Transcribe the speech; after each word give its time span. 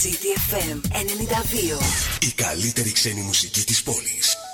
CTFM 0.00 0.78
92. 0.92 1.78
Η 2.20 2.32
καλύτερη 2.32 2.92
ξένη 2.92 3.20
μουσική 3.20 3.64
της 3.64 3.82
πόλης. 3.82 4.47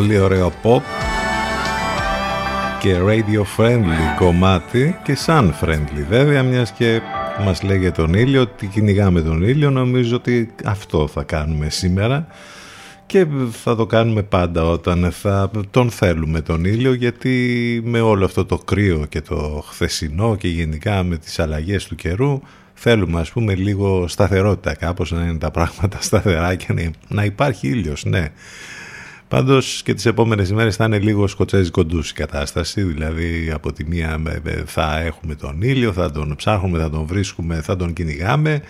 Πολύ 0.00 0.18
ωραίο 0.18 0.52
pop 0.62 0.80
και 2.80 2.96
radio 3.06 3.42
friendly 3.56 4.16
κομμάτι 4.18 4.96
και 5.04 5.16
sun 5.26 5.50
friendly 5.62 6.04
βέβαια 6.08 6.42
μιας 6.42 6.72
και 6.72 7.00
μας 7.44 7.62
λέει 7.62 7.78
για 7.78 7.92
τον 7.92 8.14
ήλιο 8.14 8.40
ότι 8.40 8.66
κυνηγάμε 8.66 9.20
τον 9.20 9.42
ήλιο 9.42 9.70
νομίζω 9.70 10.16
ότι 10.16 10.50
αυτό 10.64 11.08
θα 11.08 11.22
κάνουμε 11.22 11.70
σήμερα 11.70 12.26
και 13.06 13.26
θα 13.62 13.76
το 13.76 13.86
κάνουμε 13.86 14.22
πάντα 14.22 14.64
όταν 14.64 15.08
θα 15.12 15.50
τον 15.70 15.90
θέλουμε 15.90 16.40
τον 16.40 16.64
ήλιο 16.64 16.92
γιατί 16.92 17.80
με 17.84 18.00
όλο 18.00 18.24
αυτό 18.24 18.44
το 18.44 18.58
κρύο 18.58 19.06
και 19.08 19.20
το 19.20 19.64
χθεσινό 19.68 20.36
και 20.36 20.48
γενικά 20.48 21.02
με 21.02 21.16
τις 21.16 21.38
αλλαγές 21.38 21.84
του 21.86 21.94
καιρού 21.94 22.40
θέλουμε 22.74 23.20
ας 23.20 23.30
πούμε 23.30 23.54
λίγο 23.54 24.08
σταθερότητα 24.08 24.74
κάπως 24.74 25.10
να 25.10 25.22
είναι 25.22 25.38
τα 25.38 25.50
πράγματα 25.50 25.98
σταθερά 26.00 26.54
και 26.54 26.72
να- 26.72 26.90
να 27.08 27.24
υπάρχει 27.24 27.68
ήλιος 27.68 28.04
ναι 28.04 28.26
Πάντως 29.30 29.82
και 29.84 29.94
τις 29.94 30.06
επόμενες 30.06 30.48
ημέρες 30.48 30.76
θα 30.76 30.84
είναι 30.84 30.98
λίγο 30.98 31.26
σκοτσέζικο 31.26 31.84
ντους 31.84 32.10
η 32.10 32.14
κατάσταση, 32.14 32.82
δηλαδή 32.82 33.50
από 33.54 33.72
τη 33.72 33.84
μία 33.84 34.18
με- 34.18 34.40
με- 34.44 34.62
θα 34.66 35.00
έχουμε 35.00 35.34
τον 35.34 35.62
ήλιο, 35.62 35.92
θα 35.92 36.10
τον 36.10 36.34
ψάχνουμε, 36.36 36.78
θα 36.78 36.90
τον 36.90 37.06
βρίσκουμε, 37.06 37.60
θα 37.60 37.76
τον 37.76 37.92
κυνηγάμε, 37.92 38.62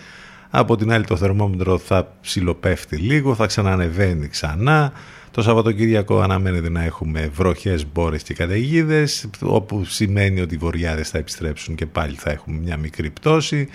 από 0.49 0.75
την 0.75 0.91
άλλη 0.91 1.05
το 1.05 1.15
θερμόμετρο 1.17 1.77
θα 1.77 2.13
ψιλοπέφτει 2.21 2.95
λίγο, 2.95 3.35
θα 3.35 3.45
ξανανεβαίνει 3.45 4.27
ξανά, 4.27 4.91
το 5.31 5.41
Σαββατοκύριακο 5.41 6.19
αναμένεται 6.19 6.69
να 6.69 6.83
έχουμε 6.83 7.29
βροχές, 7.33 7.85
μπόρες 7.93 8.23
και 8.23 8.33
καταιγίδες, 8.33 9.29
όπου 9.41 9.85
σημαίνει 9.85 10.41
ότι 10.41 10.55
οι 10.55 10.57
βοριάδες 10.57 11.09
θα 11.09 11.17
επιστρέψουν 11.17 11.75
και 11.75 11.85
πάλι 11.85 12.15
θα 12.15 12.31
έχουμε 12.31 12.59
μια 12.59 12.77
μικρή 12.77 13.09
πτώση. 13.09 13.67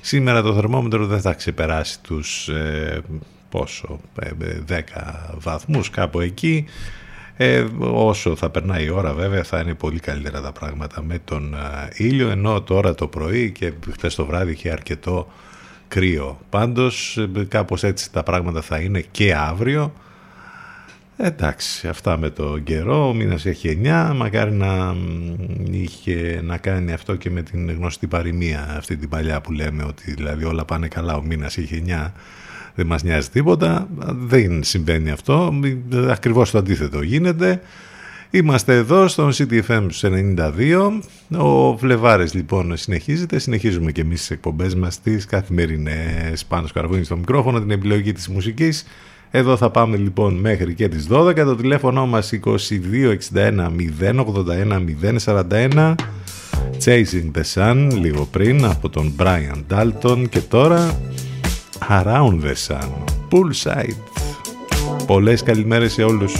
Σήμερα 0.00 0.42
το 0.42 0.54
θερμόμετρο 0.54 1.06
δεν 1.06 1.20
θα 1.20 1.32
ξεπεράσει 1.32 2.00
τους 2.00 2.48
ε, 2.48 3.00
πόσο, 3.50 4.00
ε, 4.20 4.28
ε, 4.28 4.60
10 4.68 5.34
βαθμούς 5.38 5.90
κάπου 5.90 6.20
εκεί. 6.20 6.64
Ε, 7.36 7.66
όσο 7.80 8.36
θα 8.36 8.50
περνάει 8.50 8.84
η 8.84 8.90
ώρα 8.90 9.12
βέβαια 9.12 9.42
θα 9.42 9.60
είναι 9.60 9.74
πολύ 9.74 9.98
καλύτερα 10.00 10.40
τα 10.40 10.52
πράγματα 10.52 11.02
με 11.02 11.18
τον 11.24 11.54
α, 11.54 11.88
ήλιο 11.96 12.28
ενώ 12.28 12.62
τώρα 12.62 12.94
το 12.94 13.06
πρωί 13.06 13.50
και 13.50 13.72
χτες 13.92 14.14
το 14.14 14.26
βράδυ 14.26 14.52
είχε 14.52 14.70
αρκετό 14.70 15.32
κρύο. 15.88 16.40
Πάντως 16.50 17.16
ε, 17.16 17.44
κάπως 17.44 17.82
έτσι 17.82 18.12
τα 18.12 18.22
πράγματα 18.22 18.60
θα 18.60 18.78
είναι 18.78 19.04
και 19.10 19.34
αύριο. 19.34 19.92
Εντάξει, 21.16 21.88
αυτά 21.88 22.18
με 22.18 22.30
το 22.30 22.58
καιρό, 22.58 23.08
ο 23.08 23.14
μήνας 23.14 23.46
έχει 23.46 23.80
9, 23.84 24.12
μακάρι 24.16 24.52
να 24.52 24.94
μ, 24.94 25.36
είχε 25.70 26.40
να 26.44 26.56
κάνει 26.56 26.92
αυτό 26.92 27.16
και 27.16 27.30
με 27.30 27.42
την 27.42 27.70
γνωστή 27.70 28.06
παροιμία 28.06 28.74
αυτή 28.76 28.96
την 28.96 29.08
παλιά 29.08 29.40
που 29.40 29.52
λέμε 29.52 29.84
ότι 29.84 30.14
δηλαδή 30.14 30.44
όλα 30.44 30.64
πάνε 30.64 30.88
καλά, 30.88 31.16
ο 31.16 31.22
μήνας 31.22 31.58
έχει 31.58 31.84
9, 31.86 32.10
δεν 32.74 32.86
μας 32.86 33.02
νοιάζει 33.02 33.28
τίποτα, 33.28 33.88
δεν 34.26 34.62
συμβαίνει 34.62 35.10
αυτό, 35.10 35.60
ακριβώς 36.08 36.50
το 36.50 36.58
αντίθετο 36.58 37.02
γίνεται. 37.02 37.60
Είμαστε 38.32 38.74
εδώ 38.74 39.08
στον 39.08 39.32
CTFM 39.32 39.86
92, 40.00 41.00
ο 41.36 41.76
Φλεβάρες 41.76 42.34
λοιπόν 42.34 42.76
συνεχίζεται, 42.76 43.38
συνεχίζουμε 43.38 43.92
και 43.92 44.00
εμείς 44.00 44.18
τις 44.18 44.30
εκπομπές 44.30 44.74
μας 44.74 45.00
τις 45.00 45.24
καθημερινές. 45.24 46.44
Πάνω 46.44 46.66
σκαρβούνι 46.66 47.04
στο 47.04 47.16
μικρόφωνο, 47.16 47.60
την 47.60 47.70
επιλογή 47.70 48.12
της 48.12 48.28
μουσικής. 48.28 48.84
Εδώ 49.30 49.56
θα 49.56 49.70
πάμε 49.70 49.96
λοιπόν 49.96 50.34
μέχρι 50.34 50.74
και 50.74 50.88
τις 50.88 51.06
12, 51.10 51.34
το 51.34 51.56
τηλέφωνο 51.56 52.06
μας 52.06 52.32
2261 52.44 53.70
081 54.00 54.84
041 55.24 55.94
Chasing 56.84 57.30
the 57.34 57.42
Sun 57.54 57.88
λίγο 58.00 58.24
πριν 58.24 58.64
από 58.64 58.88
τον 58.88 59.12
Brian 59.18 59.62
Dalton. 59.70 60.24
Και 60.28 60.40
τώρα 60.40 61.00
Around 61.88 62.42
the 62.42 62.54
Sun. 62.54 62.90
Poolside. 63.30 63.96
Πολλές 65.06 65.42
καλημέρες 65.42 65.92
σε 65.92 66.02
όλους 66.02 66.34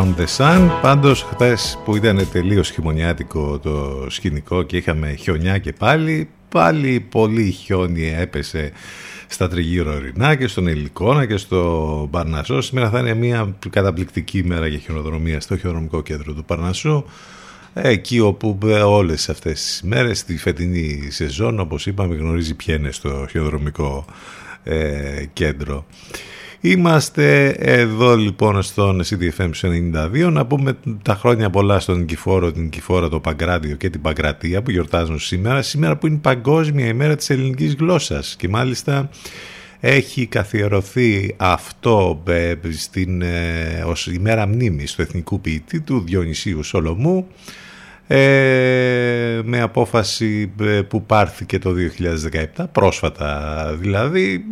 Around 0.00 0.20
the 0.20 0.26
Sun. 0.38 0.70
Πάντως 0.82 1.22
χθες 1.22 1.78
που 1.84 1.96
ήταν 1.96 2.28
τελείως 2.32 2.70
χειμωνιάτικο 2.70 3.58
το 3.58 4.06
σκηνικό 4.08 4.62
και 4.62 4.76
είχαμε 4.76 5.14
χιονιά 5.14 5.58
και 5.58 5.72
πάλι, 5.72 6.28
πάλι 6.48 7.00
πολύ 7.00 7.50
χιόνι 7.50 8.14
έπεσε 8.18 8.72
στα 9.26 9.48
τριγύρω 9.48 9.92
ορεινά 9.92 10.34
και 10.34 10.46
στον 10.46 10.66
Ελικόνα 10.66 11.26
και 11.26 11.36
στο 11.36 12.08
Παρνασσό. 12.10 12.60
Σήμερα 12.60 12.90
θα 12.90 12.98
είναι 12.98 13.14
μια 13.14 13.56
καταπληκτική 13.70 14.38
ημέρα 14.38 14.66
για 14.66 14.78
χιονοδρομία 14.78 15.40
στο 15.40 15.56
χιονοδρομικό 15.56 16.02
κέντρο 16.02 16.32
του 16.32 16.44
Παρνασσού. 16.44 17.04
Εκεί 17.74 18.20
όπου 18.20 18.58
όλες 18.84 19.28
αυτές 19.28 19.62
τις 19.62 19.82
μέρες, 19.84 20.18
στη 20.18 20.36
φετινή 20.36 21.08
σεζόν, 21.10 21.60
όπως 21.60 21.86
είπαμε, 21.86 22.14
γνωρίζει 22.14 22.54
ποιένε 22.54 22.90
στο 22.90 23.26
χιονοδρομικό 23.30 24.04
ε, 24.62 25.24
κέντρο. 25.32 25.86
Είμαστε 26.62 27.48
εδώ 27.48 28.16
λοιπόν 28.16 28.62
στον 28.62 29.02
CDFM 29.04 29.50
92 29.62 30.30
να 30.32 30.46
πούμε 30.46 30.76
τα 31.02 31.14
χρόνια 31.14 31.50
πολλά 31.50 31.80
στον 31.80 32.04
Κηφόρο, 32.04 32.52
την 32.52 32.70
Κηφόρα, 32.70 33.08
το 33.08 33.20
Παγκράτιο 33.20 33.76
και 33.76 33.90
την 33.90 34.00
Παγκρατία 34.00 34.62
που 34.62 34.70
γιορτάζουν 34.70 35.18
σήμερα. 35.18 35.62
Σήμερα 35.62 35.96
που 35.96 36.06
είναι 36.06 36.18
Παγκόσμια 36.18 36.86
ημέρα 36.86 37.16
της 37.16 37.30
ελληνικής 37.30 37.74
γλώσσας 37.74 38.36
και 38.38 38.48
μάλιστα 38.48 39.10
έχει 39.80 40.26
καθιερωθεί 40.26 41.34
αυτό 41.36 42.22
ε, 42.28 42.54
στην, 42.70 43.22
ε, 43.22 43.82
ως 43.86 44.06
ημέρα 44.06 44.46
μνήμης 44.46 44.94
του 44.94 45.02
εθνικού 45.02 45.40
ποιητή 45.40 45.80
του 45.80 46.00
Διονυσίου 46.00 46.62
Σολομού 46.62 47.26
ε, 48.06 49.40
με 49.44 49.60
απόφαση 49.60 50.52
ε, 50.60 50.80
που 50.82 51.02
πάρθηκε 51.02 51.58
το 51.58 51.74
2017, 52.56 52.64
πρόσφατα 52.72 53.76
δηλαδή, 53.78 54.46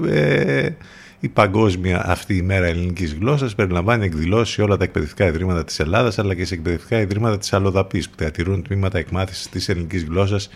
η 1.20 1.28
παγκόσμια 1.28 2.06
αυτή 2.06 2.36
η 2.36 2.42
μέρα 2.42 2.66
ελληνικής 2.66 3.14
γλώσσας 3.14 3.54
περιλαμβάνει 3.54 4.04
εκδηλώσεις 4.04 4.54
σε 4.54 4.62
όλα 4.62 4.76
τα 4.76 4.84
εκπαιδευτικά 4.84 5.26
ιδρύματα 5.26 5.64
της 5.64 5.80
Ελλάδας 5.80 6.18
αλλά 6.18 6.34
και 6.34 6.44
σε 6.44 6.54
εκπαιδευτικά 6.54 7.00
ιδρύματα 7.00 7.38
της 7.38 7.52
Αλοδαπή 7.52 8.00
που 8.00 8.14
διατηρούν 8.16 8.62
τμήματα 8.62 8.98
εκμάθησης 8.98 9.48
της 9.48 9.68
ελληνικής 9.68 10.04
γλώσσας 10.04 10.50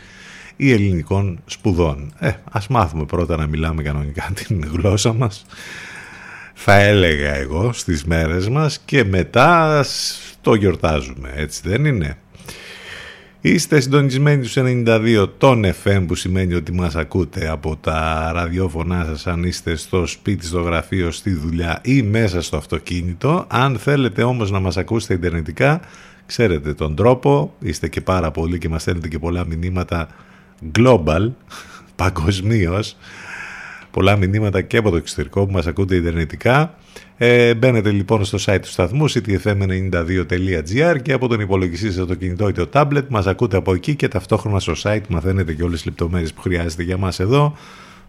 ή 0.56 0.72
ελληνικών 0.72 1.38
σπουδών. 1.46 2.12
Ε, 2.18 2.30
ας 2.50 2.68
μάθουμε 2.68 3.04
πρώτα 3.04 3.36
να 3.36 3.46
μιλάμε 3.46 3.82
κανονικά 3.82 4.32
την 4.46 4.70
γλώσσα 4.72 5.12
μας. 5.12 5.44
θα 6.54 6.74
έλεγα 6.74 7.34
εγώ 7.34 7.72
στις 7.72 8.04
μέρες 8.04 8.48
μας 8.48 8.80
και 8.84 9.04
μετά 9.04 9.84
το 10.40 10.54
γιορτάζουμε 10.54 11.32
έτσι 11.34 11.60
δεν 11.64 11.84
είναι; 11.84 12.16
Είστε 13.44 13.80
συντονισμένοι 13.80 14.44
στους 14.44 14.62
92 14.66 15.28
των 15.38 15.64
FM 15.84 16.04
που 16.06 16.14
σημαίνει 16.14 16.54
ότι 16.54 16.72
μας 16.72 16.96
ακούτε 16.96 17.48
από 17.48 17.76
τα 17.76 18.30
ραδιόφωνά 18.34 19.04
σας 19.04 19.26
αν 19.26 19.44
είστε 19.44 19.76
στο 19.76 20.06
σπίτι, 20.06 20.46
στο 20.46 20.60
γραφείο, 20.60 21.10
στη 21.10 21.30
δουλειά 21.30 21.80
ή 21.84 22.02
μέσα 22.02 22.42
στο 22.42 22.56
αυτοκίνητο. 22.56 23.44
Αν 23.48 23.78
θέλετε 23.78 24.22
όμως 24.22 24.50
να 24.50 24.60
μας 24.60 24.76
ακούσετε 24.76 25.14
ιντερνετικά, 25.14 25.80
ξέρετε 26.26 26.74
τον 26.74 26.94
τρόπο, 26.94 27.54
είστε 27.58 27.88
και 27.88 28.00
πάρα 28.00 28.30
πολλοί 28.30 28.58
και 28.58 28.68
μας 28.68 28.82
στέλνετε 28.82 29.08
και 29.08 29.18
πολλά 29.18 29.46
μηνύματα 29.46 30.08
global, 30.78 31.30
παγκοσμίως. 31.96 32.96
Πολλά 33.92 34.16
μηνύματα 34.16 34.60
και 34.60 34.76
από 34.76 34.90
το 34.90 34.96
εξωτερικό 34.96 35.46
που 35.46 35.52
μας 35.52 35.66
ακούτε 35.66 35.94
ιντερνετικά. 35.94 36.74
Ε, 37.16 37.54
μπαίνετε 37.54 37.90
λοιπόν 37.90 38.24
στο 38.24 38.38
site 38.46 38.58
του 38.62 38.68
σταθμού 38.68 39.10
ctfm92.gr 39.10 40.96
και 41.02 41.12
από 41.12 41.28
τον 41.28 41.40
υπολογιστή 41.40 41.92
σας 41.92 42.06
το 42.06 42.14
κινητό 42.14 42.48
ή 42.48 42.52
το 42.52 42.68
tablet 42.72 43.06
μας 43.08 43.26
ακούτε 43.26 43.56
από 43.56 43.74
εκεί 43.74 43.94
και 43.94 44.08
ταυτόχρονα 44.08 44.60
στο 44.60 44.72
site 44.82 45.06
μαθαίνετε 45.08 45.54
και 45.54 45.62
όλες 45.62 45.76
τις 45.76 45.84
λεπτομέρειες 45.84 46.32
που 46.32 46.40
χρειάζεται 46.40 46.82
για 46.82 46.96
μας 46.96 47.20
εδώ 47.20 47.56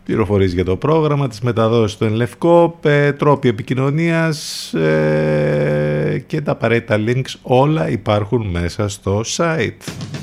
πληροφορίες 0.05 0.53
για 0.53 0.65
το 0.65 0.75
πρόγραμμα, 0.75 1.27
τις 1.27 1.41
μεταδόσεις 1.41 1.97
του 1.97 2.05
Ενλευκό, 2.05 2.79
τρόποι 3.17 3.47
επικοινωνίας 3.47 4.73
ε, 4.73 6.23
και 6.27 6.41
τα 6.41 6.51
απαραίτητα 6.51 6.97
links 7.07 7.33
όλα 7.41 7.89
υπάρχουν 7.89 8.45
μέσα 8.45 8.87
στο 8.87 9.21
site. 9.37 10.22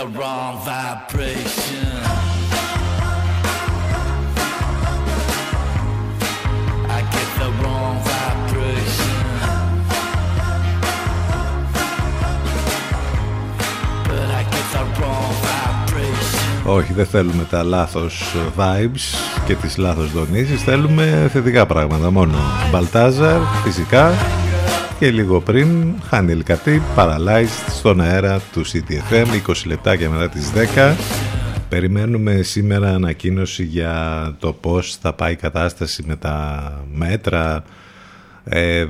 The 0.00 0.06
wrong 0.18 0.54
vibration. 0.70 1.88
I 6.98 7.00
get 7.14 7.28
the 7.40 7.50
wrong 7.60 7.96
vibration. 8.10 9.18
But 14.08 14.28
I 14.40 14.42
get 14.52 14.66
the 14.76 14.84
wrong 14.96 15.32
vibration. 15.46 16.64
Όχι, 16.64 16.92
δεν 16.92 17.06
θέλουμε 17.06 17.44
τα 17.50 17.62
λάθος 17.62 18.34
vibes 18.56 19.18
και 19.46 19.54
τις 19.54 19.76
λάθος 19.76 20.12
δονήσεις. 20.12 20.62
Θέλουμε 20.62 21.28
θετικά 21.32 21.66
πράγματα 21.66 22.10
μόνο. 22.10 22.38
Μπαλτάζαρ, 22.70 23.40
φυσικά. 23.64 24.12
Και 25.00 25.10
λίγο 25.10 25.40
πριν, 25.40 25.94
Χάνι 26.08 26.32
Ελκατή, 26.32 26.82
Paralyzed 26.96 27.68
στον 27.68 28.00
αέρα 28.00 28.40
του 28.52 28.64
CTFM, 28.66 29.26
20 29.46 29.52
λεπτάκια 29.66 30.10
μετά 30.10 30.28
τις 30.28 30.52
10. 30.76 30.94
Περιμένουμε 31.68 32.42
σήμερα 32.42 32.94
ανακοίνωση 32.94 33.64
για 33.64 34.36
το 34.38 34.52
πώς 34.52 34.96
θα 34.96 35.12
πάει 35.12 35.32
η 35.32 35.36
κατάσταση 35.36 36.04
με 36.06 36.16
τα 36.16 36.84
μέτρα, 36.94 37.64
ε, 38.44 38.78
ε, 38.78 38.86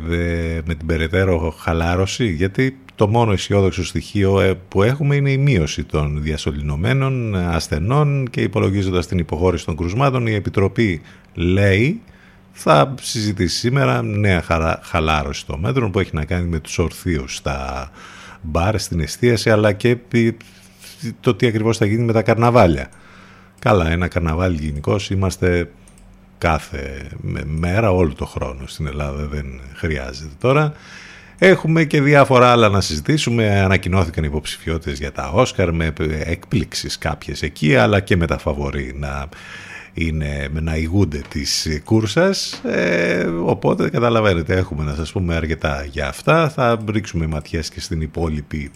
με 0.65 0.75
την 0.75 0.87
περαιτέρω 0.87 1.55
χαλάρωση, 1.59 2.27
γιατί 2.27 2.79
το 2.95 3.09
μόνο 3.09 3.33
αισιόδοξο 3.33 3.85
στοιχείο 3.85 4.41
ε, 4.41 4.55
που 4.69 4.83
έχουμε 4.83 5.15
είναι 5.15 5.31
η 5.31 5.39
μείωση 5.39 5.85
των 5.85 6.23
διασωληνωμένων 6.23 7.37
ασθενών 7.37 8.29
και 8.31 8.41
υπολογίζοντας 8.41 9.07
την 9.07 9.19
υποχώρηση 9.19 9.65
των 9.65 9.77
κρουσμάτων 9.77 10.27
η 10.27 10.35
Επιτροπή 10.35 11.01
λέει 11.35 12.01
θα 12.53 12.95
συζητήσει 13.01 13.57
σήμερα 13.59 14.03
νέα 14.03 14.43
χαρα- 14.43 14.81
χαλάρωση 14.83 15.47
των 15.47 15.61
μέτρων 15.61 15.91
που 15.91 15.99
έχει 16.01 16.11
να 16.13 16.25
κάνει 16.25 16.49
με 16.49 16.59
τους 16.59 16.79
ορθίους 16.79 17.37
στα 17.37 17.91
μπαρ, 18.43 18.79
στην 18.79 19.01
εστίαση 19.01 19.51
αλλά 19.51 19.73
και 19.73 19.97
πι- 19.97 20.41
το 21.21 21.35
τι 21.35 21.47
ακριβώς 21.47 21.77
θα 21.77 21.85
γίνει 21.87 22.05
με 22.05 22.13
τα 22.13 22.23
καρναβάλια. 22.23 22.89
Καλά, 23.59 23.91
ένα 23.91 24.09
καρναβάλι 24.09 24.57
γενικώ 24.61 24.97
είμαστε 25.11 25.71
κάθε 26.39 27.07
με- 27.21 27.45
μέρα 27.47 27.91
όλο 27.93 28.15
το 28.15 28.27
χρόνο 28.27 28.67
στην 28.67 28.87
Ελλάδα, 28.87 29.27
δεν 29.27 29.61
χρειάζεται 29.75 30.35
τώρα. 30.39 30.73
Έχουμε 31.39 31.85
και 31.85 32.03
διάφορα 32.03 32.51
άλλα 32.51 32.69
να 32.69 32.81
συζητήσουμε. 32.81 33.61
Ανακοινώθηκαν 33.61 34.25
υποψηφιότητες 34.25 34.99
για 34.99 35.13
τα 35.13 35.29
Όσκαρ 35.29 35.73
με 35.73 35.93
εκπλήξεις 36.25 36.99
κάποιες 36.99 37.43
εκεί, 37.43 37.77
αλλά 37.77 38.01
και 38.01 38.17
με 38.17 38.27
τα 38.27 38.39
φαβορή 38.39 38.95
να, 38.99 39.29
είναι, 39.95 40.49
να 40.61 40.77
ηγούνται 40.77 41.23
της 41.29 41.81
κούρσας. 41.85 42.61
Ε, 42.65 43.25
οπότε 43.25 43.91
καταλαβαίνετε, 43.91 44.57
έχουμε 44.57 44.85
να 44.85 44.95
σας 44.95 45.13
πούμε 45.13 45.35
αρκετά 45.35 45.85
για 45.91 46.09
αυτά. 46.09 46.49
Θα 46.49 46.85
ρίξουμε 46.91 47.27
ματιές 47.27 47.71
και 47.71 47.81
στην 47.81 48.01
υπόλοιπη 48.01 48.71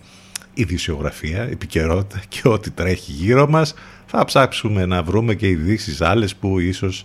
ειδησιογραφία, 0.55 1.42
επικαιρότητα 1.42 2.22
και 2.29 2.48
ό,τι 2.48 2.70
τρέχει 2.70 3.12
γύρω 3.12 3.48
μας. 3.48 3.74
Θα 4.07 4.24
ψάξουμε 4.24 4.87
να 4.87 5.03
βρούμε 5.03 5.35
και 5.35 5.48
ειδήσεις 5.48 6.00
άλλες 6.00 6.35
που 6.35 6.59
ίσως 6.59 7.05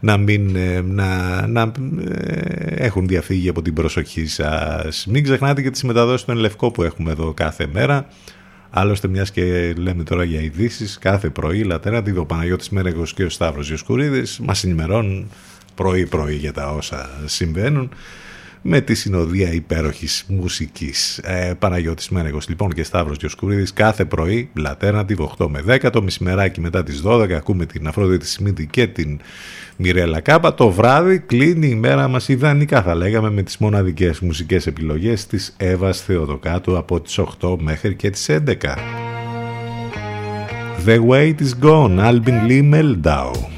να, 0.00 0.16
μην, 0.16 0.56
ε, 0.56 0.80
να, 0.80 1.46
να 1.46 1.72
ε, 2.08 2.84
έχουν 2.84 3.06
διαφύγει 3.06 3.48
από 3.48 3.62
την 3.62 3.74
προσοχή 3.74 4.26
σας. 4.26 5.06
Μην 5.06 5.22
ξεχνάτε 5.22 5.62
και 5.62 5.70
τις 5.70 5.82
μεταδόσεις 5.82 6.26
των 6.26 6.36
Λευκό 6.36 6.70
που 6.70 6.82
έχουμε 6.82 7.10
εδώ 7.10 7.34
κάθε 7.34 7.66
μέρα. 7.72 8.06
Άλλωστε, 8.80 9.08
μιας 9.08 9.30
και 9.30 9.74
λέμε 9.76 10.02
τώρα 10.02 10.24
για 10.24 10.40
ειδήσεις, 10.40 10.98
κάθε 10.98 11.30
πρωί 11.30 11.62
λατέρα 11.62 12.02
ο 12.16 12.24
Παναγιώτης 12.24 12.68
Μέρεγος 12.68 13.14
και 13.14 13.24
ο 13.24 13.28
Σταύρος 13.28 13.70
Ιωσκουρίδης 13.70 14.38
μας 14.38 14.64
ενημερώνουν 14.64 15.30
πρωί-πρωί 15.74 16.34
για 16.34 16.52
τα 16.52 16.70
όσα 16.70 17.10
συμβαίνουν 17.24 17.90
με 18.62 18.80
τη 18.80 18.94
συνοδεία 18.94 19.52
υπέροχης 19.52 20.24
μουσικής. 20.28 21.18
Ε, 21.18 21.54
Παναγιώτης 21.58 22.08
Μένεγος 22.08 22.48
λοιπόν 22.48 22.72
και 22.72 22.82
Σταύρος 22.82 23.16
Διοσκουρίδης 23.16 23.72
κάθε 23.72 24.04
πρωί, 24.04 24.50
Λατέρνατιβ 24.54 25.20
8 25.20 25.46
με 25.48 25.62
10, 25.66 25.90
το 25.92 26.02
μεσημεράκι 26.02 26.60
μετά 26.60 26.82
τις 26.82 27.02
12 27.04 27.32
ακούμε 27.32 27.66
την 27.66 27.86
Αφρόδητη 27.86 28.26
Σμίτη 28.26 28.66
και 28.66 28.86
την 28.86 29.20
Μιρέλα 29.76 30.20
Κάπα. 30.20 30.54
Το 30.54 30.70
βράδυ 30.70 31.18
κλείνει 31.18 31.68
η 31.68 31.74
μέρα 31.74 32.08
μας 32.08 32.28
ιδανικά 32.28 32.82
θα 32.82 32.94
λέγαμε 32.94 33.30
με 33.30 33.42
τις 33.42 33.56
μοναδικές 33.56 34.20
μουσικές 34.20 34.66
επιλογές 34.66 35.26
της 35.26 35.54
Εύας 35.56 36.00
Θεοδοκάτου 36.00 36.76
από 36.76 37.00
τις 37.00 37.18
8 37.18 37.56
μέχρι 37.58 37.94
και 37.94 38.10
τις 38.10 38.28
11. 38.28 38.78
The 40.86 40.98
Weight 41.08 41.40
is 41.40 41.54
Gone, 41.60 41.98
Albin 41.98 42.46
Lee 42.48 42.62
Meldau. 42.72 43.57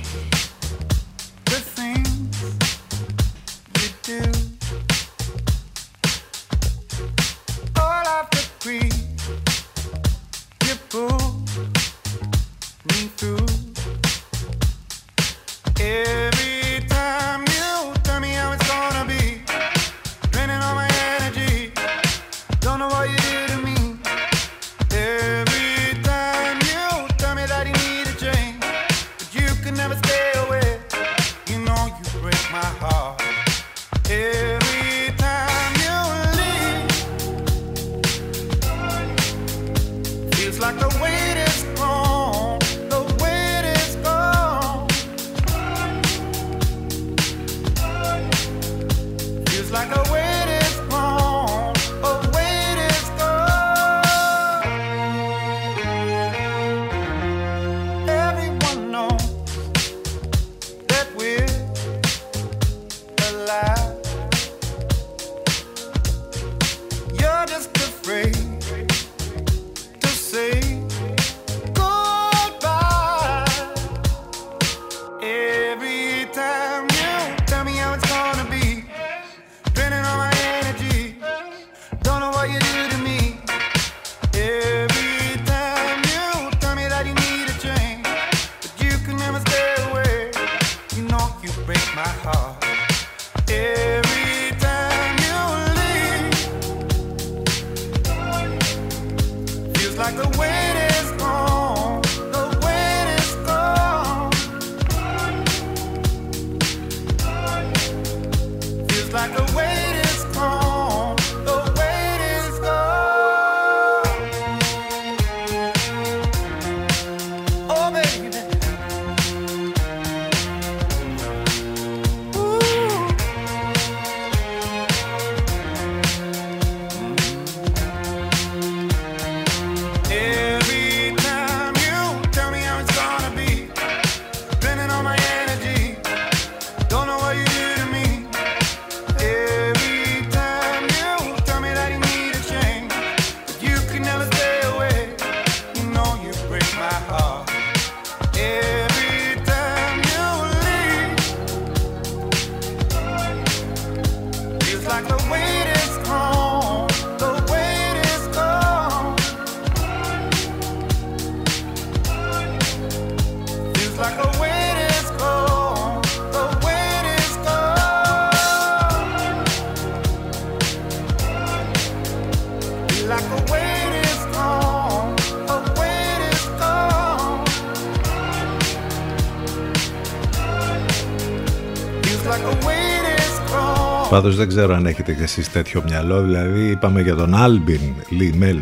δεν 184.41 184.49
ξέρω 184.49 184.75
αν 184.75 184.87
έχετε 184.87 185.13
κι 185.13 185.23
εσείς 185.23 185.51
τέτοιο 185.51 185.83
μυαλό, 185.89 186.23
δηλαδή 186.23 186.71
είπαμε 186.71 187.01
για 187.01 187.15
τον 187.15 187.35
Άλμπιν 187.35 187.81
Λι 188.09 188.33
Μελ 188.37 188.59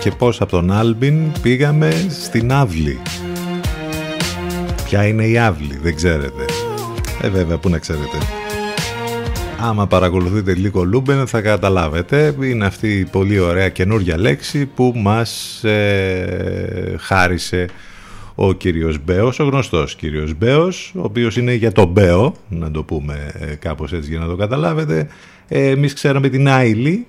και 0.00 0.10
πώς 0.10 0.40
από 0.40 0.50
τον 0.50 0.72
Άλμπιν 0.72 1.32
πήγαμε 1.42 2.06
στην 2.08 2.52
Αύλη. 2.52 2.98
Ποια 4.84 5.06
είναι 5.06 5.24
η 5.24 5.38
Αύλη, 5.38 5.78
δεν 5.82 5.94
ξέρετε. 5.94 6.44
Ε 7.22 7.28
βέβαια, 7.28 7.56
πού 7.56 7.68
να 7.68 7.78
ξέρετε. 7.78 8.18
Άμα 9.60 9.86
παρακολουθείτε 9.86 10.54
λίγο 10.54 10.84
Λούμπεν 10.84 11.26
θα 11.26 11.40
καταλάβετε, 11.40 12.34
είναι 12.42 12.66
αυτή 12.66 12.98
η 12.98 13.04
πολύ 13.04 13.38
ωραία 13.38 13.68
καινούργια 13.68 14.18
λέξη 14.18 14.66
που 14.66 14.92
μας 14.96 15.64
ε, 15.64 16.94
χάρισε 16.98 17.66
ο 18.34 18.52
κύριος 18.52 19.04
Μπέος, 19.04 19.38
ο 19.38 19.44
γνωστός 19.44 19.94
κύριος 19.94 20.34
Μπέος, 20.34 20.92
ο 20.96 21.02
οποίος 21.02 21.36
είναι 21.36 21.54
για 21.54 21.72
τον 21.72 21.86
Μπέο, 21.86 22.34
να 22.48 22.70
το 22.70 22.82
πούμε 22.82 23.32
ε, 23.40 23.54
κάπως 23.54 23.92
έτσι 23.92 24.10
για 24.10 24.18
να 24.18 24.26
το 24.26 24.36
καταλάβετε. 24.36 25.08
Ε, 25.48 25.68
εμείς 25.68 25.92
ξέραμε 25.92 26.28
την 26.28 26.48
Άιλη, 26.48 27.06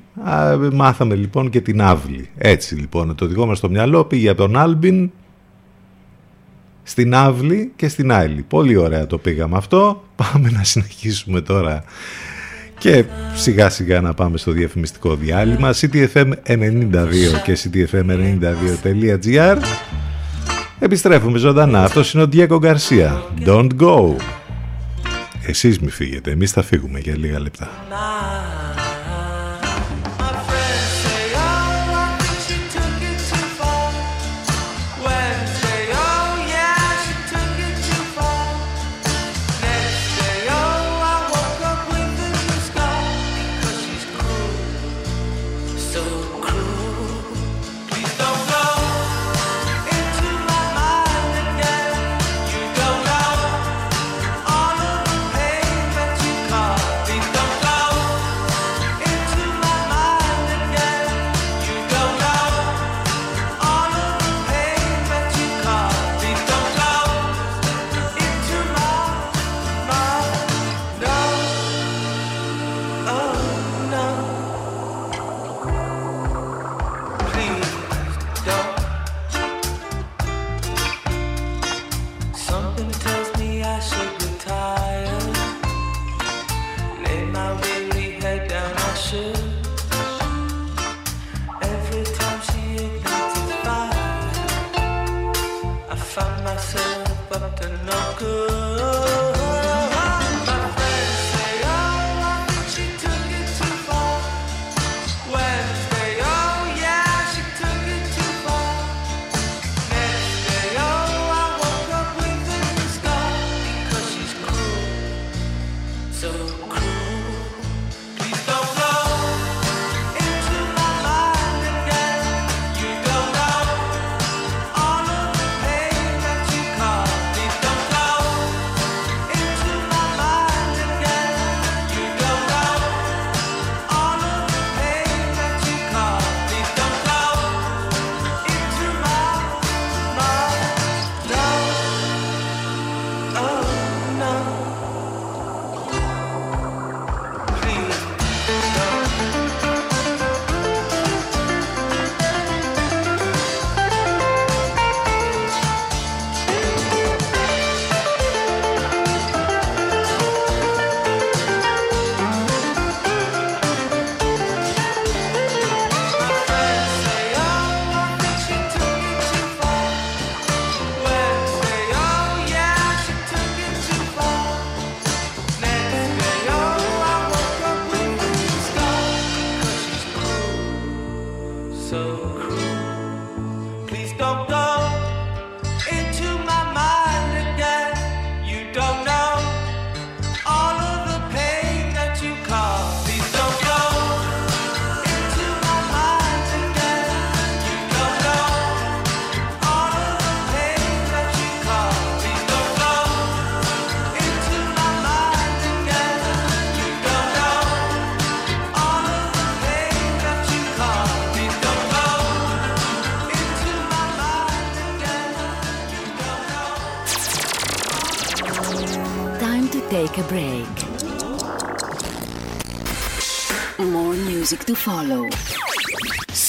μάθαμε 0.74 1.16
λοιπόν 1.16 1.50
και 1.50 1.62
την 1.62 1.82
Άβλη. 1.82 2.30
Έτσι 2.38 2.76
λοιπόν, 2.76 3.16
το 3.16 3.26
δικό 3.26 3.46
μας 3.46 3.60
το 3.60 3.70
μυαλό 3.70 4.06
πήγε 4.06 4.30
από 4.30 4.42
τον 4.42 4.58
Άλμπιν 4.58 5.12
στην 6.84 7.16
Άβλη 7.16 7.72
και 7.76 7.88
στην 7.88 8.12
Άιλη. 8.12 8.42
Πολύ 8.42 8.76
ωραία 8.76 9.08
το 9.08 9.18
πήγαμε 9.18 9.58
αυτό. 9.58 10.04
Πάμε 10.16 10.50
να 10.50 10.64
συνεχίσουμε 10.64 11.42
τώρα 11.42 11.84
και 12.78 13.06
σιγά 13.36 13.70
σιγά 13.70 14.02
να 14.02 14.14
πάμε 14.14 14.38
στο 14.38 14.52
διαφημιστικό 14.52 15.16
διάλειμμα 15.16 15.74
ctfm92 15.74 17.08
και 17.44 17.58
ctfm92.gr 17.64 19.58
Επιστρέφουμε 20.86 21.38
ζωντανά. 21.38 21.84
Αυτός 21.84 22.14
είναι 22.14 22.24
ο 22.24 22.28
Diego 22.34 22.58
Γκαρσία. 22.60 23.24
Don't 23.46 23.70
go. 23.80 24.16
Εσείς 25.46 25.80
μη 25.80 25.90
φύγετε, 25.90 26.32
εμείς 26.32 26.52
θα 26.52 26.64
φύγουμε 26.64 27.00
για 27.00 27.18
λίγα 27.18 27.40
λεπτά. 27.40 27.70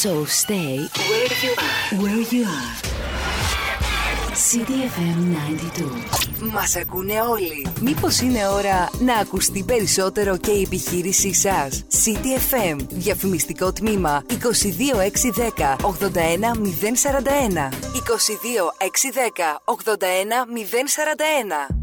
So 0.07 0.15
stay 0.25 0.75
where 1.11 1.33
you 1.43 1.53
are. 1.67 1.83
Where 2.03 2.25
you 2.35 2.45
are. 2.59 2.75
CDFM 4.49 5.19
92. 5.81 6.53
Μας 6.53 6.77
ακούνε 6.77 7.21
όλοι. 7.21 7.67
Μήπως 7.81 8.21
είναι 8.21 8.49
ώρα 8.49 8.91
να 8.99 9.15
ακουστεί 9.15 9.63
περισσότερο 9.63 10.37
και 10.37 10.51
η 10.51 10.63
επιχείρησή 10.63 11.35
σας; 11.35 11.85
CDFM. 12.05 12.77
Διαφημιστικό 12.89 13.73
τμήμα 13.73 14.23
22610 14.29 15.77
81041. 15.83 17.69
22610 17.93 19.61
81041. 19.65 21.76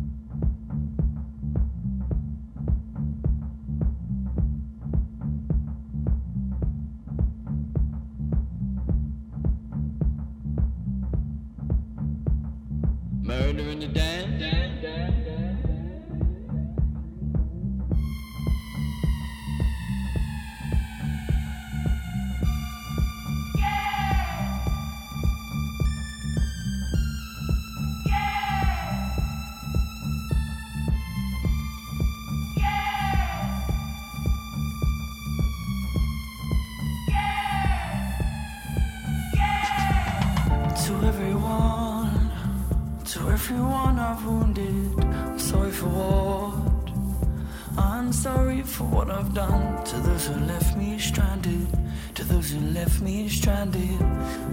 for 48.74 48.86
what 48.86 49.12
I've 49.12 49.36
done 49.36 49.84
to 49.84 49.98
those 49.98 50.26
who 50.26 50.34
left 50.46 50.76
me 50.76 50.98
stranded. 50.98 51.68
To 52.16 52.24
those 52.24 52.50
who 52.50 52.60
left 52.72 53.02
me 53.02 53.30
stranded, 53.30 54.02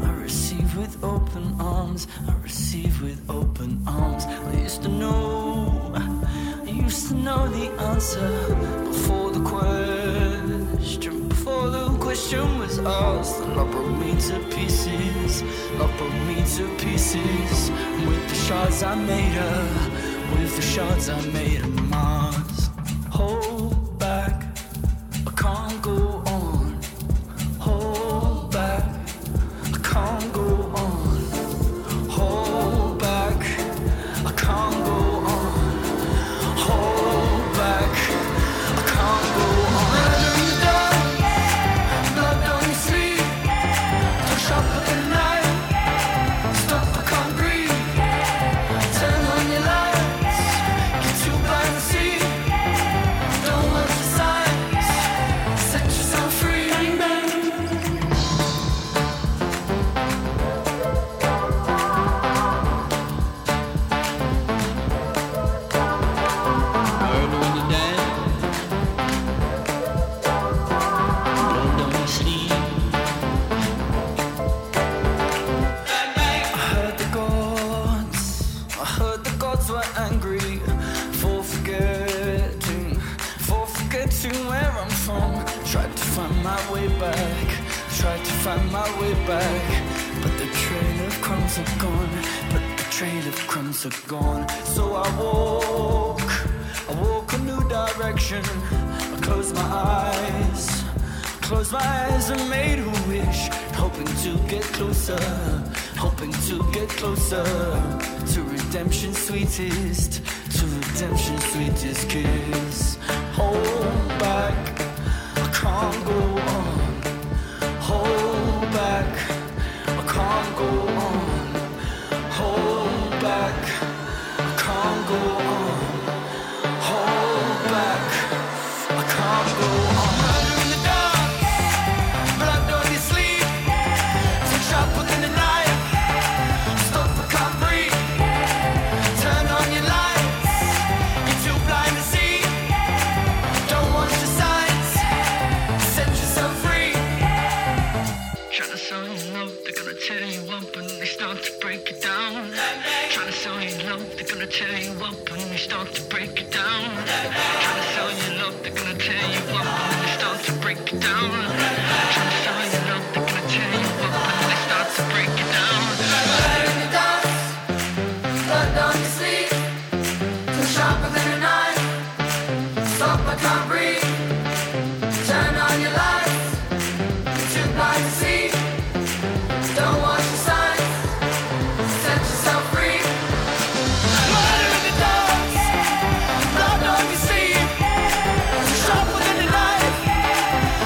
I 0.03 0.11
receive 0.13 0.77
with 0.77 1.03
open 1.03 1.57
arms. 1.59 2.07
I 2.29 2.35
receive 2.43 3.01
with 3.01 3.19
open 3.31 3.83
arms. 3.87 4.27
I 4.27 4.53
used 4.61 4.83
to 4.83 4.89
know, 4.89 5.93
I 5.95 6.71
used 6.71 7.09
to 7.09 7.15
know 7.15 7.49
the 7.49 7.71
answer 7.91 8.31
before 8.91 9.31
the 9.31 9.45
question. 9.55 11.29
Before 11.29 11.71
the 11.71 11.89
question 11.99 12.59
was 12.59 12.79
asked, 12.79 13.41
and 13.41 13.57
love 13.57 13.71
broke 13.71 13.97
me 14.05 14.11
to 14.29 14.39
pieces. 14.55 15.43
Love 15.79 15.97
broke 15.97 16.21
me 16.29 16.37
to 16.57 16.65
pieces. 16.77 17.71
With 18.07 18.29
the 18.29 18.39
shards 18.47 18.83
I 18.83 18.95
made 18.97 19.33
her, 19.43 20.37
with 20.37 20.57
the 20.57 20.63
shards 20.63 21.09
I 21.09 21.21
made 21.39 21.61
her 21.63 21.69
mine. 21.69 22.10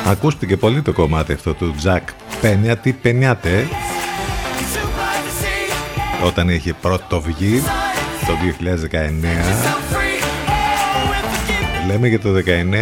Ακούστηκε 0.07 0.57
πολύ 0.57 0.83
το 0.83 0.93
κομμάτι 0.93 1.33
αυτό 1.33 1.55
του 1.55 1.75
Τζακ 1.77 2.09
Πένια, 2.41 2.77
τι 2.77 2.95
ε? 3.43 3.65
όταν 6.25 6.49
είχε 6.49 6.73
πρώτο 6.81 7.21
βγει 7.21 7.63
το 8.27 8.33
2019 8.91 9.85
Λέμε 11.87 12.09
για 12.09 12.21
το 12.21 12.29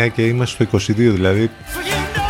19 0.05 0.09
και 0.13 0.27
είμαστε 0.27 0.65
στο 0.65 0.79
22 0.79 0.95
δηλαδή 0.95 1.51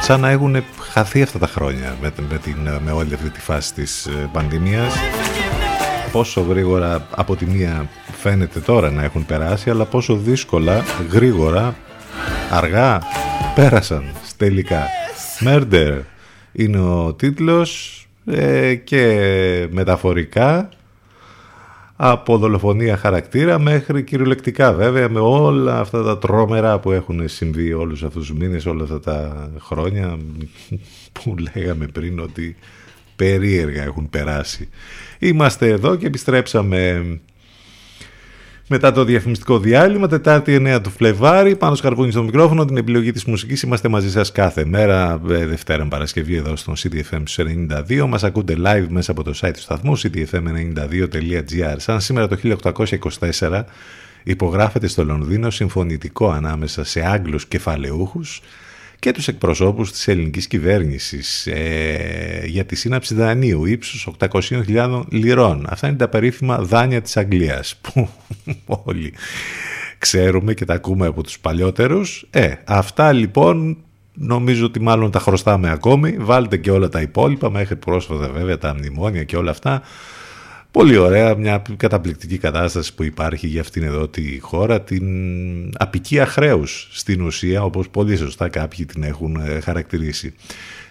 σαν 0.00 0.20
να 0.20 0.28
έχουν 0.28 0.64
χαθεί 0.90 1.22
αυτά 1.22 1.38
τα 1.38 1.46
χρόνια 1.46 1.96
με, 2.00 2.38
την, 2.38 2.57
με 2.85 2.90
όλη 2.90 3.14
αυτή 3.14 3.31
τη 3.31 3.40
φάση 3.40 3.74
της 3.74 4.07
ε, 4.07 4.28
πανδημίας. 4.33 4.94
Πόσο 6.12 6.40
γρήγορα 6.40 7.07
από 7.11 7.37
τη 7.37 7.46
μία 7.46 7.88
φαίνεται 8.20 8.61
τώρα 8.61 8.90
να 8.90 9.02
έχουν 9.02 9.26
περάσει 9.26 9.70
αλλά 9.70 9.85
πόσο 9.85 10.16
δύσκολα, 10.16 10.85
γρήγορα 11.11 11.74
Αργά 12.55 13.03
πέρασαν 13.55 14.05
τελικά. 14.37 14.87
Murder 15.45 16.01
είναι 16.53 16.79
ο 16.79 17.15
τίτλος 17.15 18.03
ε, 18.27 18.75
και 18.75 19.69
μεταφορικά 19.71 20.69
από 21.97 22.38
δολοφονία 22.38 22.97
χαρακτήρα 22.97 23.59
μέχρι 23.59 24.03
κυριολεκτικά 24.03 24.73
βέβαια 24.73 25.09
με 25.09 25.21
όλα 25.21 25.81
αυτά 25.81 26.03
τα 26.03 26.19
τρόμερα 26.19 26.79
που 26.79 26.93
έχουν 26.93 27.29
συμβεί 27.29 27.73
όλους 27.73 28.03
αυτούς 28.03 28.27
τους 28.27 28.38
μήνες, 28.38 28.67
όλα 28.67 28.83
αυτά 28.83 29.01
τα 29.01 29.51
χρόνια 29.59 30.19
που 31.12 31.35
λέγαμε 31.55 31.87
πριν 31.87 32.19
ότι 32.19 32.57
περίεργα 33.17 33.83
έχουν 33.83 34.11
περάσει. 34.11 34.69
Είμαστε 35.19 35.69
εδώ 35.69 35.97
και 35.97 36.07
επιστρέψαμε 36.07 37.03
μετά 38.73 38.93
το 38.93 39.05
διαφημιστικό 39.05 39.59
διάλειμμα, 39.59 40.09
Τετάρτη 40.09 40.55
9 40.67 40.81
του 40.83 40.91
Φλεβάρι, 40.91 41.57
πάνω 41.57 41.75
σκαρπούνι 41.75 42.11
στο 42.11 42.23
μικρόφωνο, 42.23 42.65
την 42.65 42.77
επιλογή 42.77 43.13
της 43.13 43.25
μουσικής. 43.25 43.63
Είμαστε 43.63 43.89
μαζί 43.89 44.11
σας 44.11 44.33
κάθε 44.33 44.65
μέρα, 44.65 45.21
ε, 45.31 45.47
Δευτέρα 45.47 45.87
Παρασκευή 45.87 46.37
εδώ 46.37 46.57
στον 46.57 46.75
CDFM 46.77 47.23
92. 47.27 48.07
Μας 48.07 48.25
ακούτε 48.25 48.57
live 48.65 48.87
μέσα 48.89 49.11
από 49.11 49.23
το 49.23 49.33
site 49.41 49.51
του 49.53 49.61
σταθμού, 49.61 49.99
cdfm92.gr. 49.99 51.75
Σαν 51.77 52.01
σήμερα 52.01 52.29
το 52.29 52.37
1824 52.37 53.65
υπογράφεται 54.23 54.87
στο 54.87 55.05
Λονδίνο 55.05 55.51
συμφωνητικό 55.51 56.31
ανάμεσα 56.31 56.85
σε 56.85 57.01
Άγγλους 57.07 57.47
κεφαλαιούχους 57.47 58.41
και 59.03 59.12
τους 59.12 59.29
εκπροσώπους 59.29 59.93
της 59.93 60.09
ελληνικής 60.09 60.47
κυβέρνησης 60.47 61.47
ε, 61.47 62.43
για 62.47 62.65
τη 62.65 62.77
σύναψη 62.77 63.15
δανείου 63.15 63.65
ύψους 63.65 64.09
800.000 64.19 65.03
λιρών. 65.09 65.67
Αυτά 65.69 65.88
είναι 65.88 65.97
τα 65.97 66.09
περίφημα 66.09 66.59
δάνεια 66.59 67.03
της 67.03 67.17
Αγγλίας 67.17 67.77
που 67.83 68.09
όλοι 68.67 69.12
ξέρουμε 69.99 70.55
και 70.55 70.65
τα 70.65 70.75
ακούμε 70.75 71.07
από 71.07 71.23
τους 71.23 71.38
παλιότερους. 71.38 72.27
Ε, 72.31 72.53
αυτά 72.65 73.12
λοιπόν 73.12 73.77
νομίζω 74.15 74.65
ότι 74.65 74.81
μάλλον 74.81 75.11
τα 75.11 75.19
χρωστάμε 75.19 75.71
ακόμη. 75.71 76.17
Βάλτε 76.19 76.57
και 76.57 76.71
όλα 76.71 76.88
τα 76.88 77.01
υπόλοιπα 77.01 77.51
μέχρι 77.51 77.77
πρόσφατα 77.77 78.29
βέβαια 78.29 78.59
τα 78.59 78.75
μνημόνια 78.75 79.25
και 79.25 79.37
όλα 79.37 79.51
αυτά. 79.51 79.83
Πολύ 80.73 80.97
ωραία, 80.97 81.35
μια 81.35 81.63
καταπληκτική 81.77 82.39
κατάσταση 82.39 82.95
που 82.95 83.03
υπάρχει 83.03 83.47
για 83.47 83.61
αυτήν 83.61 83.83
εδώ 83.83 84.09
τη 84.09 84.39
χώρα, 84.41 84.81
την 84.81 85.05
απικία 85.77 86.27
χρέους 86.27 86.89
στην 86.91 87.23
ουσία, 87.23 87.63
όπως 87.63 87.89
πολύ 87.89 88.17
σωστά 88.17 88.49
κάποιοι 88.49 88.85
την 88.85 89.03
έχουν 89.03 89.37
ε, 89.37 89.61
χαρακτηρίσει. 89.61 90.35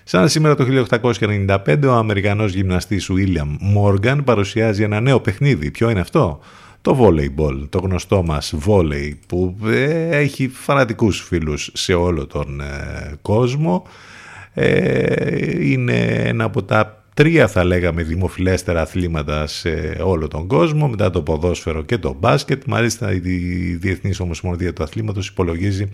Σαν 0.04 0.30
σήμερα 0.30 0.56
το 0.56 0.86
1895 1.20 1.58
ο 1.86 1.92
Αμερικανός 1.92 2.54
γυμναστής 2.54 3.10
William 3.12 3.78
Morgan 3.78 4.18
παρουσιάζει 4.24 4.84
ένα 4.84 5.00
νέο 5.00 5.20
παιχνίδι. 5.20 5.72
Ποιο 5.72 5.90
είναι 5.90 6.00
αυτό; 6.00 6.40
Το 6.82 6.98
volleyball, 7.02 7.68
το 7.70 7.80
γνωστό 7.80 8.24
μας 8.24 8.54
volley 8.66 9.12
που 9.28 9.58
ε, 9.66 10.18
έχει 10.18 10.48
φανατικούς 10.48 11.22
φίλους 11.22 11.70
σε 11.74 11.94
όλο 11.94 12.28
τον 12.28 12.62
ε, 12.62 13.16
κόσμο. 13.22 13.84
Είναι 15.60 16.02
ένα 16.06 16.44
από 16.44 16.64
τα 16.64 17.01
τρία 17.14 17.48
θα 17.48 17.64
λέγαμε 17.64 18.04
δημοφιλέστερα 18.04 18.82
αθλήματα 18.82 19.48
σε 19.48 19.98
όλο 20.04 20.28
τον 20.28 20.48
κόσμο, 20.48 20.88
μετά 20.88 21.10
το 21.10 21.22
ποδόσφαιρο 21.22 21.84
και 21.84 21.98
το 21.98 22.16
μπάσκετ. 22.20 22.64
Μάλιστα 22.66 23.14
η 23.14 23.20
Διεθνής 23.76 24.20
Ομοσπονδία 24.20 24.74
του 24.74 24.84
Αθλήματος 24.84 25.28
υπολογίζει 25.28 25.90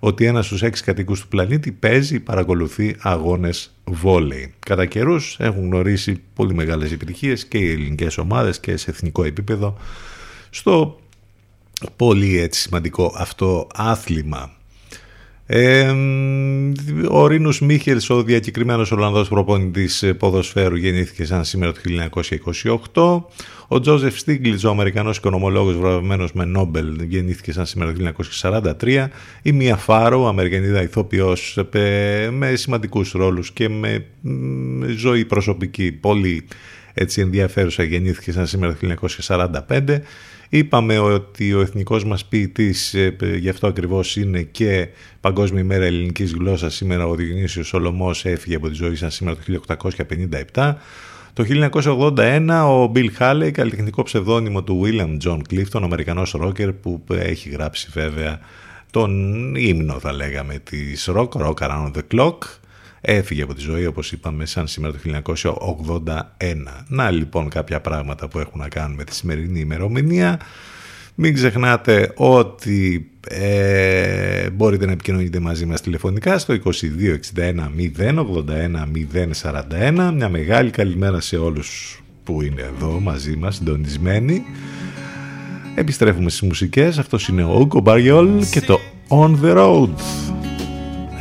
ότι 0.00 0.24
ένας 0.24 0.46
στους 0.46 0.62
έξι 0.62 0.84
κατοίκους 0.84 1.20
του 1.20 1.28
πλανήτη 1.28 1.72
παίζει, 1.72 2.20
παρακολουθεί 2.20 2.96
αγώνες 2.98 3.74
βόλεϊ. 3.84 4.54
Κατά 4.58 4.86
καιρούς 4.86 5.36
έχουν 5.38 5.62
γνωρίσει 5.64 6.22
πολύ 6.34 6.54
μεγάλες 6.54 6.92
επιτυχίες 6.92 7.46
και 7.46 7.58
οι 7.58 7.70
ελληνικές 7.70 8.18
ομάδες 8.18 8.60
και 8.60 8.76
σε 8.76 8.90
εθνικό 8.90 9.24
επίπεδο 9.24 9.76
στο 10.50 11.00
πολύ 11.96 12.38
έτσι 12.38 12.60
σημαντικό 12.60 13.14
αυτό 13.16 13.66
άθλημα. 13.74 14.59
Ε, 15.52 15.94
ο 17.08 17.26
Ρίνους 17.26 17.60
Μίχελς, 17.60 18.10
ο 18.10 18.22
διακεκριμένος 18.22 18.92
Ολλανδός 18.92 19.28
προπονητής 19.28 20.04
ποδοσφαίρου, 20.18 20.76
γεννήθηκε 20.76 21.24
σαν 21.24 21.44
σήμερα 21.44 21.72
το 21.72 21.80
1928. 22.92 23.24
Ο 23.68 23.80
Τζόζεφ 23.80 24.18
Στίγκλιτς, 24.18 24.64
ο 24.64 24.70
Αμερικανός 24.70 25.16
οικονομολόγος 25.16 25.76
βραβευμένος 25.76 26.32
με 26.32 26.44
Νόμπελ, 26.44 27.00
γεννήθηκε 27.02 27.52
σαν 27.52 27.66
σήμερα 27.66 27.92
το 27.92 27.98
1943. 28.40 29.10
Η 29.42 29.52
Μία 29.52 29.76
Φάρο, 29.76 30.28
Αμερικανίδα 30.28 30.82
ηθοποιός 30.82 31.58
με 32.30 32.54
σημαντικούς 32.54 33.12
ρόλους 33.12 33.50
και 33.52 33.68
με 33.68 34.06
ζωή 34.96 35.24
προσωπική 35.24 35.92
πολύ 35.92 36.44
έτσι 36.94 37.20
ενδιαφέρουσα, 37.20 37.82
γεννήθηκε 37.82 38.32
σαν 38.32 38.46
σήμερα 38.46 38.76
το 38.80 38.96
1945. 39.68 40.02
Είπαμε 40.52 40.98
ότι 40.98 41.54
ο 41.54 41.60
εθνικός 41.60 42.04
μας 42.04 42.24
ποιητής, 42.24 42.94
ε, 42.94 43.16
γι' 43.38 43.48
αυτό 43.48 43.66
ακριβώς 43.66 44.16
είναι 44.16 44.42
και 44.42 44.88
Παγκόσμια 45.20 45.60
ημέρα 45.60 45.84
ελληνικής 45.84 46.32
γλώσσας, 46.32 46.74
σήμερα 46.74 47.06
ο 47.06 47.14
Διονύσιος 47.14 47.66
Σολομός 47.66 48.24
έφυγε 48.24 48.56
από 48.56 48.68
τη 48.68 48.74
ζωή 48.74 48.94
σαν 48.94 49.10
σήμερα 49.10 49.36
το 49.36 49.42
1857. 49.42 50.76
Το 51.32 51.44
1981 51.44 52.64
ο 52.66 52.92
Bill 52.94 53.08
Haley, 53.18 53.50
καλλιτεχνικό 53.50 54.02
ψευδόνυμο 54.02 54.62
του 54.62 54.82
William 54.84 55.16
John 55.24 55.40
Clifton, 55.50 55.80
Αμερικανός 55.82 56.30
ρόκερ 56.30 56.72
που 56.72 57.04
έχει 57.08 57.48
γράψει 57.48 57.88
βέβαια 57.92 58.40
τον 58.90 59.54
ύμνο 59.54 59.98
θα 59.98 60.12
λέγαμε 60.12 60.58
της 60.58 61.10
rock, 61.14 61.28
Rock 61.28 61.54
Around 61.54 61.90
the 61.94 62.02
Clock 62.14 62.38
έφυγε 63.00 63.42
από 63.42 63.54
τη 63.54 63.60
ζωή 63.60 63.86
όπως 63.86 64.12
είπαμε 64.12 64.46
σαν 64.46 64.66
σήμερα 64.66 64.92
το 64.92 64.98
1981. 65.24 66.54
Να 66.88 67.10
λοιπόν 67.10 67.48
κάποια 67.48 67.80
πράγματα 67.80 68.28
που 68.28 68.38
έχουν 68.38 68.60
να 68.60 68.68
κάνουν 68.68 68.96
με 68.96 69.04
τη 69.04 69.14
σημερινή 69.14 69.60
ημερομηνία. 69.60 70.40
Μην 71.14 71.34
ξεχνάτε 71.34 72.12
ότι 72.16 73.10
ε, 73.28 74.50
μπορείτε 74.50 74.86
να 74.86 74.92
επικοινωνείτε 74.92 75.40
μαζί 75.40 75.66
μας 75.66 75.80
τηλεφωνικά 75.80 76.38
στο 76.38 76.54
2261 76.64 76.70
081 77.98 78.20
041. 79.42 80.12
Μια 80.14 80.28
μεγάλη 80.28 80.70
καλημέρα 80.70 81.20
σε 81.20 81.36
όλους 81.36 82.00
που 82.24 82.42
είναι 82.42 82.62
εδώ 82.62 83.00
μαζί 83.00 83.36
μας 83.36 83.54
συντονισμένοι. 83.54 84.42
Επιστρέφουμε 85.74 86.30
στις 86.30 86.42
μουσικές. 86.42 86.98
Αυτός 86.98 87.28
είναι 87.28 87.44
ο 87.44 87.58
Ούγκο 87.58 87.80
Μπαριόλ 87.80 88.44
και 88.50 88.60
το 88.60 88.80
On 89.08 89.34
The 89.42 89.56
Road. 89.56 89.88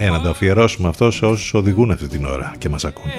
Ένα 0.02 0.22
ταφιερόμενο 0.22 0.90
αυτό 0.90 1.12
σε 1.12 1.26
όσους 1.26 1.54
οδηγούν 1.54 1.92
αυτή 1.92 2.08
την 2.08 2.26
ώρα 2.26 2.54
και 2.58 2.70
μας 2.70 2.86
ακούν. 2.86 3.12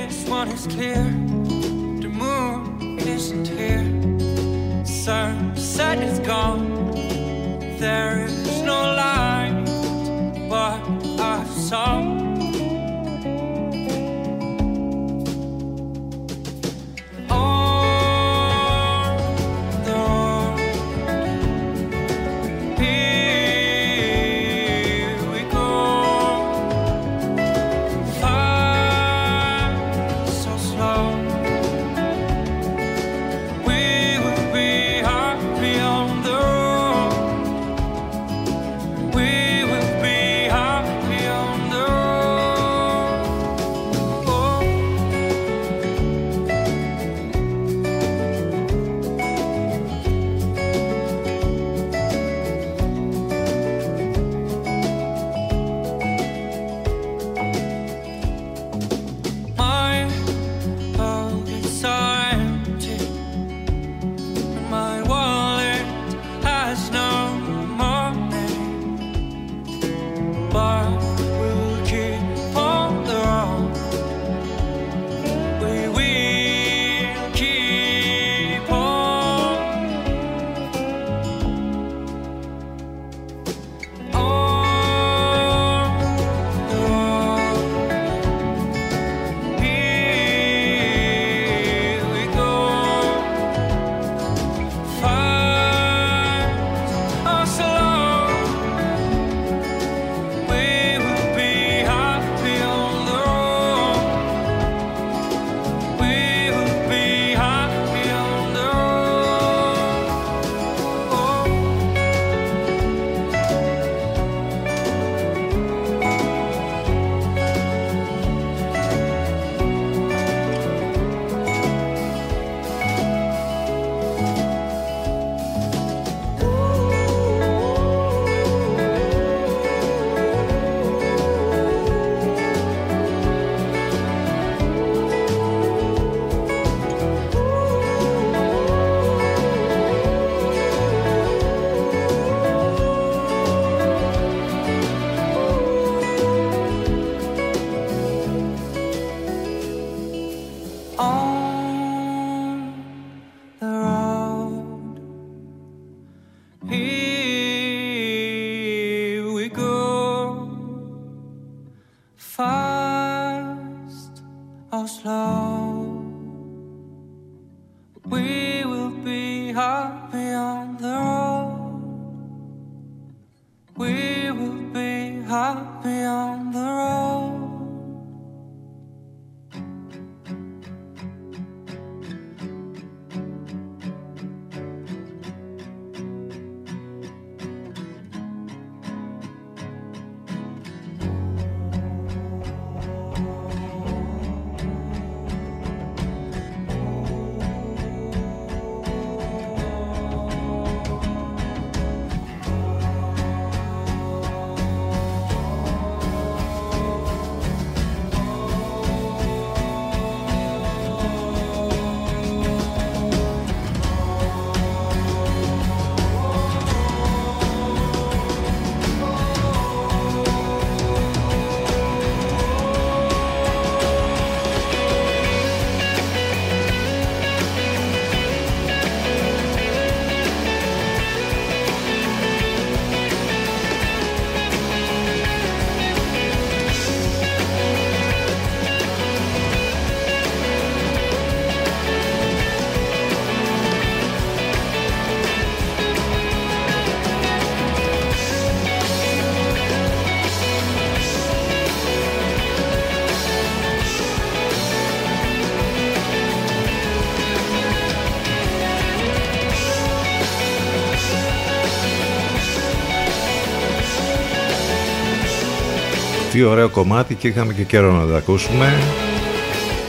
Τι 266.41 266.47
ωραίο 266.47 266.69
κομμάτι 266.69 267.15
και 267.15 267.29
είχαμε 267.29 267.53
και 267.53 267.63
καιρό 267.63 267.93
να 267.93 268.07
το 268.07 268.15
ακούσουμε. 268.15 268.73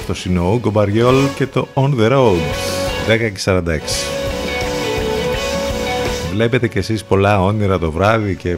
Το 0.07 0.15
είναι 0.27 0.39
ο 0.39 0.51
Ούγκο 0.53 0.69
Μπαριόλ 0.69 1.15
και 1.35 1.47
το 1.47 1.67
On 1.73 1.99
The 1.99 2.11
Road 2.11 2.35
10 3.07 3.17
και 3.17 3.41
46. 3.45 3.61
Βλέπετε 6.31 6.67
κι 6.67 6.77
εσείς 6.77 7.03
πολλά 7.03 7.43
όνειρα 7.43 7.79
το 7.79 7.91
βράδυ 7.91 8.35
και 8.35 8.57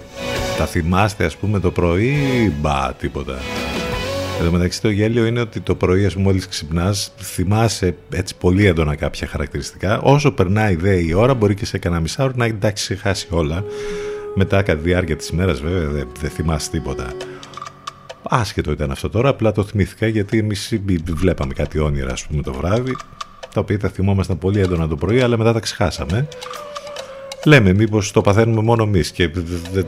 τα 0.57 0.65
θυμάστε 0.65 1.25
ας 1.25 1.35
πούμε 1.35 1.59
το 1.59 1.71
πρωί; 1.71 2.15
Μπα 2.61 2.93
τίποτα. 2.93 3.39
Εν 4.39 4.45
τω 4.45 4.51
μεταξύ 4.51 4.81
το 4.81 4.89
γέλιο 4.89 5.25
είναι 5.25 5.39
ότι 5.39 5.59
το 5.59 5.75
πρωί 5.75 6.05
ας 6.05 6.13
πούμε 6.13 6.25
μόλις 6.25 6.47
ξυπνάς 6.47 7.13
θυμάσαι 7.21 7.95
έτσι 8.13 8.35
πολύ 8.35 8.65
έντονα 8.65 8.95
κάποια 8.95 9.27
χαρακτηριστικά. 9.27 9.99
Όσο 10.01 10.31
περνάει 10.31 10.75
δε 10.75 10.95
η 10.95 11.13
ώρα 11.13 11.33
μπορεί 11.33 11.55
και 11.55 11.65
σε 11.65 11.77
κανένα 11.77 12.01
μισά 12.01 12.23
ώρα 12.23 12.33
να 12.35 12.45
έχει 12.45 12.53
εντάξει 12.53 12.83
ξεχάσει 12.83 13.27
όλα. 13.29 13.63
Μετά 14.35 14.61
κατά 14.61 14.79
τη 14.79 14.83
διάρκεια 14.83 15.15
της 15.15 15.27
ημέρας 15.29 15.61
βέβαια 15.61 15.87
δεν 15.87 16.07
δεν 16.19 16.29
θυμάσαι 16.29 16.69
τίποτα. 16.69 17.07
Άσχετο 18.35 18.71
ήταν 18.71 18.91
αυτό 18.91 19.09
τώρα, 19.09 19.29
απλά 19.29 19.51
το 19.51 19.63
θυμήθηκα 19.63 20.07
γιατί 20.07 20.37
εμείς 20.37 20.79
βλέπαμε 21.13 21.53
κάτι 21.53 21.79
όνειρα, 21.79 22.11
ας 22.11 22.25
πούμε, 22.25 22.41
το 22.41 22.53
βράδυ, 22.53 22.95
τα 23.53 23.59
οποία 23.59 23.79
τα 23.79 23.89
θυμόμασταν 23.89 24.37
πολύ 24.37 24.59
έντονα 24.59 24.87
το 24.87 24.95
πρωί, 24.95 25.21
αλλά 25.21 25.37
μετά 25.37 25.53
τα 25.53 25.59
ξεχάσαμε. 25.59 26.27
Λέμε, 27.45 27.73
μήπως 27.73 28.11
το 28.11 28.21
παθαίνουμε 28.21 28.61
μόνο 28.61 28.83
εμείς 28.83 29.11
και 29.11 29.29
δεν 29.73 29.85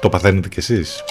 το 0.00 0.08
παθαίνετε 0.08 0.48
κι 0.48 0.58
εσείς; 0.58 1.04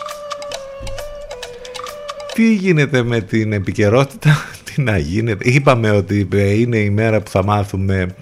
Τι 2.34 2.54
γίνεται 2.54 3.04
με 3.04 3.22
την 3.22 3.54
επικαιρότητα, 3.54 4.46
τι 4.66 4.82
να 4.82 4.98
γίνεται; 4.98 5.50
Είπαμε 5.50 5.90
ότι 5.90 6.28
είναι 6.32 6.78
η 6.78 6.90
μέρα 6.90 7.22
που 7.22 7.30
θα 7.30 7.44
μάθουμε 7.44 8.16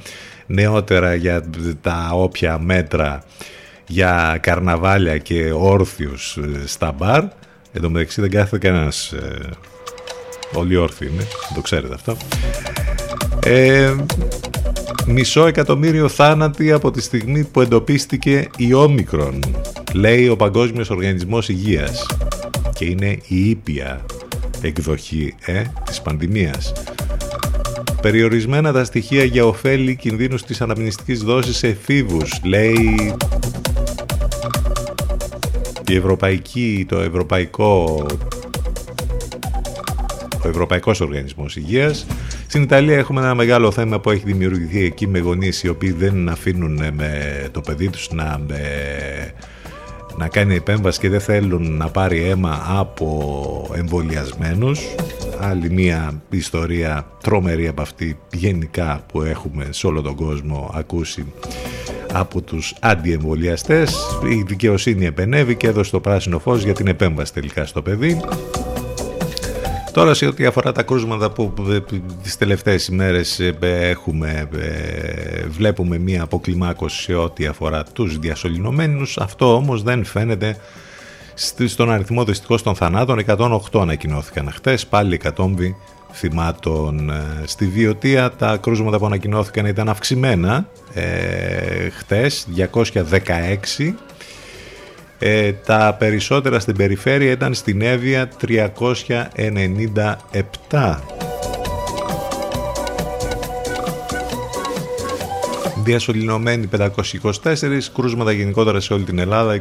νεότερα 0.46 1.14
για 1.14 1.44
τα 1.82 2.10
όποια 2.14 2.60
μέτρα 2.60 3.24
για 3.88 4.38
καρναβάλια 4.42 5.18
και 5.18 5.52
όρθιους 5.54 6.38
ε, 6.38 6.68
στα 6.68 6.92
μπαρ. 6.92 7.24
Εν 7.74 7.82
τω 7.82 7.90
μεταξύ 7.90 8.22
δεν 8.22 8.30
κάθεται 8.30 8.68
κανένας. 8.68 9.12
Ε, 9.12 9.50
όλοι 10.54 10.76
όρθιοι 10.76 11.10
είναι, 11.14 11.24
το 11.56 11.62
ξέρετε 11.62 11.94
αυτό. 11.94 12.18
Ε, 13.46 13.96
μισό 15.08 15.46
εκατομμύριο 15.46 16.08
θάνατοι 16.08 16.72
από 16.72 16.92
τη 16.92 17.02
στιγμή 17.02 17.44
που 17.44 17.62
εντοπίστηκε 17.62 18.48
η 18.58 18.74
όμικρον, 18.74 19.40
λέει 19.94 20.28
ο 20.28 20.36
Παγκόσμιος 20.36 20.90
Οργανισμός 20.90 21.50
Υγείας. 21.50 22.06
Και 22.74 22.86
είναι 22.86 23.18
η 23.28 23.50
ήπια 23.50 24.06
εκδοχή 24.62 25.36
ε, 25.46 25.64
της 25.86 26.02
πανδημίας. 26.02 26.74
Περιορισμένα 28.02 28.72
τα 28.72 28.84
στοιχεία 28.84 29.24
για 29.24 29.46
ωφέλη 29.46 29.96
κινδύνους 29.96 30.44
της 30.44 30.62
αναμνηστικής 30.62 31.24
δόσης 31.24 31.58
σε 31.58 31.68
εφήβους, 31.68 32.40
λέει 32.44 33.16
η 35.94 35.96
Ευρωπαϊκή, 35.96 36.86
το 36.88 37.00
Ευρωπαϊκό 37.00 38.06
ο 40.44 40.48
Ευρωπαϊκός 40.48 41.02
Οργανισμός 41.02 41.56
Υγείας. 41.56 42.06
Στην 42.48 42.62
Ιταλία 42.62 42.98
έχουμε 42.98 43.22
ένα 43.22 43.36
μεγάλο 43.36 43.72
θέμα 43.72 44.00
που 44.00 44.10
έχει 44.10 44.24
δημιουργηθεί 44.26 44.86
εκεί 44.86 45.08
με 45.08 45.20
γονείς 45.20 45.64
οι 45.64 45.68
οποίοι 45.70 45.92
δεν 45.92 46.30
αφήνουν 46.30 46.80
με 46.94 47.12
το 47.52 47.62
παιδί 47.62 47.90
τους 47.90 48.10
να, 48.12 48.40
με- 48.48 49.34
να 50.18 50.28
κάνει 50.28 50.56
επέμβαση 50.56 51.00
και 51.00 51.10
δεν 51.10 51.20
θέλουν 51.20 51.78
να 51.78 51.88
πάρει 51.90 52.24
αίμα 52.24 52.66
από 52.68 53.72
εμβολιασμένους. 53.76 54.80
Άλλη 55.40 55.70
μια 55.72 56.22
ιστορία 56.30 57.08
τρομερή 57.24 57.68
από 57.68 57.82
αυτή 57.82 58.20
γενικά 58.34 59.04
που 59.12 59.22
έχουμε 59.22 59.68
σε 59.70 59.88
όλο 59.88 60.02
τον 60.02 60.16
κόσμο 60.16 60.72
ακούσει 60.74 61.26
από 62.14 62.42
τους 62.42 62.74
αντιεμβολιαστές. 62.80 63.96
Η 64.30 64.44
δικαιοσύνη 64.48 65.06
επενέβη 65.06 65.56
και 65.56 65.68
έδωσε 65.68 65.92
το 65.92 66.00
πράσινο 66.00 66.40
φως 66.40 66.64
για 66.64 66.74
την 66.74 66.88
επέμβαση 66.88 67.34
τελικά 67.34 67.66
στο 67.66 67.82
παιδί. 67.82 68.22
Τώρα 69.92 70.14
σε 70.14 70.26
ό,τι 70.26 70.46
αφορά 70.46 70.72
τα 70.72 70.84
κρούσματα 70.84 71.32
που 71.32 71.54
ε, 71.70 71.80
τις 72.24 72.38
τελευταίες 72.38 72.88
ημέρες 72.88 73.40
ε, 73.40 73.56
έχουμε, 73.62 74.50
ε, 74.60 75.46
βλέπουμε 75.48 75.98
μία 75.98 76.24
αποκλιμάκωση 76.24 77.02
σε 77.02 77.14
ό,τι 77.16 77.46
αφορά 77.46 77.84
τους 77.84 78.20
διασωληνωμένους. 78.20 79.18
Αυτό 79.18 79.56
όμως 79.56 79.84
δεν 79.84 80.06
φαίνεται 80.06 80.58
στη- 81.34 81.68
στον 81.68 81.92
αριθμό 81.92 82.24
δυστυχώς 82.24 82.62
των 82.64 82.76
θανάτων. 82.76 83.20
108 83.20 83.82
ανακοινώθηκαν 83.82 84.52
χτες, 84.52 84.86
πάλι 84.88 85.14
εκατόμβοι 85.14 85.76
θυμάτων 86.14 87.10
ε, 87.10 87.24
στη 87.46 87.68
Βιωτία. 87.68 88.32
Τα 88.32 88.58
κρούσματα 88.58 88.98
που 89.00 89.06
ανακοινώθηκαν 89.06 89.66
ήταν 89.66 89.90
αυξημένα 89.90 90.68
ε, 90.94 91.90
χτες, 91.90 92.48
216 93.78 93.94
ε, 95.26 95.54
τα 95.54 95.96
περισσότερα 96.00 96.60
στην 96.60 96.76
περιφέρεια 96.76 97.32
ήταν 97.32 97.54
στην 97.54 97.82
Εύβοια 97.82 98.30
397. 100.72 100.96
Διασωληνωμένοι 105.84 106.70
524, 106.78 106.88
κρούσματα 107.96 108.32
γενικότερα 108.32 108.80
σε 108.80 108.94
όλη 108.94 109.04
την 109.04 109.20
Ελλάδα 109.20 109.56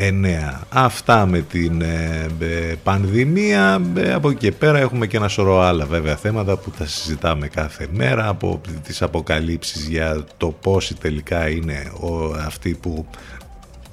22.889. 0.00 0.60
Αυτά 0.68 1.26
με 1.26 1.40
την 1.40 1.82
ε, 1.82 2.26
ε, 2.40 2.74
πανδημία. 2.82 3.82
Ε, 3.96 4.12
από 4.12 4.30
εκεί 4.30 4.38
και 4.38 4.52
πέρα 4.52 4.78
έχουμε 4.78 5.06
και 5.06 5.16
ένα 5.16 5.28
σωρό 5.28 5.60
άλλα 5.60 5.86
βέβαια 5.86 6.16
θέματα 6.16 6.56
που 6.56 6.70
τα 6.70 6.86
συζητάμε 6.86 7.48
κάθε 7.48 7.86
μέρα 7.92 8.28
από 8.28 8.60
τις 8.82 9.02
αποκαλύψεις 9.02 9.88
για 9.88 10.24
το 10.36 10.48
πόσοι 10.48 10.94
τελικά 10.94 11.48
είναι 11.48 11.92
ο, 12.00 12.24
αυτοί 12.46 12.74
που 12.74 13.06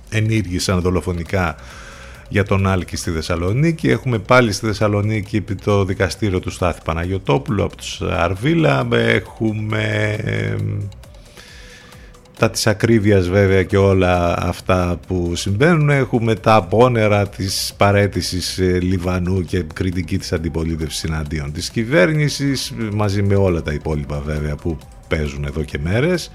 ενήργησαν 0.10 0.82
δολοφονικά 0.82 1.56
για 2.30 2.44
τον 2.44 2.68
Άλκη 2.68 2.96
στη 2.96 3.12
Θεσσαλονίκη. 3.12 3.90
Έχουμε 3.90 4.20
πάλι 4.20 4.52
στη 4.52 4.66
Θεσσαλονίκη 4.66 5.36
επί 5.36 5.56
το 5.56 5.86
δικαστήριο 5.86 6.40
του 6.40 6.50
Στάθη 6.50 6.80
Παναγιωτόπουλου 6.84 7.64
από 7.64 7.76
τους 7.78 8.02
Αρβίλα. 8.02 8.88
Έχουμε 8.92 10.16
ε, 10.24 10.56
τα 12.38 12.50
της 12.50 12.68
ακρίβειας 12.68 13.30
βέβαια 13.30 13.64
και 13.64 13.78
όλα 13.78 14.38
αυτά 14.40 15.00
που 15.08 15.36
συμβαίνουν. 15.36 15.90
Έχουμε 15.90 16.36
τα 16.36 16.56
απόνερα 16.56 17.28
της 17.28 17.74
παρέτησης 17.78 18.58
ε, 18.58 18.80
Λιβανού 18.82 19.42
και 19.42 19.64
κριτική 19.74 20.18
της 20.18 20.34
αντιπολίτευσης 20.34 21.04
εναντίον 21.04 21.52
της 21.52 21.70
κυβέρνησης 21.70 22.74
μαζί 22.94 23.24
με 23.24 23.36
όλα 23.36 23.62
τα 23.62 23.74
υπόλοιπα 23.74 24.20
βέβαια 24.26 24.56
που 24.56 24.78
παίζουν 25.08 25.44
εδώ 25.44 25.64
και 25.64 25.80
μέρες. 25.80 26.32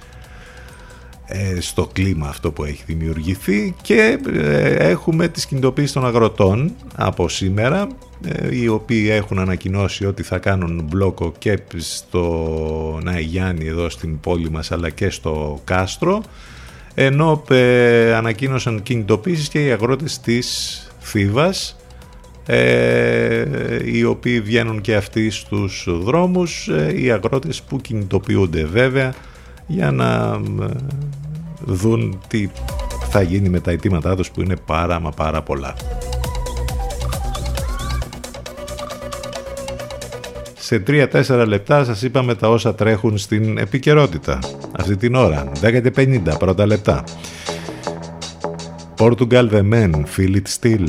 Ε, 1.33 1.61
στο 1.61 1.89
κλίμα 1.93 2.29
αυτό 2.29 2.53
που 2.53 2.65
έχει 2.65 2.83
δημιουργηθεί 2.87 3.75
και 3.83 4.19
ε, 4.35 4.75
έχουμε 4.75 5.29
τις 5.29 5.47
κινητοποίησεις 5.47 5.93
των 5.93 6.07
αγροτών 6.07 6.73
από 6.97 7.29
σήμερα 7.29 7.89
ε, 8.25 8.57
οι 8.57 8.69
οποίοι 8.69 9.09
έχουν 9.11 9.39
ανακοινώσει 9.39 10.07
ότι 10.07 10.23
θα 10.23 10.39
κάνουν 10.39 10.85
μπλόκο 10.89 11.33
και 11.39 11.59
στο 11.77 13.01
Ναϊγιάννη 13.03 13.67
εδώ 13.67 13.89
στην 13.89 14.21
πόλη 14.21 14.51
μας 14.51 14.73
αλλά 14.73 14.91
και 14.91 15.11
στο 15.11 15.61
Κάστρο 15.65 16.23
ενώ 16.95 17.43
ε, 17.49 18.15
ανακοίνωσαν 18.15 18.83
κινητοποίησεις 18.83 19.49
και 19.49 19.67
οι 19.67 19.71
αγρότες 19.71 20.21
της 20.21 20.77
Θήβας 21.01 21.77
ε, 22.47 23.45
οι 23.85 24.05
οποίοι 24.05 24.41
βγαίνουν 24.41 24.81
και 24.81 24.95
αυτοί 24.95 25.31
στους 25.31 25.87
δρόμους 25.89 26.69
ε, 26.69 26.93
οι 26.97 27.11
αγρότες 27.11 27.63
που 27.63 27.81
κινητοποιούνται 27.81 28.65
βέβαια 28.65 29.15
για 29.67 29.91
να 29.91 30.41
ε, 30.61 30.67
δουν 31.65 32.21
τι 32.29 32.49
θα 33.11 33.23
γίνει 33.23 33.49
με 33.49 33.61
τα 33.61 33.71
αιτήματά 33.71 34.17
τους 34.17 34.31
που 34.31 34.41
είναι 34.41 34.57
πάρα 34.67 35.01
μα 35.01 35.11
πάρα 35.11 35.43
πολλά. 35.43 35.75
Σε 40.59 40.83
3-4 40.87 41.45
λεπτά 41.47 41.85
σας 41.85 42.03
είπαμε 42.03 42.35
τα 42.35 42.49
όσα 42.49 42.75
τρέχουν 42.75 43.19
στην 43.19 43.59
επικαιρότητα. 43.59 44.39
Αυτή 44.79 44.97
την 44.97 45.15
ώρα, 45.15 45.53
10 45.61 45.81
και 45.83 45.93
50 45.97 46.39
πρώτα 46.39 46.67
λεπτά. 46.67 47.05
Portugal 48.99 49.51
The 49.51 49.63
Men, 49.73 49.91
Feel 50.17 50.35
It 50.35 50.61
Still. 50.61 50.89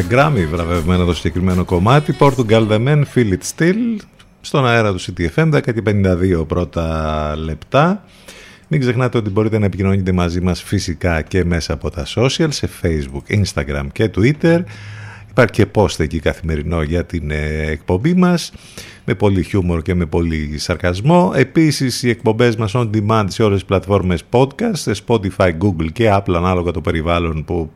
Με 0.00 0.06
γκράμι 0.08 0.46
βραβευμένο 0.46 1.04
το 1.04 1.14
συγκεκριμένο 1.14 1.64
κομμάτι. 1.64 2.16
Portugal 2.18 2.68
The 2.68 2.86
Men, 2.86 3.02
Feel 3.14 3.32
It 3.32 3.56
Still. 3.56 3.96
Στον 4.40 4.66
αέρα 4.66 4.92
του 4.92 5.00
CTFM 5.00 5.54
10 5.54 5.60
και 5.62 5.82
52 5.86 6.44
πρώτα 6.48 7.36
λεπτά. 7.36 8.04
Μην 8.68 8.80
ξεχνάτε 8.80 9.18
ότι 9.18 9.30
μπορείτε 9.30 9.58
να 9.58 9.64
επικοινωνείτε 9.64 10.12
μαζί 10.12 10.40
μας 10.40 10.62
φυσικά 10.62 11.22
και 11.22 11.44
μέσα 11.44 11.72
από 11.72 11.90
τα 11.90 12.06
social 12.14 12.48
σε 12.48 12.68
Facebook, 12.82 13.42
Instagram 13.42 13.86
και 13.92 14.10
Twitter. 14.16 14.62
Υπάρχει 15.30 15.52
και 15.52 15.66
post 15.74 16.00
εκεί 16.00 16.18
καθημερινό 16.18 16.82
για 16.82 17.04
την 17.04 17.30
ε, 17.30 17.66
εκπομπή 17.66 18.14
μας 18.14 18.52
με 19.04 19.14
πολύ 19.14 19.42
χιούμορ 19.42 19.82
και 19.82 19.94
με 19.94 20.06
πολύ 20.06 20.58
σαρκασμό. 20.58 21.32
Επίσης 21.34 22.02
οι 22.02 22.08
εκπομπές 22.08 22.56
μας 22.56 22.72
on 22.74 22.90
demand 22.94 23.24
σε 23.28 23.42
όλες 23.42 23.58
τις 23.58 23.68
πλατφόρμες 23.68 24.22
podcast, 24.30 24.72
σε 24.72 24.92
Spotify, 25.06 25.50
Google 25.58 25.92
και 25.92 26.10
Apple 26.12 26.34
ανάλογα 26.36 26.70
το 26.70 26.80
περιβάλλον 26.80 27.44
που 27.44 27.70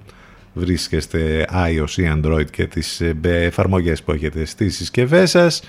βρίσκεστε 0.55 1.47
iOS 1.53 1.97
ή 1.97 2.13
Android 2.17 2.51
και 2.51 2.67
τις 2.67 3.01
ε, 3.01 3.17
εφαρμογές 3.23 4.03
που 4.03 4.13
έχετε 4.13 4.45
στις 4.45 4.77
συσκευές 4.77 5.31
σας 5.31 5.63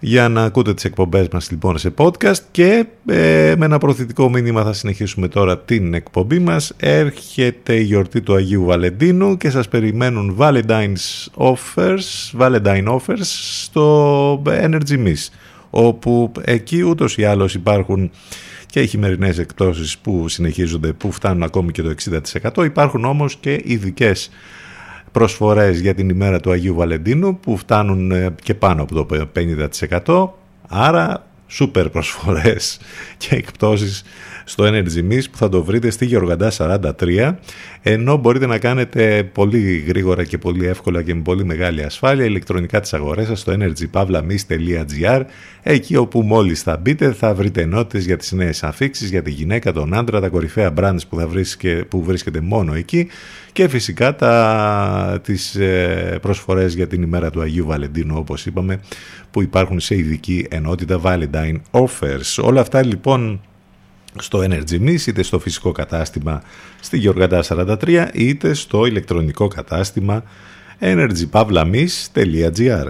για 0.00 0.28
να 0.28 0.42
ακούτε 0.42 0.74
τις 0.74 0.84
εκπομπές 0.84 1.28
μας 1.32 1.50
λοιπόν 1.50 1.78
σε 1.78 1.94
podcast 1.96 2.38
και 2.50 2.86
ε, 3.06 3.54
με 3.58 3.64
ένα 3.64 3.78
προθετικό 3.78 4.30
μήνυμα 4.30 4.64
θα 4.64 4.72
συνεχίσουμε 4.72 5.28
τώρα 5.28 5.58
την 5.58 5.94
εκπομπή 5.94 6.38
μας. 6.38 6.72
Έρχεται 6.76 7.74
η 7.74 7.82
γιορτή 7.82 8.20
του 8.20 8.34
Αγίου 8.34 8.64
Βαλεντίνου 8.64 9.36
και 9.36 9.50
σας 9.50 9.68
περιμένουν 9.68 10.36
Valentine's 10.38 11.26
offers, 11.36 12.38
Valentine 12.38 12.86
offers 12.86 13.22
στο 13.62 14.42
Energy 14.46 15.06
Miss 15.06 15.28
όπου 15.70 16.32
εκεί 16.44 16.82
ούτως 16.82 17.16
ή 17.16 17.24
άλλως 17.24 17.54
υπάρχουν 17.54 18.10
και 18.70 18.80
οι 18.80 18.86
χειμερινές 18.86 19.38
εκπτώσεις 19.38 19.98
που 19.98 20.28
συνεχίζονται 20.28 20.92
που 20.92 21.12
φτάνουν 21.12 21.42
ακόμη 21.42 21.72
και 21.72 21.82
το 21.82 21.94
60% 22.54 22.64
υπάρχουν 22.64 23.04
όμως 23.04 23.36
και 23.36 23.60
ειδικές 23.64 24.30
προσφορές 25.12 25.80
για 25.80 25.94
την 25.94 26.08
ημέρα 26.08 26.40
του 26.40 26.50
Αγίου 26.50 26.74
Βαλεντίνου 26.74 27.38
που 27.38 27.56
φτάνουν 27.56 28.10
ε, 28.10 28.34
και 28.42 28.54
πάνω 28.54 28.82
από 28.82 28.94
το 28.94 29.28
50% 30.06 30.28
άρα 30.68 31.26
σούπερ 31.46 31.88
προσφορές 31.88 32.80
και 33.16 33.34
εκπτώσεις 33.34 34.02
στο 34.48 34.64
Energy 34.64 35.12
Miss 35.12 35.22
που 35.30 35.36
θα 35.36 35.48
το 35.48 35.64
βρείτε 35.64 35.90
στη 35.90 36.06
Γεωργαντά 36.06 36.52
43 36.56 37.34
ενώ 37.82 38.16
μπορείτε 38.16 38.46
να 38.46 38.58
κάνετε 38.58 39.30
πολύ 39.32 39.84
γρήγορα 39.86 40.24
και 40.24 40.38
πολύ 40.38 40.66
εύκολα 40.66 41.02
και 41.02 41.14
με 41.14 41.22
πολύ 41.22 41.44
μεγάλη 41.44 41.82
ασφάλεια 41.82 42.24
ηλεκτρονικά 42.24 42.80
τις 42.80 42.94
αγορές 42.94 43.26
σας 43.26 43.40
στο 43.40 43.52
energypavlamis.gr 43.58 45.22
εκεί 45.62 45.96
όπου 45.96 46.22
μόλις 46.22 46.62
θα 46.62 46.76
μπείτε 46.76 47.12
θα 47.12 47.34
βρείτε 47.34 47.62
ενότητες 47.62 48.04
για 48.04 48.16
τις 48.16 48.32
νέες 48.32 48.62
αφήξεις 48.62 49.10
για 49.10 49.22
τη 49.22 49.30
γυναίκα, 49.30 49.72
τον 49.72 49.94
άντρα, 49.94 50.20
τα 50.20 50.28
κορυφαία 50.28 50.72
brands 50.76 51.00
που, 51.08 51.18
θα 51.18 51.26
βρίσκε, 51.26 51.84
που 51.88 52.02
βρίσκεται 52.02 52.40
μόνο 52.40 52.74
εκεί 52.74 53.08
και 53.52 53.68
φυσικά 53.68 54.16
τα, 54.16 55.20
τις 55.22 55.54
ε, 55.54 56.18
προσφορές 56.22 56.74
για 56.74 56.86
την 56.86 57.02
ημέρα 57.02 57.30
του 57.30 57.40
Αγίου 57.40 57.66
Βαλεντίνου 57.66 58.14
όπως 58.18 58.46
είπαμε 58.46 58.80
που 59.30 59.42
υπάρχουν 59.42 59.80
σε 59.80 59.94
ειδική 59.94 60.46
ενότητα 60.50 61.00
Valentine 61.04 61.60
Offers. 61.70 62.42
Όλα 62.42 62.60
αυτά 62.60 62.84
λοιπόν 62.84 63.40
στο 64.18 64.38
Energy 64.38 64.80
Nice, 64.80 65.06
είτε 65.06 65.22
στο 65.22 65.38
φυσικό 65.38 65.72
κατάστημα 65.72 66.42
στη 66.80 66.98
Γεωργαντά 66.98 67.44
43, 67.48 68.08
είτε 68.12 68.54
στο 68.54 68.86
ηλεκτρονικό 68.86 69.48
κατάστημα 69.48 70.22
energypavlamis.gr 70.80 72.88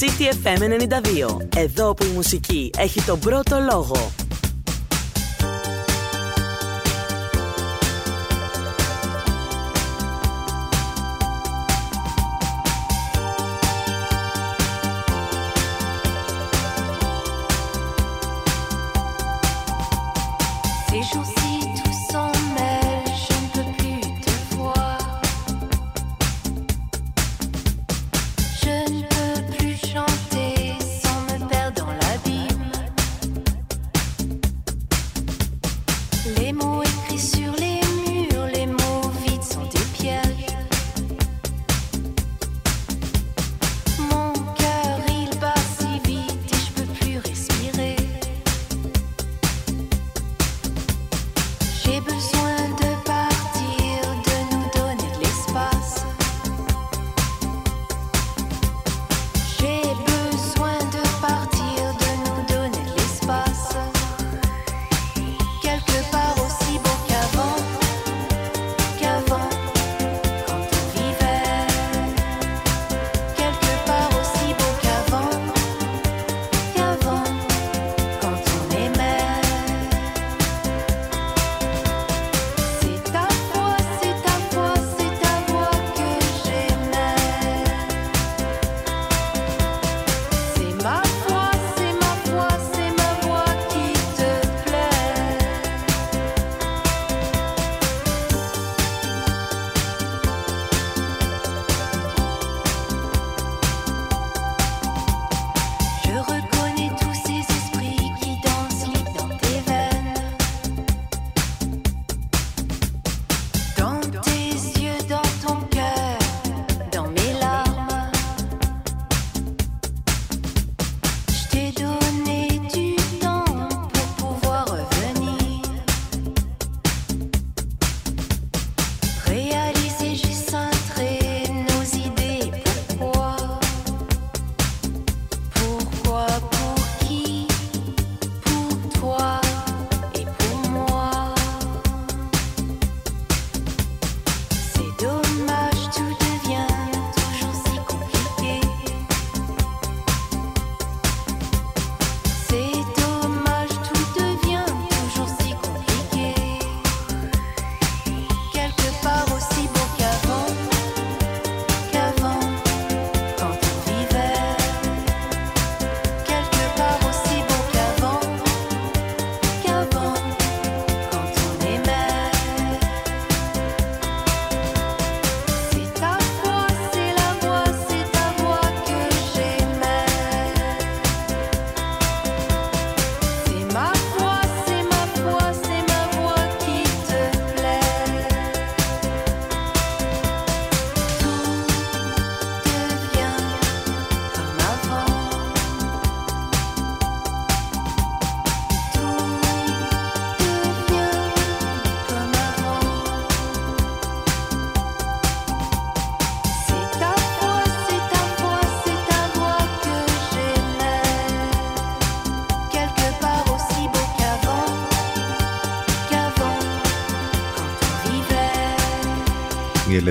CTFM 0.00 0.58
92. 0.58 0.62
Εδώ 1.56 1.94
που 1.94 2.04
η 2.04 2.08
μουσική 2.14 2.70
έχει 2.78 3.02
τον 3.02 3.18
πρώτο 3.18 3.58
λόγο. 3.72 4.12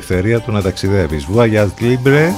ελευθερία 0.10 0.40
του 0.40 0.52
να 0.52 0.62
ταξιδεύεις. 0.62 1.28
Voyage 1.36 1.70
Libre, 1.82 2.30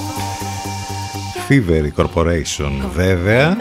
Fever 1.49 2.03
Corporation 2.03 2.71
βέβαια. 2.95 3.57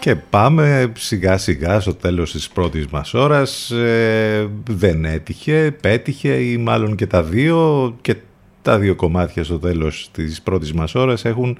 Και 0.00 0.14
πάμε 0.14 0.92
σιγά 0.96 1.38
σιγά 1.38 1.80
στο 1.80 1.94
τέλος 1.94 2.32
της 2.32 2.48
πρώτης 2.48 2.86
μας 2.86 3.14
ώρας. 3.14 3.70
Ε, 3.70 4.48
δεν 4.70 5.04
έτυχε, 5.04 5.76
πέτυχε 5.80 6.28
ή 6.28 6.56
μάλλον 6.56 6.96
και 6.96 7.06
τα 7.06 7.22
δύο 7.22 7.96
και 8.00 8.16
τα 8.62 8.78
δύο 8.78 8.94
κομμάτια 8.94 9.44
στο 9.44 9.58
τέλος 9.58 10.08
της 10.12 10.42
πρώτης 10.42 10.72
μας 10.72 10.94
ώρας 10.94 11.24
έχουν 11.24 11.58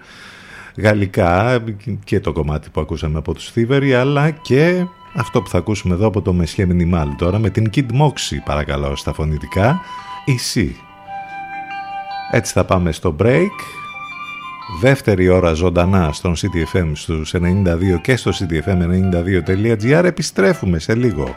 γαλλικά 0.77 1.65
και 2.05 2.21
το 2.21 2.33
κομμάτι 2.33 2.71
που 2.71 2.81
ακούσαμε 2.81 3.19
από 3.19 3.35
τους 3.35 3.51
Θήβεροι 3.51 3.95
αλλά 3.95 4.31
και 4.31 4.87
αυτό 5.15 5.43
που 5.43 5.49
θα 5.49 5.59
ακούσουμε 5.59 5.95
εδώ 5.95 6.07
από 6.07 6.23
το 6.23 6.33
Μεσχέ 6.33 6.67
Μινιμάλ 6.67 7.09
τώρα 7.19 7.39
με 7.39 7.51
την 7.51 7.71
Kid 7.75 7.87
Moxie 8.01 8.43
παρακαλώ 8.45 8.97
στα 8.97 9.13
φωνητικά 9.13 9.81
«Εσύ». 10.25 10.77
Έτσι 12.33 12.53
θα 12.53 12.65
πάμε 12.65 12.93
στο 12.93 13.17
break. 13.19 13.51
Δεύτερη 14.81 15.29
ώρα 15.29 15.53
ζωντανά 15.53 16.13
στον 16.13 16.35
CTFM 16.35 16.91
στους 16.95 17.35
92 17.35 18.01
και 18.03 18.17
στο 18.17 18.31
ctfm92.gr. 18.31 20.05
Επιστρέφουμε 20.05 20.79
σε 20.79 20.95
λίγο. 20.95 21.37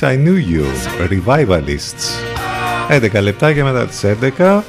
Wish 0.00 0.08
I 0.08 0.16
Knew 0.16 0.38
You, 0.52 0.64
Revivalists. 1.10 2.24
11 2.88 3.22
λεπτάκια 3.22 3.64
μετά 3.64 3.86
τις 3.86 4.04
11, 4.04 4.62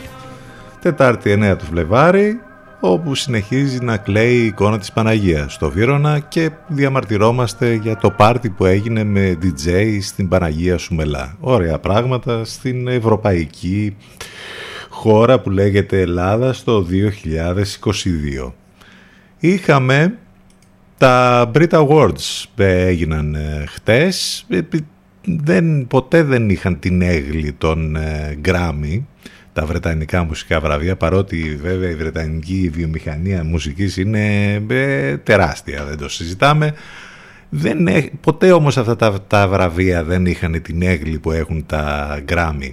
Τετάρτη 0.82 1.32
9 1.32 1.56
του 1.58 1.66
Φλεβάρι, 1.66 2.40
όπου 2.80 3.16
συνεχίζει 3.16 3.80
να 3.84 3.98
κλαίει 3.98 4.36
η 4.36 4.46
εικόνα 4.46 4.80
της 4.80 4.92
Παναγίας 4.92 5.54
στο 5.54 5.70
Βύρονα 5.70 6.20
και 6.20 6.50
διαμαρτυρόμαστε 6.68 7.74
για 7.74 7.98
το 7.98 8.12
πάρτι 8.12 8.50
που 8.50 8.66
έγινε 8.66 9.04
με 9.04 9.38
DJ 9.42 9.98
στην 10.02 10.28
Παναγία 10.28 10.78
Σουμελά. 10.78 11.36
Ωραία 11.40 11.80
πράγματα 11.80 12.46
στην 12.46 12.88
ευρωπαϊκή 12.88 13.96
χώρα 14.90 15.40
που 15.40 15.50
λέγεται 15.50 16.02
Ελλάδα 16.02 16.54
στο 16.54 16.86
2022. 18.46 18.52
Είχαμε 19.40 20.14
τα 20.98 21.52
Brit 21.56 21.70
Awards 21.70 22.44
που 22.56 22.62
έγιναν 22.62 23.36
ε, 23.36 23.64
χτες. 23.68 24.46
Επι- 25.28 25.40
Δεν, 25.46 25.88
ποτέ 25.88 26.24
δεν 26.24 26.50
είχαν 26.50 26.80
την 26.80 27.02
έγκλη 27.02 27.52
των 27.52 27.96
ε, 27.96 28.38
Grammy, 28.46 29.02
τα 29.54 29.66
βρετανικά 29.66 30.24
μουσικά 30.24 30.60
βραβεία, 30.60 30.96
παρότι 30.96 31.60
βέβαια 31.62 31.90
η 31.90 31.96
βρετανική 31.96 32.70
βιομηχανία 32.74 33.44
μουσικής 33.44 33.98
είναι 33.98 34.54
ε, 34.70 35.18
τεράστια, 35.18 35.84
δεν 35.86 35.98
το 35.98 36.10
συζητάμε. 36.10 36.74
Δεν, 37.50 37.88
έ- 37.88 38.10
ποτέ 38.22 38.52
όμως 38.52 38.78
αυτά 38.78 38.96
τα, 38.96 39.22
τα 39.28 39.48
βραβεία 39.48 40.04
δεν 40.04 40.26
είχαν 40.26 40.62
την 40.62 40.82
έγκλη 40.82 41.20
που 41.20 41.32
έχουν 41.32 41.66
τα 41.66 42.20
Grammy. 42.30 42.70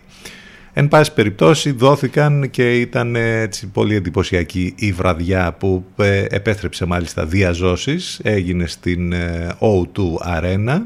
Εν 0.73 0.89
πάση 0.89 1.13
περιπτώσει 1.15 1.71
δόθηκαν 1.71 2.51
και 2.51 2.81
ήταν 2.81 3.17
ε, 3.17 3.41
έτσι 3.41 3.67
πολύ 3.67 3.95
εντυπωσιακή 3.95 4.75
η 4.77 4.93
βραδιά 4.93 5.53
που 5.59 5.85
ε, 5.97 6.25
επέστρεψε 6.31 6.85
μάλιστα 6.85 7.27
διαζώσεις, 7.27 8.21
έγινε 8.23 8.67
στην 8.67 9.13
ε, 9.13 9.49
O2 9.59 10.39
Arena 10.39 10.81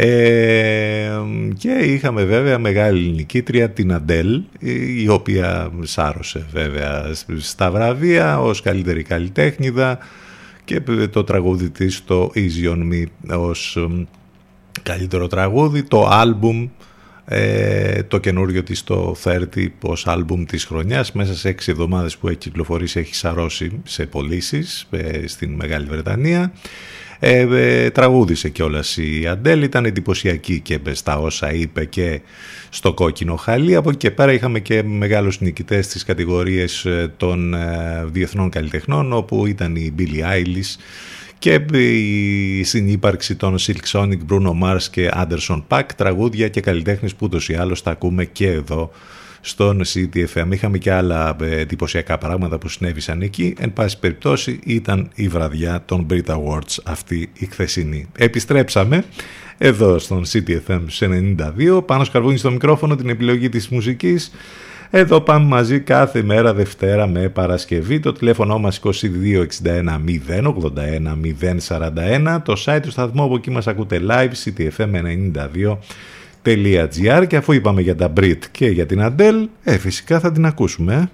ε, 0.00 1.10
και 1.58 1.70
είχαμε 1.70 2.24
βέβαια 2.24 2.58
μεγάλη 2.58 3.10
νικήτρια 3.10 3.70
την 3.70 3.92
Αντέλ 3.92 4.42
η 4.98 5.08
οποία 5.08 5.70
σάρωσε 5.82 6.46
βέβαια 6.52 7.14
στα 7.38 7.70
βραβεία 7.70 8.40
ως 8.40 8.62
καλύτερη 8.62 9.02
καλλιτέχνηδα 9.02 9.98
και 10.64 10.80
το 11.10 11.24
τραγούδι 11.24 11.70
της 11.70 12.04
το 12.04 12.30
Easy 12.34 12.72
On 12.72 12.92
Me 12.92 13.04
ως 13.38 13.76
εμ, 13.76 14.04
καλύτερο 14.82 15.26
τραγούδι, 15.26 15.82
το 15.82 16.06
άλμπουμ 16.06 16.68
ε, 17.24 18.02
το 18.02 18.18
καινούριο 18.18 18.62
της 18.62 18.84
το 18.84 19.16
30 19.24 19.36
ως 19.82 20.06
άλμπουμ 20.06 20.44
της 20.44 20.64
χρονιάς 20.64 21.12
μέσα 21.12 21.34
σε 21.34 21.48
6 21.48 21.68
εβδομάδες 21.68 22.16
που 22.16 22.28
έχει 22.28 22.36
κυκλοφορήσει 22.36 22.98
έχει 22.98 23.14
σαρώσει 23.14 23.80
σε 23.84 24.06
πωλήσεις 24.06 24.86
ε, 24.90 25.26
στην 25.26 25.54
Μεγάλη 25.54 25.86
Βρετανία 25.86 26.52
ε, 27.20 27.38
ε, 27.38 27.90
τραγούδισε 27.90 28.48
κιόλας 28.48 28.96
η 28.96 29.26
Αντέλ 29.26 29.62
ήταν 29.62 29.84
εντυπωσιακή 29.84 30.60
και 30.60 30.78
στα 30.92 31.18
όσα 31.18 31.52
είπε 31.52 31.84
και 31.84 32.20
στο 32.70 32.94
κόκκινο 32.94 33.36
χαλί. 33.36 33.74
Από 33.74 33.88
εκεί 33.88 33.98
και 33.98 34.10
πέρα 34.10 34.32
είχαμε 34.32 34.60
και 34.60 34.82
μεγάλους 34.82 35.40
νικητές 35.40 35.84
στις 35.84 36.04
κατηγορίες 36.04 36.84
ε, 36.84 37.12
των 37.16 37.54
ε, 37.54 38.04
διεθνών 38.06 38.50
καλλιτεχνών 38.50 39.12
όπου 39.12 39.46
ήταν 39.46 39.76
η 39.76 39.94
Billie 39.98 40.22
Eilish 40.32 40.76
και 41.38 41.60
η 41.72 42.62
συνύπαρξη 42.62 43.36
των 43.36 43.56
Silk 43.58 43.92
Sonic, 43.92 44.18
Bruno 44.30 44.52
Mars 44.62 44.82
και 44.90 45.10
Anderson 45.14 45.62
Paak, 45.68 45.84
τραγούδια 45.96 46.48
και 46.48 46.60
καλλιτέχνες 46.60 47.12
που 47.14 47.24
ούτως 47.26 47.48
ή 47.48 47.54
άλλως 47.54 47.82
τα 47.82 47.90
ακούμε 47.90 48.24
και 48.24 48.48
εδώ 48.50 48.90
στον 49.40 49.82
CTFM. 49.84 50.46
Είχαμε 50.50 50.78
και 50.78 50.92
άλλα 50.92 51.36
ε, 51.40 51.60
εντυπωσιακά 51.60 52.18
πράγματα 52.18 52.58
που 52.58 52.68
συνέβησαν 52.68 53.22
εκεί. 53.22 53.54
Εν 53.58 53.72
πάση 53.72 53.98
περιπτώσει 53.98 54.60
ήταν 54.64 55.10
η 55.14 55.28
βραδιά 55.28 55.82
των 55.84 56.06
Brit 56.10 56.26
Awards 56.26 56.76
αυτή 56.84 57.30
η 57.34 57.46
χθεσινή. 57.46 58.06
Επιστρέψαμε 58.18 59.04
εδώ 59.58 59.98
στον 59.98 60.24
CTFM 60.32 60.80
92. 61.00 61.86
Πάνω 61.86 62.04
σκαρβούνι 62.04 62.36
στο 62.36 62.50
μικρόφωνο 62.50 62.96
την 62.96 63.08
επιλογή 63.08 63.48
της 63.48 63.68
μουσικής. 63.68 64.32
Εδώ 64.90 65.20
πάμε 65.20 65.46
μαζί 65.46 65.80
κάθε 65.80 66.22
μέρα 66.22 66.54
Δευτέρα 66.54 67.06
με 67.06 67.28
Παρασκευή. 67.28 68.00
Το 68.00 68.12
τηλέφωνο 68.12 68.58
μας 68.58 68.80
2261 68.84 68.90
081 70.28 70.52
041. 71.68 72.38
Το 72.44 72.62
site 72.64 72.80
του 72.82 72.90
σταθμού 72.90 73.22
από 73.22 73.34
εκεί 73.34 73.50
μας 73.50 73.66
ακούτε 73.66 74.00
live 74.08 74.30
ctfm92.gr 74.44 75.76
και 77.26 77.36
αφού 77.36 77.52
είπαμε 77.52 77.80
για 77.80 77.96
τα 77.96 78.12
Brit 78.20 78.38
και 78.50 78.66
για 78.66 78.86
την 78.86 79.02
Αντέλ, 79.02 79.48
ε, 79.64 79.78
φυσικά 79.78 80.20
θα 80.20 80.32
την 80.32 80.46
ακούσουμε. 80.46 81.10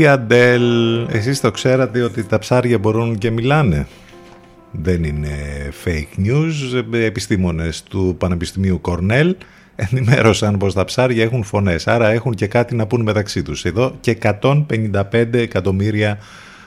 Η 0.00 0.06
Αντέλ, 0.06 1.06
εσείς 1.08 1.40
το 1.40 1.50
ξέρατε 1.50 2.02
ότι 2.02 2.24
τα 2.24 2.38
ψάρια 2.38 2.78
μπορούν 2.78 3.18
και 3.18 3.30
μιλάνε. 3.30 3.86
Δεν 4.70 5.04
είναι 5.04 5.28
fake 5.84 6.26
news. 6.26 6.84
Επιστήμονες 6.92 7.82
του 7.82 8.14
Πανεπιστημίου 8.18 8.80
Κορνέλ 8.80 9.36
ενημέρωσαν 9.76 10.58
πως 10.58 10.74
τα 10.74 10.84
ψάρια 10.84 11.22
έχουν 11.22 11.44
φωνές, 11.44 11.86
άρα 11.86 12.10
έχουν 12.10 12.34
και 12.34 12.46
κάτι 12.46 12.74
να 12.74 12.86
πούν 12.86 13.02
μεταξύ 13.02 13.42
τους. 13.42 13.64
Εδώ 13.64 13.96
και 14.00 14.18
155 14.40 15.38
εκατομμύρια 15.38 16.18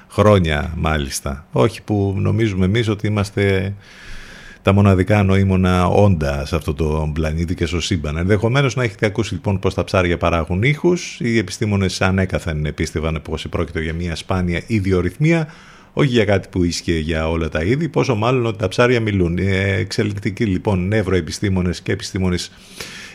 χρόνια 0.10 0.74
μάλιστα. 0.76 1.46
Όχι 1.52 1.82
που 1.82 2.16
νομίζουμε 2.18 2.66
εμείς 2.66 2.88
ότι 2.90 3.08
είμαστε 3.08 3.74
τα 4.64 4.74
μοναδικά 4.74 5.24
νοήμονα 5.24 5.88
όντα 5.88 6.45
σε 6.45 6.55
αυτό 6.55 6.74
το 6.74 7.11
πλανήτη 7.14 7.55
και 7.55 7.66
στο 7.66 7.82
σύμπαν. 7.82 8.18
Ενδεχομένως 8.18 8.76
να 8.76 8.84
έχετε 8.84 9.05
ακούσει 9.05 9.34
λοιπόν 9.34 9.59
πω 9.59 9.74
τα 9.74 9.84
ψάρια 9.84 10.18
παράγουν 10.18 10.64
ήχους. 10.64 11.20
Οι 11.20 11.38
επιστήμονες 11.38 12.01
ανέκαθεν 12.01 12.74
πίστευαν 12.76 13.20
πως 13.24 13.45
πρόκειται 13.49 13.82
για 13.82 13.93
μια 13.93 14.16
σπάνια 14.16 14.61
ιδιορυθμία, 14.68 15.47
όχι 15.93 16.09
για 16.09 16.26
κάτι 16.26 16.47
που 16.51 16.64
ίσχυε 16.64 16.97
για 16.99 17.30
όλα 17.30 17.49
τα 17.49 17.64
είδη, 17.64 17.89
πόσο 17.89 18.16
μάλλον 18.16 18.45
ότι 18.45 18.57
τα 18.57 18.68
ψάρια 18.68 18.99
μιλούν. 18.99 19.38
Ε, 19.38 19.74
εξελικτικοί 19.74 20.45
λοιπόν 20.45 20.88
νευροεπιστήμονες 20.88 21.82
και 21.82 21.91
επιστήμονες 21.91 22.51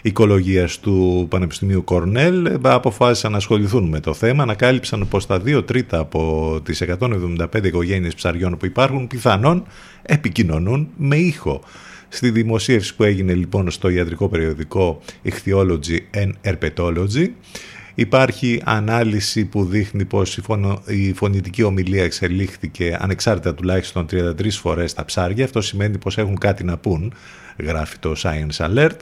οικολογίας 0.09 0.79
του 0.79 1.27
Πανεπιστημίου 1.31 1.85
Κορνέλ 1.85 2.47
ε, 2.47 2.59
αποφάσισαν 2.63 3.31
να 3.31 3.37
ασχοληθούν 3.37 3.89
με 3.89 4.01
το 4.01 4.15
θέμα, 4.15 4.43
ανακάλυψαν 4.43 5.09
πως 5.09 5.27
τα 5.27 5.43
2 5.45 5.67
τρίτα 5.67 5.99
από 5.99 6.61
τις 6.65 6.83
175 7.01 7.47
οικογένειες 7.65 8.15
ψαριών 8.15 8.57
που 8.57 8.67
υπάρχουν 8.67 9.07
πιθανόν 9.07 9.67
επικοινωνούν 10.03 10.89
με 10.97 11.17
ήχο. 11.17 11.61
Στη 12.09 12.31
δημοσίευση 12.31 12.95
που 12.95 13.03
έγινε 13.03 13.35
λοιπόν 13.35 13.71
στο 13.71 13.89
ιατρικό 13.89 14.29
περιοδικό 14.29 15.01
Ichthyology 15.25 15.99
and 16.15 16.31
Herpetology 16.45 17.27
Υπάρχει 17.99 18.63
ανάλυση 18.65 19.45
που 19.45 19.65
δείχνει 19.65 20.05
πως 20.05 20.37
η, 20.37 20.41
φωνο, 20.41 20.83
η 20.87 21.13
φωνητική 21.13 21.63
ομιλία 21.63 22.05
εξελίχθηκε 22.05 22.97
ανεξάρτητα 23.01 23.55
τουλάχιστον 23.55 24.07
33 24.11 24.51
φορές 24.51 24.91
στα 24.91 25.05
ψάρια. 25.05 25.45
Αυτό 25.45 25.61
σημαίνει 25.61 25.99
πως 25.99 26.19
έχουν 26.19 26.39
κάτι 26.39 26.65
να 26.65 26.77
πούν, 26.77 27.13
γράφει 27.59 27.99
το 27.99 28.15
Science 28.23 28.67
Alert, 28.67 28.97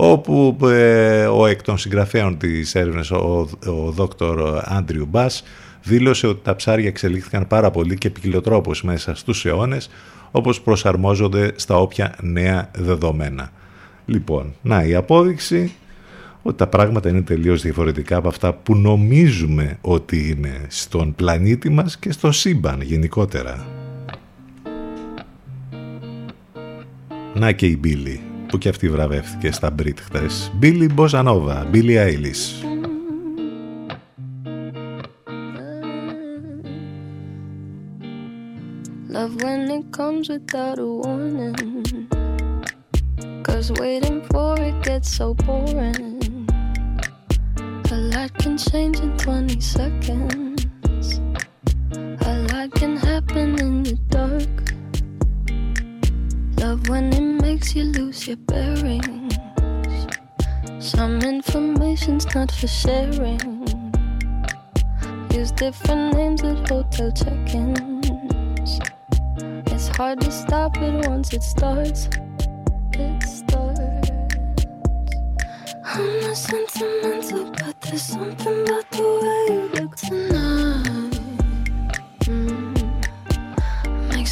όπου 0.00 0.56
ε, 0.66 1.26
ο 1.26 1.46
εκ 1.46 1.62
των 1.62 1.78
συγγραφέων 1.78 2.38
της 2.38 2.74
έρευνας, 2.74 3.10
ο, 3.10 3.48
ο 3.66 3.90
δόκτωρ 3.90 4.60
Άντριου 4.64 5.06
Μπάς, 5.06 5.42
δήλωσε 5.82 6.26
ότι 6.26 6.40
τα 6.42 6.56
ψάρια 6.56 6.88
εξελίχθηκαν 6.88 7.46
πάρα 7.46 7.70
πολύ 7.70 7.98
και 7.98 8.10
ποικιλοτρόπως 8.10 8.82
μέσα 8.82 9.14
στους 9.14 9.44
αιώνες, 9.44 9.90
όπως 10.30 10.60
προσαρμόζονται 10.60 11.52
στα 11.56 11.76
όποια 11.76 12.14
νέα 12.22 12.70
δεδομένα. 12.74 13.50
Λοιπόν, 14.06 14.54
να 14.62 14.84
η 14.84 14.94
απόδειξη 14.94 15.72
ότι 16.42 16.56
τα 16.56 16.66
πράγματα 16.66 17.08
είναι 17.08 17.22
τελείως 17.22 17.62
διαφορετικά 17.62 18.16
από 18.16 18.28
αυτά 18.28 18.52
που 18.52 18.76
νομίζουμε 18.76 19.78
ότι 19.80 20.28
είναι 20.28 20.66
στον 20.68 21.14
πλανήτη 21.14 21.70
μας 21.70 21.98
και 21.98 22.12
στο 22.12 22.32
σύμπαν 22.32 22.80
γενικότερα. 22.80 23.66
Να 27.34 27.52
και 27.52 27.66
η 27.66 27.76
Μπίλη, 27.80 28.27
που 28.48 28.58
και 28.58 28.68
αυτή 28.68 28.88
βραβεύτηκε 28.88 29.52
στα 29.52 29.70
Μπρίτ 29.70 29.98
χτες. 30.00 30.50
Μπίλη 30.54 30.88
Μποζανόβα, 30.92 31.66
Μπίλη 31.70 31.98
Άιλις. 31.98 32.62
Love 39.10 39.42
when 39.42 39.70
it 39.76 39.86
comes 39.98 40.28
without 40.28 40.78
a 40.78 40.88
warning. 41.02 41.56
Cause 43.46 43.72
waiting 43.82 44.18
for 44.30 44.52
it 44.68 44.76
gets 44.86 45.08
so 45.18 45.26
boring. 45.44 46.46
A 47.96 47.98
lot 48.12 48.30
can 48.42 48.56
change 48.58 49.00
in 49.00 49.16
20 49.16 49.60
seconds. 49.60 50.58
A 52.30 52.34
lot 52.50 52.68
can 52.80 52.96
happen 52.96 53.58
in 53.58 53.82
the 53.82 53.94
dark. 54.10 54.57
Love 56.68 56.86
when 56.90 57.10
it 57.14 57.42
makes 57.42 57.74
you 57.74 57.84
lose 57.84 58.26
your 58.28 58.36
bearings. 58.36 59.38
Some 60.80 61.18
information's 61.22 62.26
not 62.34 62.52
for 62.52 62.66
sharing. 62.66 63.40
Use 65.32 65.50
different 65.52 66.12
names 66.12 66.42
at 66.42 66.68
hotel 66.68 67.10
check 67.12 67.54
ins. 67.54 68.80
It's 69.72 69.88
hard 69.96 70.20
to 70.20 70.30
stop 70.30 70.76
it 70.76 71.08
once 71.08 71.32
it 71.32 71.42
starts. 71.42 72.10
It 72.92 73.22
starts. 73.22 74.10
I'm 75.86 76.20
not 76.20 76.36
sentimental, 76.36 77.50
but 77.50 77.80
there's 77.80 78.02
something 78.02 78.68
about 78.68 78.90
the 78.90 79.04
way 79.22 79.54
you 79.54 79.80
look 79.80 79.96
tonight. 79.96 80.87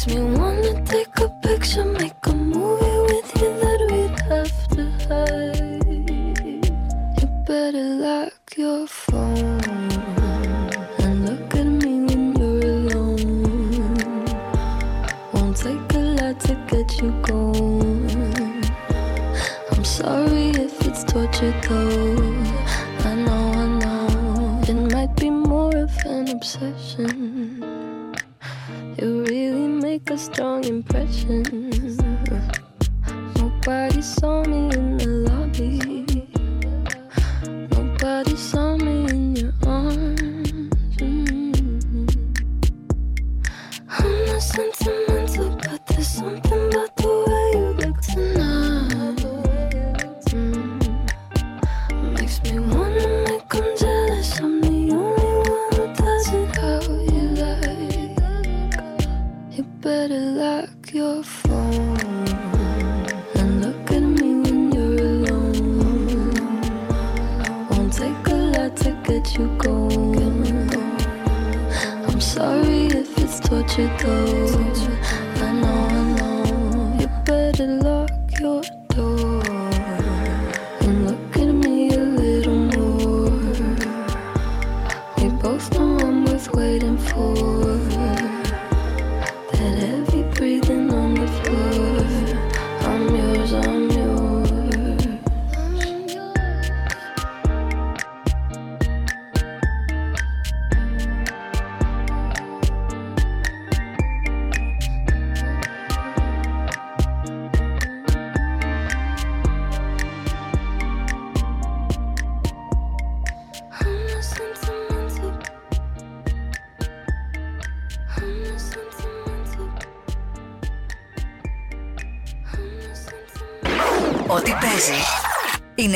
Makes 0.07 0.19
me 0.19 0.37
wanna 0.37 0.85
take 0.85 1.19
a 1.19 1.27
picture, 1.43 1.83
make 1.83 2.13
a 2.27 2.33
movie 2.33 2.99
with 3.11 3.29
you 3.41 3.49
that 3.59 3.79
we'd 3.91 4.19
have 4.31 4.67
to 4.75 4.83
hide. 5.05 5.83
You 7.19 7.27
better 7.45 7.83
lock 8.05 8.33
your 8.55 8.87
phone 8.87 9.61
and 10.99 11.25
look 11.27 11.55
at 11.55 11.65
me 11.65 12.05
when 12.05 12.35
you're 12.37 12.63
alone. 12.71 14.25
Won't 15.33 15.57
take 15.57 15.93
a 15.93 15.99
lot 15.99 16.39
to 16.39 16.55
get 16.69 17.01
you 17.01 17.11
going. 17.23 18.63
I'm 19.71 19.83
sorry 19.83 20.51
if 20.51 20.87
it's 20.87 21.03
torture 21.03 21.53
though. 21.67 22.15
I 23.03 23.13
know, 23.25 23.43
I 23.63 23.67
know. 23.81 24.61
It 24.69 24.93
might 24.93 25.13
be 25.17 25.29
more 25.29 25.75
of 25.75 25.91
an 26.05 26.29
obsession. 26.29 27.65
You 28.99 29.23
really 29.25 29.66
make 29.97 30.11
a 30.11 30.17
strong 30.17 30.63
impression. 30.65 31.41
Nobody 33.37 34.01
saw 34.03 34.43
me 34.43 34.69
in 34.75 34.97
the 34.97 35.16
lock 60.67 60.93
your 60.93 61.23
phone 61.23 61.97
and 63.35 63.61
look 63.61 63.91
at 63.91 64.01
me 64.01 64.33
when 64.41 64.71
you're 64.71 64.99
alone. 64.99 66.33
Won't 67.69 67.93
take 67.93 68.27
a 68.27 68.35
lot 68.55 68.75
to 68.77 68.91
get 69.03 69.37
you 69.37 69.47
going. 69.57 70.69
I'm 72.07 72.21
sorry 72.21 72.87
if 72.87 73.17
it's 73.17 73.39
torture 73.39 73.91
though. 73.99 74.86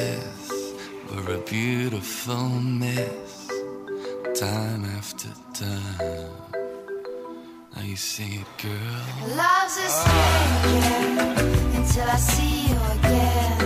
Possess. 0.00 0.72
We're 1.10 1.34
a 1.34 1.38
beautiful 1.38 2.48
mess, 2.48 3.48
time 4.38 4.84
after 4.84 5.28
time. 5.54 6.30
Now 7.74 7.82
you 7.82 7.96
sing 7.96 8.32
it, 8.34 8.62
girl. 8.62 9.36
Love's 9.36 9.76
a 9.76 9.88
stranger 10.00 11.00
until 11.76 12.08
I 12.08 12.16
see 12.16 12.68
you 12.68 12.78
again. 12.98 13.59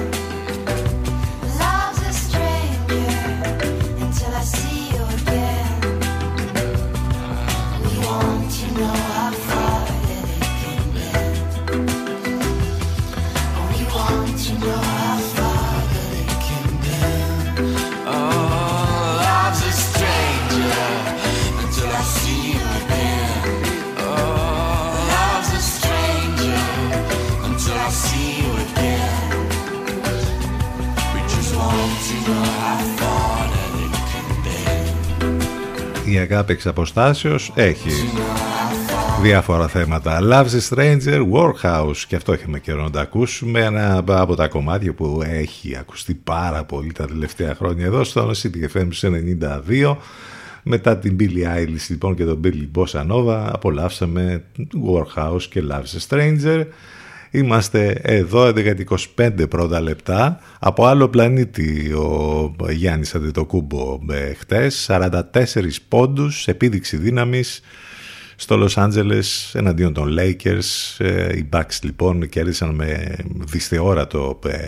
Η 36.14 36.18
αγάπη 36.18 36.52
εξ 36.52 36.66
αποστάσεως 36.66 37.52
έχει 37.54 37.90
διάφορα 39.22 39.68
θέματα. 39.68 40.18
Love's 40.22 40.74
a 40.74 40.74
Stranger, 40.74 41.22
Warhouse 41.32 41.96
και 42.08 42.16
αυτό 42.16 42.32
είχαμε 42.32 42.58
καιρό 42.58 42.82
να 42.82 42.90
το 42.90 42.98
ακούσουμε. 43.00 43.60
Ένα 43.60 44.04
από 44.06 44.34
τα 44.34 44.48
κομμάτια 44.48 44.92
που 44.92 45.22
έχει 45.24 45.76
ακουστεί 45.76 46.14
πάρα 46.14 46.64
πολύ 46.64 46.92
τα 46.92 47.06
τελευταία 47.06 47.54
χρόνια 47.54 47.86
εδώ 47.86 48.04
στο 48.04 48.30
CTFM 48.42 48.88
92. 49.82 49.96
Μετά 50.62 50.98
την 50.98 51.16
Billie 51.20 51.56
Eilish 51.56 51.86
λοιπόν 51.88 52.14
και 52.14 52.24
τον 52.24 52.40
Billy 52.44 52.78
Bossa 52.78 53.06
Nova 53.10 53.48
απολαύσαμε 53.52 54.44
Warhouse 54.58 55.42
και 55.42 55.62
Love's 55.70 55.98
a 55.98 56.08
Stranger. 56.08 56.64
Είμαστε 57.34 58.00
εδώ 58.02 58.52
11-25 59.16 59.48
πρώτα 59.48 59.80
λεπτά. 59.80 60.40
Από 60.58 60.86
άλλο 60.86 61.08
πλανήτη 61.08 61.92
ο 61.92 62.54
Γιάννης 62.70 63.14
Αντιτοκούμπο 63.14 64.00
ε, 64.10 64.34
χτες. 64.34 64.90
44 64.90 65.20
πόντους 65.88 66.48
επίδειξη 66.48 66.96
δύναμης 66.96 67.60
στο 68.36 68.56
Λος 68.56 68.78
Άντζελες 68.78 69.54
εναντίον 69.54 69.92
των 69.92 70.16
Lakers. 70.18 70.96
Ε, 70.98 71.36
οι 71.36 71.48
Bucks 71.52 71.78
λοιπόν 71.82 72.28
κέρδισαν 72.28 72.74
με 72.74 73.16
δυσθεώρατο 73.34 74.38
ε, 74.46 74.58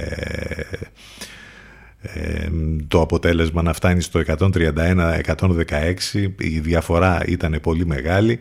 ε, 2.01 2.48
το 2.88 3.01
αποτέλεσμα 3.01 3.62
να 3.62 3.72
φτάνει 3.72 4.01
στο 4.01 4.22
131-116 4.26 5.94
η 6.38 6.59
διαφορά 6.59 7.22
ήταν 7.26 7.59
πολύ 7.62 7.86
μεγάλη. 7.86 8.32
Ε, 8.32 8.38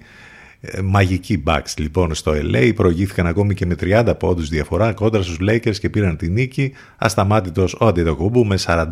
μαγική 0.84 1.44
Bucks 1.48 1.74
λοιπόν 1.78 2.14
στο 2.14 2.32
LA 2.36 2.72
προηγήθηκαν 2.76 3.28
ακόμη 3.28 3.54
και 3.54 3.66
με 3.66 3.76
30 3.82 4.14
πόντους 4.20 4.50
διαφορά 4.50 4.94
κόντρα 4.94 5.22
στους 5.22 5.38
Lakers 5.42 5.78
και 5.78 5.90
πήραν 5.90 6.18
τη 6.18 6.30
νίκη 6.30 6.74
ασταμάτητος 6.98 7.76
ο 7.80 7.86
Αντιτοκούμπου 7.86 8.46
με 8.46 8.58
44 8.66 8.92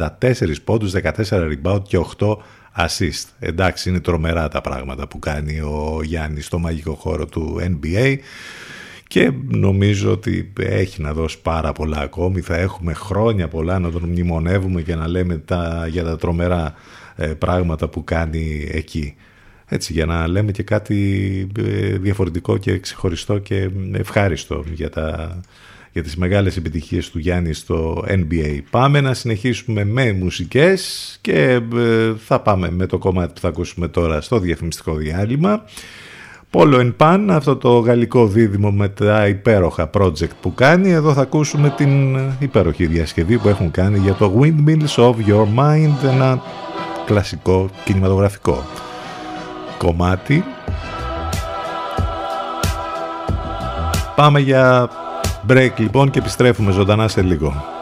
πόντους 0.64 0.94
14 1.04 1.12
rebound 1.30 1.82
και 1.88 1.98
8 2.18 2.36
assist 2.78 3.28
εντάξει 3.40 3.90
είναι 3.90 4.00
τρομερά 4.00 4.48
τα 4.48 4.62
πράγματα 4.62 5.08
που 5.08 5.20
κάνει 5.20 5.60
ο 5.60 6.00
Γιάννης 6.04 6.46
στο 6.46 6.60
μαγικό 6.60 6.94
χώρο 6.94 7.26
του 7.26 7.60
NBA 7.62 8.18
και 9.14 9.32
νομίζω 9.48 10.12
ότι 10.12 10.54
έχει 10.60 11.02
να 11.02 11.14
δώσει 11.14 11.42
πάρα 11.42 11.72
πολλά 11.72 11.98
ακόμη. 11.98 12.42
Θα 12.42 12.56
έχουμε 12.56 12.94
χρόνια 12.94 13.48
πολλά 13.48 13.80
να 13.80 13.92
τον 13.92 14.04
μνημονεύουμε 14.04 14.82
και 14.82 14.96
να 14.96 15.08
λέμε 15.08 15.38
τα, 15.38 15.88
για 15.90 16.04
τα 16.04 16.18
τρομερά 16.18 16.74
ε, 17.16 17.28
πράγματα 17.28 17.88
που 17.88 18.04
κάνει 18.04 18.70
εκεί. 18.72 19.16
Έτσι, 19.74 19.94
για 19.94 20.06
να 20.06 20.28
λέμε 20.28 20.52
και 20.52 20.64
κάτι 20.64 21.48
ε, 21.60 21.98
διαφορετικό 21.98 22.58
και 22.58 22.80
ξεχωριστό 22.80 23.38
και 23.38 23.70
ευχάριστο 23.94 24.64
για, 24.74 24.90
τα, 24.90 25.40
για 25.92 26.04
τις 26.04 26.16
μεγάλες 26.16 26.58
επιτυχίες 26.58 27.10
του 27.10 27.20
Γιάννη 27.20 27.54
στο 27.54 28.06
NBA. 28.08 28.60
Πάμε 28.70 29.02
να 29.02 29.14
συνεχίσουμε 29.14 29.84
με 29.84 30.12
μουσικές 30.12 31.18
και 31.22 31.62
ε, 31.76 32.14
θα 32.18 32.40
πάμε 32.40 32.72
με 32.72 32.86
το 32.86 32.98
κομμάτι 32.98 33.34
που 33.34 33.40
θα 33.40 33.48
ακούσουμε 33.48 33.88
τώρα 33.88 34.22
στο 34.22 34.40
διαφημιστικό 34.40 34.96
διάλειμμα 34.96 35.64
Polo 36.52 36.80
and 36.80 36.94
Pan, 36.98 37.28
αυτό 37.30 37.56
το 37.56 37.80
γαλλικό 37.80 38.28
δίδυμο 38.28 38.72
με 38.72 38.90
τα 38.90 39.28
υπέροχα 39.28 39.90
project 39.94 40.36
που 40.42 40.54
κάνει. 40.54 40.92
Εδώ 40.92 41.14
θα 41.14 41.22
ακούσουμε 41.22 41.74
την 41.78 42.20
υπέροχη 42.40 42.86
διασκευή 42.86 43.38
που 43.38 43.48
έχουν 43.48 43.72
κάνει 43.72 44.00
για 44.00 44.14
το 44.14 44.40
Windmills 44.42 44.96
of 44.96 45.14
Your 45.28 45.48
Mind, 45.58 46.12
ένα 46.12 46.42
κλασικό 47.06 47.70
κινηματογραφικό 47.84 48.64
κομμάτι. 49.84 50.44
Πάμε 54.16 54.40
για 54.40 54.90
break 55.50 55.72
λοιπόν 55.78 56.10
και 56.10 56.20
επιστρέφουμε 56.20 56.72
ζωντανά 56.72 57.08
σε 57.08 57.22
λίγο. 57.22 57.82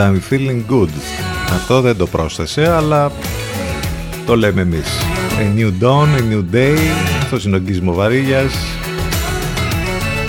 I'm 0.00 0.20
feeling 0.30 0.62
good. 0.70 0.88
Αυτό 1.52 1.80
δεν 1.80 1.96
το 1.96 2.06
πρόσθεσε, 2.06 2.70
αλλά 2.70 3.12
το 4.26 4.36
λέμε 4.36 4.60
εμείς. 4.60 4.88
A 5.38 5.58
new 5.58 5.72
dawn, 5.82 6.06
a 6.18 6.32
new 6.32 6.44
day. 6.54 6.76
Αυτό 7.22 7.48
είναι 7.48 7.56
ο 7.56 7.58
Γκίσμο 7.58 7.92
Βαρύγιας. 7.92 8.54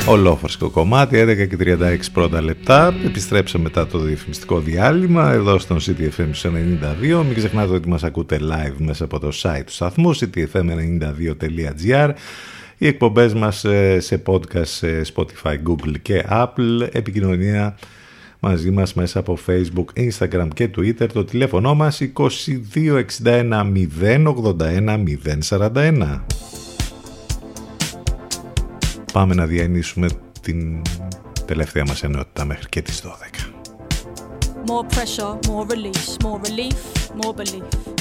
Ολόφρασκο 0.05 0.69
κομμάτι, 0.69 1.17
11 1.17 1.47
και 1.47 1.57
36 1.57 2.11
πρώτα 2.13 2.41
λεπτά. 2.41 2.93
Επιστρέψαμε 3.05 3.63
μετά 3.63 3.87
το 3.87 3.97
διαφημιστικό 3.99 4.59
διάλειμμα 4.59 5.31
εδώ 5.31 5.59
στον 5.59 5.77
CTFM 5.79 6.31
92. 7.11 7.23
Μην 7.25 7.33
ξεχνάτε 7.35 7.73
ότι 7.73 7.89
μας 7.89 8.03
ακούτε 8.03 8.39
live 8.41 8.75
μέσα 8.77 9.03
από 9.03 9.19
το 9.19 9.31
site 9.41 9.63
του 9.65 9.73
σταθμού 9.73 10.15
ctfm92.gr 10.15 12.09
οι 12.77 12.87
εκπομπές 12.87 13.33
μας 13.33 13.65
ε, 13.65 13.99
σε 13.99 14.21
podcast 14.25 14.65
σε 14.65 15.01
Spotify, 15.15 15.55
Google 15.67 15.93
και 16.01 16.25
Apple. 16.29 16.87
Επικοινωνία 16.91 17.75
μαζί 18.43 18.71
μας 18.71 18.93
μέσα 18.93 19.19
από 19.19 19.37
Facebook, 19.47 19.85
Instagram 20.09 20.47
και 20.53 20.69
Twitter. 20.77 21.07
Το 21.13 21.25
τηλέφωνο 21.25 21.75
μας 21.75 22.01
2261 22.01 23.63
081 23.99 25.03
041. 25.49 26.21
Πάμε 29.13 29.33
να 29.33 29.45
διανύσουμε 29.45 30.07
την 30.41 30.81
τελευταία 31.45 31.83
μας 31.87 32.03
ενότητα 32.03 32.45
μέχρι 32.45 32.69
και 32.69 32.81
τις 32.81 33.01
12. 33.01 33.51
More 34.65 34.85
pressure, 34.95 35.33
more 35.49 35.65
release, 35.73 36.17
more 36.25 36.39
relief, 36.47 36.79
more 37.21 37.33
belief. 37.41 38.00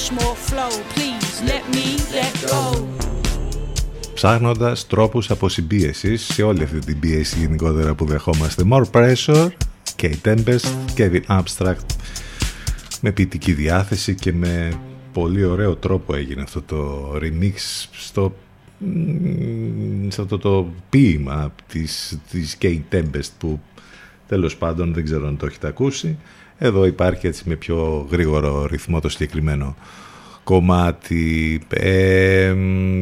Let's 0.00 0.08
push 0.08 0.24
more 0.24 0.36
flow, 0.48 0.72
please. 0.94 1.42
Let 1.50 1.64
me 1.74 1.86
let 2.16 2.34
go. 2.50 2.86
ψάχνοντας 4.14 4.86
τρόπους 4.86 5.30
αποσυμπίεσης 5.30 6.22
σε 6.22 6.42
όλη 6.42 6.62
αυτή 6.62 6.78
την 6.78 7.00
πίεση 7.00 7.38
γενικότερα 7.38 7.94
που 7.94 8.04
δεχόμαστε. 8.04 8.62
More 8.70 8.84
Pressure, 8.92 9.48
Kate 10.02 10.14
Tempest, 10.24 10.66
Kevin 10.96 11.22
Abstract 11.26 11.86
με 13.00 13.12
ποιητική 13.12 13.52
διάθεση 13.52 14.14
και 14.14 14.32
με 14.32 14.72
πολύ 15.12 15.44
ωραίο 15.44 15.76
τρόπο 15.76 16.14
έγινε 16.14 16.42
αυτό 16.42 16.62
το 16.62 17.12
remix 17.14 17.54
στο, 17.92 18.34
μ, 18.78 20.08
σε 20.08 20.20
αυτό 20.22 20.38
το 20.38 20.72
ποίημα 20.90 21.54
της, 21.66 22.18
της 22.30 22.56
Kate 22.60 22.82
Tempest 22.92 23.30
που 23.38 23.60
τέλος 24.28 24.56
πάντων 24.56 24.92
δεν 24.92 25.04
ξέρω 25.04 25.26
αν 25.26 25.36
το 25.36 25.46
έχετε 25.46 25.66
ακούσει. 25.66 26.18
Εδώ 26.62 26.86
υπάρχει 26.86 27.26
έτσι 27.26 27.42
με 27.46 27.54
πιο 27.54 28.06
γρήγορο 28.10 28.66
ρυθμό 28.66 29.00
το 29.00 29.08
συγκεκριμένο 29.08 29.76
κομμάτι. 30.44 31.60
Ε, 31.68 32.52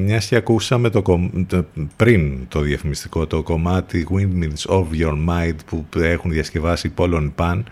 μιας 0.04 0.26
και 0.26 0.36
ακούσαμε 0.36 0.90
το, 0.90 1.02
κομ- 1.02 1.46
το- 1.46 1.64
πριν 1.96 2.38
το 2.48 2.60
διαφημιστικό 2.60 3.26
το 3.26 3.42
κομμάτι 3.42 4.06
Windmills 4.10 4.70
of 4.74 4.84
Your 5.00 5.14
Mind 5.28 5.54
που 5.66 5.86
έχουν 6.00 6.30
διασκευάσει 6.30 6.92
Polon 6.96 7.30
Pan 7.36 7.62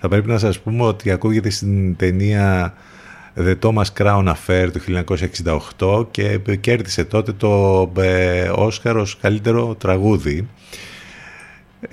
θα 0.00 0.08
πρέπει 0.08 0.28
να 0.28 0.38
σας 0.38 0.60
πούμε 0.60 0.82
ότι 0.82 1.10
ακούγεται 1.10 1.50
στην 1.50 1.96
ταινία 1.96 2.74
The 3.36 3.54
Thomas 3.62 3.84
Crown 3.98 4.32
Affair 4.34 4.68
του 4.72 5.04
1968 5.78 6.06
και 6.10 6.38
κέρδισε 6.60 7.04
τότε 7.04 7.32
το 7.32 7.92
ε, 7.96 8.48
Όσκαρ 8.54 8.96
ως 8.96 9.16
καλύτερο 9.20 9.74
τραγούδι 9.74 10.48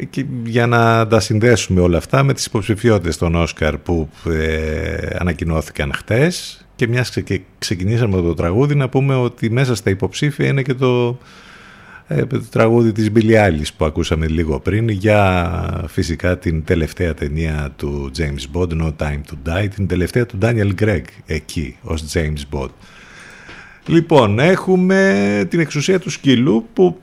και 0.09 0.25
για 0.43 0.67
να 0.67 1.07
τα 1.07 1.19
συνδέσουμε 1.19 1.81
όλα 1.81 1.97
αυτά 1.97 2.23
με 2.23 2.33
τις 2.33 2.45
υποψηφιότητες 2.45 3.17
των 3.17 3.35
Όσκαρ 3.35 3.77
που 3.77 4.09
ε, 4.29 5.07
ανακοινώθηκαν 5.19 5.93
χτες 5.93 6.65
και 6.75 6.87
μιας 6.87 7.09
και 7.23 7.41
ξεκινήσαμε 7.59 8.21
το 8.21 8.33
τραγούδι 8.33 8.75
να 8.75 8.89
πούμε 8.89 9.15
ότι 9.15 9.51
μέσα 9.51 9.75
στα 9.75 9.89
υποψήφια 9.89 10.47
είναι 10.47 10.61
και 10.61 10.73
το, 10.73 11.17
ε, 12.07 12.25
το 12.25 12.41
τραγούδι 12.49 12.91
της 12.91 13.11
Billie 13.15 13.47
Eilish 13.47 13.69
που 13.77 13.85
ακούσαμε 13.85 14.27
λίγο 14.27 14.59
πριν 14.59 14.89
για 14.89 15.85
φυσικά 15.87 16.37
την 16.37 16.63
τελευταία 16.63 17.13
ταινία 17.13 17.73
του 17.75 18.11
James 18.17 18.57
Bond 18.57 18.81
No 18.81 18.91
Time 18.97 19.21
to 19.29 19.49
Die 19.49 19.67
την 19.75 19.87
τελευταία 19.87 20.25
του 20.25 20.37
Daniel 20.41 20.71
Craig 20.81 21.03
εκεί 21.25 21.77
ως 21.81 22.03
James 22.13 22.41
Bond. 22.51 22.69
Λοιπόν, 23.85 24.39
έχουμε 24.39 25.45
την 25.49 25.59
εξουσία 25.59 25.99
του 25.99 26.09
σκύλου 26.09 26.67
που 26.73 26.99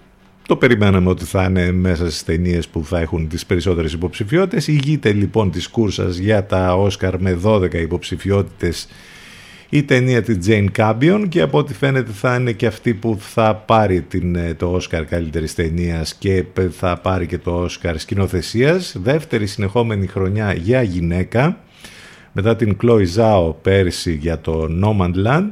το 0.47 0.56
περιμέναμε 0.56 1.10
ότι 1.10 1.24
θα 1.24 1.44
είναι 1.44 1.73
μέσα 1.73 2.10
στις 2.10 2.24
ταινίες 2.24 2.68
που 2.68 2.85
θα 2.85 3.01
έχουν 3.01 3.28
τις 3.28 3.47
περισσότερες 3.47 3.93
υποψηφιότητες. 3.93 4.66
Ηγείται 4.66 5.12
λοιπόν 5.12 5.51
της 5.51 5.68
κούρσας 5.68 6.16
για 6.16 6.47
τα 6.47 6.74
Όσκαρ 6.74 7.20
με 7.20 7.39
12 7.43 7.74
υποψηφιότητες 7.74 8.89
η 9.68 9.82
ταινία 9.82 10.23
της 10.23 10.39
Jane 10.47 10.66
Campion 10.77 11.24
και 11.28 11.40
από 11.40 11.59
ό,τι 11.59 11.74
φαίνεται 11.74 12.12
θα 12.12 12.35
είναι 12.35 12.52
και 12.52 12.66
αυτή 12.66 12.94
που 12.94 13.16
θα 13.20 13.55
πάρει 13.55 14.02
την, 14.02 14.36
ε, 14.36 14.55
το 14.55 14.66
Όσκαρ 14.66 15.05
καλύτερης 15.05 15.55
ταινίας 15.55 16.14
και 16.14 16.44
θα 16.70 16.97
πάρει 16.97 17.27
και 17.27 17.39
το 17.39 17.51
Όσκαρ 17.51 17.98
σκηνοθεσίας. 17.98 18.97
Δεύτερη 19.02 19.47
συνεχόμενη 19.47 20.06
χρονιά 20.06 20.52
για 20.52 20.82
γυναίκα 20.82 21.59
μετά 22.32 22.56
την 22.56 22.77
Chloe 22.82 23.06
Zhao 23.16 23.55
πέρσι 23.62 24.12
για 24.12 24.40
το 24.40 24.68
No 24.82 25.02
Man's 25.02 25.27
Land. 25.27 25.51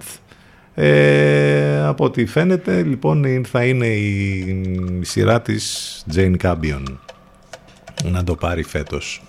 Ε, 0.75 1.85
από 1.87 2.05
ό,τι 2.05 2.27
φαίνεται 2.27 2.83
λοιπόν 2.83 3.45
θα 3.45 3.65
είναι 3.65 3.87
η 3.87 5.01
σειρά 5.01 5.43
της 5.43 6.05
Jane 6.15 6.37
Campion 6.43 6.83
να 8.05 8.25
το 8.25 8.35
πάρει 8.35 8.63
φέτος. 8.63 9.23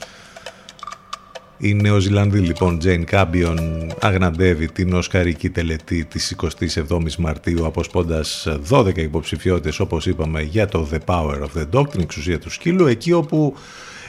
Η 1.58 1.74
Νεοζηλανδή 1.74 2.40
λοιπόν 2.40 2.80
Jane 2.84 3.04
Campion 3.12 3.58
αγναντεύει 4.00 4.72
την 4.72 4.94
Οσκαρική 4.94 5.50
τελετή 5.50 6.06
της 6.06 6.36
27ης 6.60 7.16
Μαρτίου 7.18 7.66
αποσπώντας 7.66 8.48
12 8.70 8.98
υποψηφιότητες 8.98 9.80
όπως 9.80 10.06
είπαμε 10.06 10.42
για 10.42 10.68
το 10.68 10.88
The 10.92 10.98
Power 11.06 11.40
of 11.40 11.60
the 11.60 11.80
Dog, 11.80 11.90
την 11.90 12.02
εξουσία 12.02 12.40
του 12.40 12.50
σκύλου, 12.50 12.86
εκεί 12.86 13.12
όπου 13.12 13.56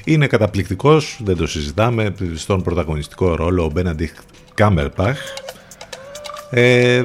είναι 0.05 0.27
καταπληκτικός, 0.27 1.21
δεν 1.25 1.37
το 1.37 1.47
συζητάμε, 1.47 2.15
στον 2.35 2.63
πρωταγωνιστικό 2.63 3.35
ρόλο 3.35 3.65
ο 3.65 3.73
Benedict 3.77 4.19
Κάμερπαχ. 4.55 5.19
Ε, 6.51 7.03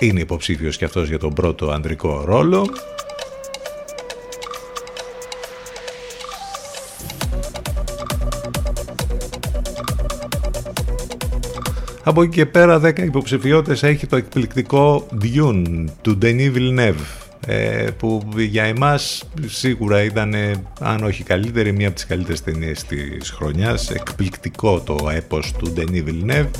είναι 0.00 0.20
υποψήφιος 0.20 0.76
και 0.76 0.84
αυτός 0.84 1.08
για 1.08 1.18
τον 1.18 1.34
πρώτο 1.34 1.70
ανδρικό 1.70 2.22
ρόλο. 2.24 2.66
Από 12.04 12.22
εκεί 12.22 12.34
και 12.34 12.46
πέρα 12.46 12.80
10 12.84 12.98
υποψηφιότητες 12.98 13.82
έχει 13.82 14.06
το 14.06 14.16
εκπληκτικό 14.16 15.06
Dune 15.22 15.84
του 16.00 16.18
Denis 16.22 16.52
Villeneuve 16.54 17.22
ε, 17.46 17.86
που 17.98 18.22
για 18.36 18.64
εμάς 18.64 19.24
σίγουρα 19.46 20.02
ήταν 20.02 20.34
αν 20.80 21.04
όχι 21.04 21.22
καλύτερη 21.22 21.72
μία 21.72 21.86
από 21.86 21.96
τις 21.96 22.06
καλύτερες 22.06 22.42
ταινίες 22.42 22.84
της 22.84 23.30
χρονιάς 23.30 23.90
εκπληκτικό 23.90 24.80
το 24.80 25.08
έπος 25.14 25.52
του 25.52 25.72
Denis 25.76 26.04
Villeneuve 26.04 26.50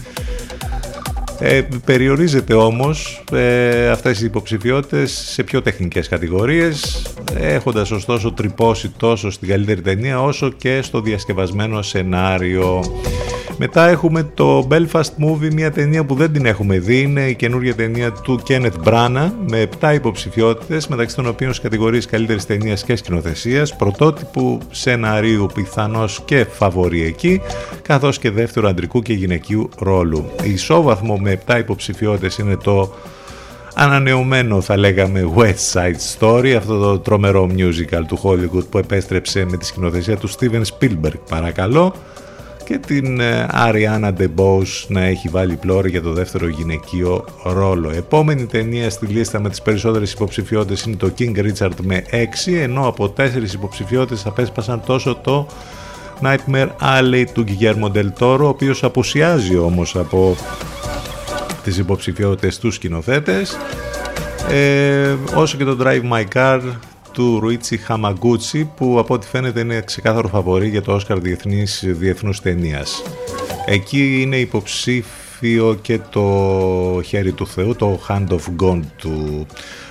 ε, 1.45 1.63
περιορίζεται 1.85 2.55
όμως 2.55 3.25
ε, 3.33 3.89
αυτές 3.89 4.21
οι 4.21 4.25
υποψηφιότητες 4.25 5.13
σε 5.13 5.43
πιο 5.43 5.63
τεχνικές 5.63 6.09
κατηγορίες 6.09 7.07
έχοντας 7.37 7.91
ωστόσο 7.91 8.33
τρυπώσει 8.33 8.89
τόσο 8.89 9.31
στην 9.31 9.49
καλύτερη 9.49 9.81
ταινία 9.81 10.23
όσο 10.23 10.51
και 10.51 10.83
στο 10.83 11.01
διασκευασμένο 11.01 11.83
σενάριο 11.83 12.83
μετά 13.65 13.89
έχουμε 13.89 14.23
το 14.35 14.69
Belfast 14.71 15.01
Movie, 15.25 15.53
μια 15.53 15.71
ταινία 15.71 16.05
που 16.05 16.15
δεν 16.15 16.33
την 16.33 16.47
έχουμε 16.47 16.79
δει. 16.79 17.01
Είναι 17.01 17.21
η 17.21 17.35
καινούργια 17.35 17.75
ταινία 17.75 18.13
του 18.13 18.41
Kenneth 18.49 18.85
Branagh 18.85 19.31
με 19.51 19.69
7 19.81 19.95
υποψηφιότητες, 19.95 20.89
μεταξύ 20.89 21.17
των 21.17 21.27
οποίων 21.27 21.51
στις 21.53 21.63
κατηγορίες 21.63 22.07
καλύτερης 22.07 22.47
ταινίας 22.47 22.85
και 22.85 22.97
σκηνοθεσίας, 22.97 23.77
πρωτότυπου 23.77 24.59
σεναρίου 24.71 25.47
πιθανώς 25.55 26.23
και 26.25 26.47
φαβορή 26.51 27.03
εκεί, 27.03 27.41
καθώς 27.83 28.19
και 28.19 28.31
δεύτερο 28.31 28.69
αντρικού 28.69 29.03
και 29.03 29.13
γυναικείου 29.13 29.69
ρόλου. 29.79 30.31
Η 30.45 30.51
ισόβαθμο 30.51 31.17
με 31.17 31.32
7 31.47 31.59
υποψηφιότητες 31.59 32.39
είναι 32.39 32.57
το 32.57 32.95
ανανεωμένο 33.75 34.61
θα 34.61 34.77
λέγαμε 34.77 35.33
West 35.37 35.73
Side 35.73 36.19
Story, 36.19 36.55
αυτό 36.57 36.79
το 36.79 36.99
τρομερό 36.99 37.49
musical 37.57 38.03
του 38.07 38.21
Hollywood 38.23 38.69
που 38.71 38.79
επέστρεψε 38.79 39.47
με 39.51 39.57
τη 39.57 39.67
σκηνοθεσία 39.67 40.17
του 40.17 40.31
Steven 40.31 40.63
Spielberg 40.79 41.19
παρακαλώ 41.29 41.95
και 42.65 42.79
την 42.79 43.21
Ariana 43.53 44.13
DeBose 44.19 44.85
να 44.89 45.03
έχει 45.03 45.29
βάλει 45.29 45.55
πλώρη 45.55 45.91
για 45.91 46.03
το 46.03 46.13
δεύτερο 46.13 46.49
γυναικείο 46.49 47.25
ρόλο. 47.45 47.91
Επόμενη 47.91 48.47
ταινία 48.47 48.91
στη 48.91 49.07
λίστα 49.07 49.41
με 49.41 49.49
τις 49.49 49.63
περισσότερες 49.63 50.13
υποψηφιότητες 50.13 50.83
είναι 50.83 50.97
το 50.97 51.13
King 51.19 51.39
Richard 51.39 51.77
με 51.83 52.05
6, 52.11 52.53
ενώ 52.61 52.87
από 52.87 53.15
4 53.17 53.21
υποψηφιότητες 53.53 54.27
απέσπασαν 54.27 54.83
τόσο 54.87 55.15
το 55.15 55.47
Nightmare 56.23 56.69
Alley 56.81 57.25
του 57.33 57.45
Guillermo 57.49 57.93
del 57.97 58.09
Toro, 58.19 58.39
ο 58.41 58.49
οποίος 58.49 58.85
απουσιάζει 58.85 59.57
όμως 59.57 59.97
από 59.97 60.37
τις 61.65 61.79
υποψηφιότητες 61.79 62.59
τους 62.59 62.75
σκηνοθέτες, 62.75 63.57
ε, 64.51 65.17
όσο 65.35 65.57
και 65.57 65.65
το 65.65 65.77
Drive 65.81 66.13
My 66.13 66.25
Car 66.35 66.61
του 67.13 67.41
Ρουίτσι 67.41 67.77
Χαμαγκούτσι 67.77 68.71
που 68.77 68.99
από 68.99 69.15
ό,τι 69.15 69.27
φαίνεται 69.27 69.61
είναι 69.61 69.81
ξεκάθαρο 69.81 70.29
φαβορή 70.29 70.69
για 70.69 70.83
το 70.83 70.93
Όσκαρ 70.93 71.19
Διεθνής, 71.19 71.85
Διεθνούς 71.87 72.41
Ταινίας. 72.41 73.03
Εκεί 73.67 74.21
είναι 74.23 74.37
υποψήφιο 74.37 75.79
και 75.83 75.99
το 76.11 77.01
χέρι 77.05 77.33
του 77.33 77.47
Θεού, 77.47 77.77
το 77.77 78.01
Hand 78.09 78.29
of 78.29 78.65
God 78.65 78.81
του 78.97 79.47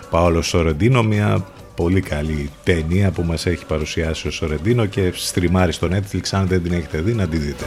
Παόλο 0.09 0.41
Σορεντίνο, 0.41 1.03
μια 1.03 1.45
πολύ 1.75 2.01
καλή 2.01 2.49
ταινία 2.63 3.11
που 3.11 3.23
μας 3.23 3.45
έχει 3.45 3.65
παρουσιάσει 3.65 4.27
ο 4.27 4.31
Σορεντίνο 4.31 4.85
και 4.85 5.11
στριμάρει 5.15 5.71
στο 5.71 5.87
Netflix, 5.91 6.21
αν 6.31 6.47
δεν 6.47 6.63
την 6.63 6.73
έχετε 6.73 7.01
δει 7.01 7.13
να 7.13 7.27
τη 7.27 7.37
δείτε. 7.37 7.65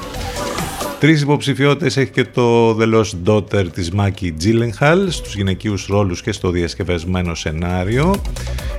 Τρεις 1.04 1.22
υποψηφιότητες 1.22 1.96
έχει 1.96 2.10
και 2.10 2.24
το 2.24 2.76
The 2.80 2.94
Lost 2.94 3.12
Daughter 3.26 3.66
της 3.72 3.90
Μάκη 3.90 4.32
Τζίλενχαλ 4.32 5.10
στους 5.10 5.34
γυναικείους 5.34 5.86
ρόλους 5.86 6.22
και 6.22 6.32
στο 6.32 6.50
διασκευασμένο 6.50 7.34
σενάριο. 7.34 8.22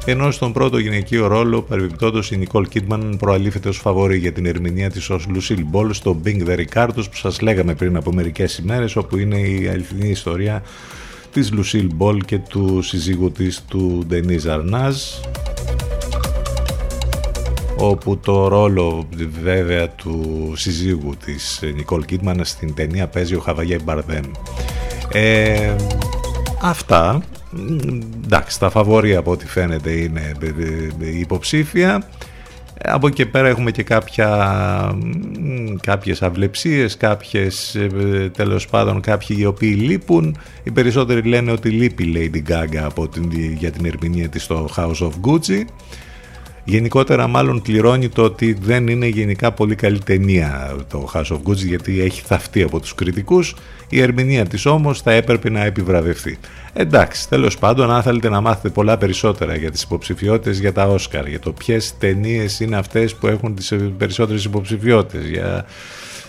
Ενώ 0.06 0.32
στον 0.32 0.54
πρώτο 0.54 0.78
γυναικείο 0.78 1.28
ρόλο 1.28 1.62
παρεμπιπτόντως 1.62 2.32
η 2.32 2.38
Νικόλ 2.38 2.68
Κίτμαν 2.68 3.18
προαλήφεται 3.20 3.70
ως 3.70 3.78
φαβορή 3.78 4.18
για 4.18 4.32
την 4.32 4.46
ερμηνεία 4.46 4.90
της 4.90 5.10
ως 5.10 5.28
Lucille 5.36 5.64
Ball 5.72 5.90
στο 5.92 6.22
Bing 6.26 6.48
the 6.48 6.58
Ricardos 6.58 6.90
που 6.96 7.16
σας 7.16 7.42
λέγαμε 7.42 7.76
πριν 7.76 7.96
από 7.96 8.14
μερικές 8.14 8.58
ημέρες 8.58 8.96
όπου 8.96 9.18
είναι 9.18 9.40
η 9.40 9.68
αληθινή 9.68 10.10
ιστορία 10.10 10.64
της 11.32 11.52
Lucille 11.54 11.90
Ball 11.98 12.18
και 12.26 12.40
του 12.40 12.82
συζύγου 12.82 13.32
της 13.32 13.66
του 13.68 14.08
Denis 14.12 14.46
Arnaz 14.46 14.94
όπου 17.78 18.18
το 18.18 18.48
ρόλο 18.48 19.08
βέβαια 19.44 19.90
του 19.90 20.54
συζύγου 20.56 21.16
της 21.26 21.60
Νικόλ 21.76 22.06
Κίτμαν 22.06 22.42
στην 22.44 22.74
ταινία 22.74 23.08
παίζει 23.08 23.36
ο 23.36 23.40
Χαβαγέ 23.40 23.78
Μπαρδέμ. 23.84 24.26
Ε, 25.12 25.76
αυτά, 26.62 27.22
εντάξει, 28.24 28.60
τα 28.60 28.70
φαβόρια 28.70 29.20
από 29.20 29.32
ό,τι 29.32 29.48
φαίνεται 29.48 29.92
είναι 29.92 30.32
υποψήφια. 31.00 32.10
Από 32.88 33.08
εκεί 33.08 33.16
και 33.16 33.26
πέρα 33.26 33.48
έχουμε 33.48 33.72
και 33.72 33.84
κάποια, 33.84 34.98
κάποιες 35.82 36.22
αυλεψίες, 36.22 36.98
κάποιες 36.98 37.78
τέλος 38.32 38.68
πάντων 38.68 39.02
κάποιοι 39.02 39.38
οι 39.40 39.46
οποίοι 39.46 39.78
λείπουν. 39.82 40.38
Οι 40.64 40.72
περισσότεροι 40.72 41.22
λένε 41.22 41.52
ότι 41.52 41.70
λείπει 41.70 42.04
η 42.04 42.14
Lady 42.16 42.52
Gaga 42.52 42.82
από 42.84 43.08
την, 43.08 43.32
για 43.58 43.72
την 43.72 43.86
ερμηνεία 43.86 44.30
της 44.30 44.44
στο 44.44 44.70
House 44.76 45.00
of 45.00 45.12
Gucci. 45.26 45.64
Γενικότερα 46.68 47.28
μάλλον 47.28 47.62
κληρώνει 47.62 48.10
το 48.10 48.24
ότι 48.24 48.58
δεν 48.62 48.88
είναι 48.88 49.08
γενικά 49.08 49.52
πολύ 49.52 49.76
καλή 49.76 50.00
ταινία 50.00 50.76
το 50.90 51.10
House 51.14 51.28
of 51.28 51.40
Gucci 51.48 51.56
γιατί 51.56 52.02
έχει 52.02 52.22
θαυτεί 52.26 52.64
από 52.64 52.80
τους 52.80 52.96
κριτικούς. 52.96 53.56
Η 53.90 54.02
ερμηνεία 54.02 54.46
της 54.46 54.66
όμως 54.66 55.02
θα 55.02 55.12
έπρεπε 55.12 55.50
να 55.50 55.64
επιβραβευτεί. 55.64 56.40
Εντάξει, 56.74 57.30
τέλος 57.30 57.58
πάντων 57.58 57.92
αν 57.92 58.04
θέλετε 58.04 58.30
να 58.30 58.42
μάθετε 58.42 58.70
πολλά 58.70 58.98
περισσότερα 58.98 59.56
για 59.56 59.72
τις 59.72 59.82
υποψηφιότητες 59.82 60.60
για 60.60 60.74
τα 60.74 60.96
Oscar, 60.96 61.28
για 61.28 61.40
το 61.40 61.52
ποιες 61.52 61.98
ταινίες 61.98 62.60
είναι 62.60 62.78
αυτές 62.78 63.16
που 63.16 63.28
έχουν 63.28 63.56
τις 63.56 63.74
περισσότερες 63.98 64.44
υποψηφιότητες, 64.44 65.28
για 65.28 65.66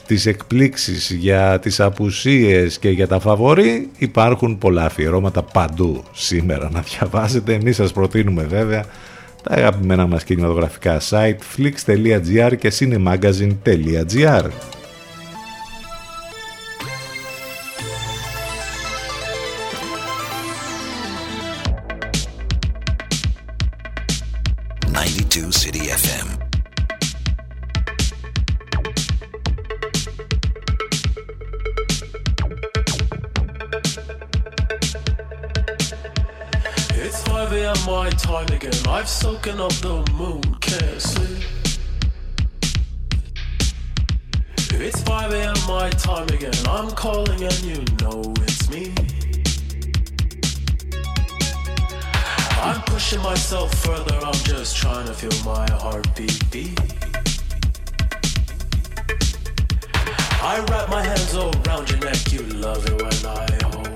τις 0.07 0.27
εκπλήξεις, 0.27 1.11
για 1.11 1.59
τις 1.59 1.81
απουσίες 1.81 2.79
και 2.79 2.89
για 2.89 3.07
τα 3.07 3.21
φαβορή 3.21 3.91
υπάρχουν 3.99 4.59
πολλά 4.59 4.85
αφιερώματα 4.85 5.43
παντού 5.43 6.05
σήμερα 6.13 6.71
να 6.73 6.81
διαβάσετε. 6.81 7.55
Εμείς 7.55 7.77
σας 7.77 7.93
προτείνουμε 7.93 8.43
βέβαια 8.43 8.85
τα 9.49 9.55
αγαπημένα 9.55 10.07
μας 10.07 10.25
κινηματογραφικά 10.25 11.01
site 11.11 11.39
flix.gr 11.57 12.57
και 12.59 12.73
cinemagazine.gr 12.79 14.51
again. 39.07 39.61
I've 39.61 39.61
up 39.61 39.73
the 39.75 40.13
moon, 40.15 40.43
can't 40.61 41.01
sleep. 41.01 41.45
It's 44.73 45.01
5 45.03 45.33
a.m. 45.33 45.55
my 45.69 45.91
time 45.91 46.29
again. 46.29 46.53
I'm 46.69 46.91
calling 46.91 47.43
and 47.43 47.63
you 47.63 47.85
know 48.03 48.35
it's 48.43 48.69
me. 48.69 48.93
I'm 52.61 52.83
pushing 52.83 53.23
myself 53.23 53.73
further, 53.75 54.17
I'm 54.25 54.41
just 54.45 54.77
trying 54.77 55.07
to 55.07 55.15
feel 55.15 55.45
my 55.45 55.71
heartbeat 55.71 56.51
beat. 56.51 56.81
I 60.43 60.65
wrap 60.69 60.89
my 60.89 61.03
hands 61.03 61.35
around 61.35 61.89
your 61.91 62.01
neck, 62.01 62.33
you 62.33 62.43
love 62.43 62.85
it 62.87 63.03
when 63.03 63.27
I 63.27 63.59
always 63.65 63.96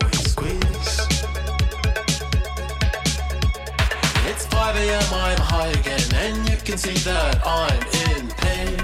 5 4.60 4.76
a.m., 4.76 5.02
I'm 5.14 5.38
high 5.38 5.68
again, 5.68 6.06
and 6.16 6.36
you 6.46 6.56
can 6.58 6.76
see 6.76 6.92
that 7.08 7.40
I'm 7.46 7.80
in 8.12 8.28
pain. 8.44 8.76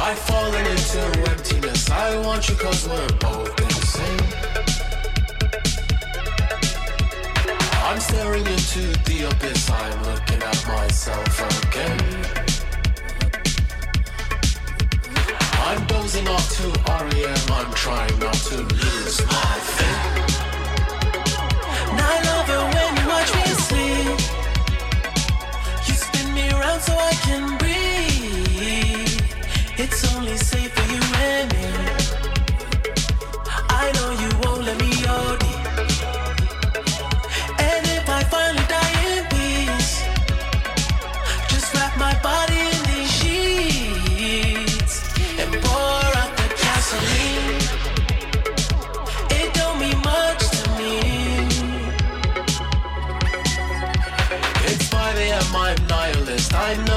I've 0.00 0.18
fallen 0.20 0.64
into 0.64 1.02
emptiness, 1.32 1.90
I 1.90 2.18
want 2.24 2.48
you 2.48 2.54
cause 2.54 2.88
we're 2.88 3.12
both 3.20 3.60
insane. 3.60 4.24
I'm 7.84 8.00
staring 8.00 8.46
into 8.46 8.82
the 9.04 9.28
abyss, 9.30 9.70
I'm 9.70 10.02
looking 10.04 10.42
at 10.42 10.60
myself 10.66 11.34
again. 11.60 12.00
I'm 15.68 15.86
dozing 15.88 16.26
off 16.26 16.46
to 16.56 16.66
REM, 17.04 17.52
I'm 17.52 17.74
trying 17.74 18.18
not 18.18 18.38
to 18.48 18.56
lose 18.62 19.26
my 19.26 19.58
faith. 19.76 20.35
So 26.80 26.92
I 26.92 27.12
can 27.26 27.58
breathe. 27.58 29.20
It's 29.78 30.14
only 30.14 30.36
safe 30.36 30.72
for 30.72 30.92
you 30.92 31.00
and 31.14 31.52
me. 31.52 31.95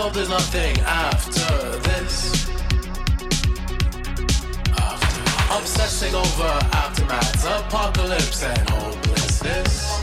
Know 0.09 0.15
there's 0.15 0.29
nothing 0.29 0.75
after 0.87 1.77
this. 1.87 2.49
After 4.75 5.55
obsessing 5.55 6.15
over 6.15 6.49
aftermaths, 6.73 7.45
apocalypse, 7.45 8.41
and 8.41 8.69
hopelessness. 8.71 10.01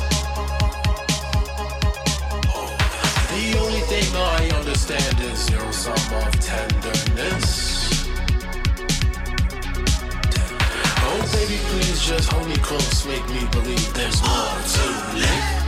The 3.33 3.59
only 3.59 3.81
thing 3.91 4.07
I 4.15 4.49
understand 4.55 5.19
is 5.23 5.51
your 5.51 5.73
sum 5.73 5.95
of 6.23 6.33
tenderness. 6.39 8.07
Oh, 11.03 11.21
baby, 11.33 11.59
please 11.71 12.01
just 12.07 12.31
hold 12.31 12.47
me 12.47 12.57
close, 12.59 13.07
make 13.07 13.29
me 13.31 13.45
believe 13.51 13.93
there's 13.95 14.23
more 14.23 14.63
to 14.75 15.19
life. 15.19 15.66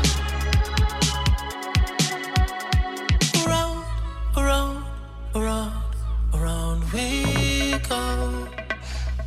We 6.93 7.79
go. 7.89 8.49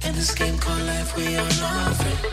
In 0.03 0.15
this 0.15 0.33
game 0.33 0.57
called 0.57 0.81
life, 0.83 1.15
we 1.15 1.35
are 1.35 1.49
nothing. 1.59 2.31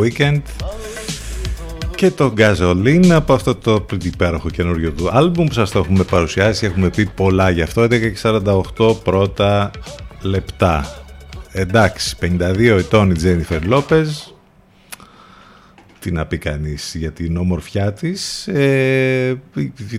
Weekend. 0.00 0.42
Και 1.94 2.10
το 2.10 2.32
Gasoline 2.38 3.10
από 3.10 3.32
αυτό 3.32 3.54
το 3.54 3.86
υπέροχο 4.02 4.50
καινούριο 4.50 4.92
του 4.92 5.08
άλμπουμ 5.10 5.46
που 5.46 5.52
σας 5.52 5.70
το 5.70 5.78
έχουμε 5.78 6.04
παρουσιάσει. 6.04 6.66
Έχουμε 6.66 6.90
πει 6.90 7.06
πολλά 7.06 7.50
γι' 7.50 7.62
αυτό. 7.62 7.82
11 7.82 7.88
και 7.88 8.16
48 8.22 8.96
πρώτα 9.04 9.70
λεπτά. 10.20 11.04
Εντάξει 11.52 12.16
52 12.20 12.58
ετών 12.58 13.10
η 13.10 13.14
Τζένιφερ 13.14 13.66
Λόπεζ 13.66 14.08
τι 16.04 16.12
να 16.12 16.26
πει 16.26 16.38
κανείς 16.38 16.94
για 16.98 17.12
την 17.12 17.36
όμορφιά 17.36 17.92
της. 17.92 18.48
Ε, 18.48 19.40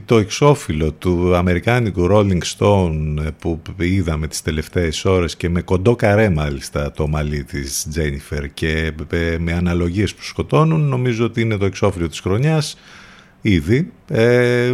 το 0.06 0.18
εξώφυλλο 0.18 0.92
του 0.92 1.36
αμερικάνικου 1.36 2.08
Rolling 2.12 2.42
Stone 2.58 3.26
ε, 3.26 3.30
που 3.40 3.62
είδαμε 3.78 4.28
τις 4.28 4.42
τελευταίες 4.42 5.06
ώρες 5.06 5.36
και 5.36 5.50
με 5.50 5.62
κοντό 5.62 5.96
καρέ 5.96 6.30
μάλιστα 6.30 6.92
το 6.92 7.08
μαλλί 7.08 7.44
της 7.44 7.86
Τζένιφερ 7.90 8.54
και 8.54 8.92
ε, 9.12 9.38
με 9.40 9.54
αναλογίες 9.54 10.14
που 10.16 10.24
σκοτώνουν 10.24 10.82
νομίζω 10.82 11.26
ότι 11.26 11.42
είναι 11.42 11.58
το 11.58 11.66
εξώφυλλο 11.66 12.10
της 12.10 12.20
χρονιάς. 12.20 12.78
Ήδη 13.42 13.92
ε, 14.08 14.74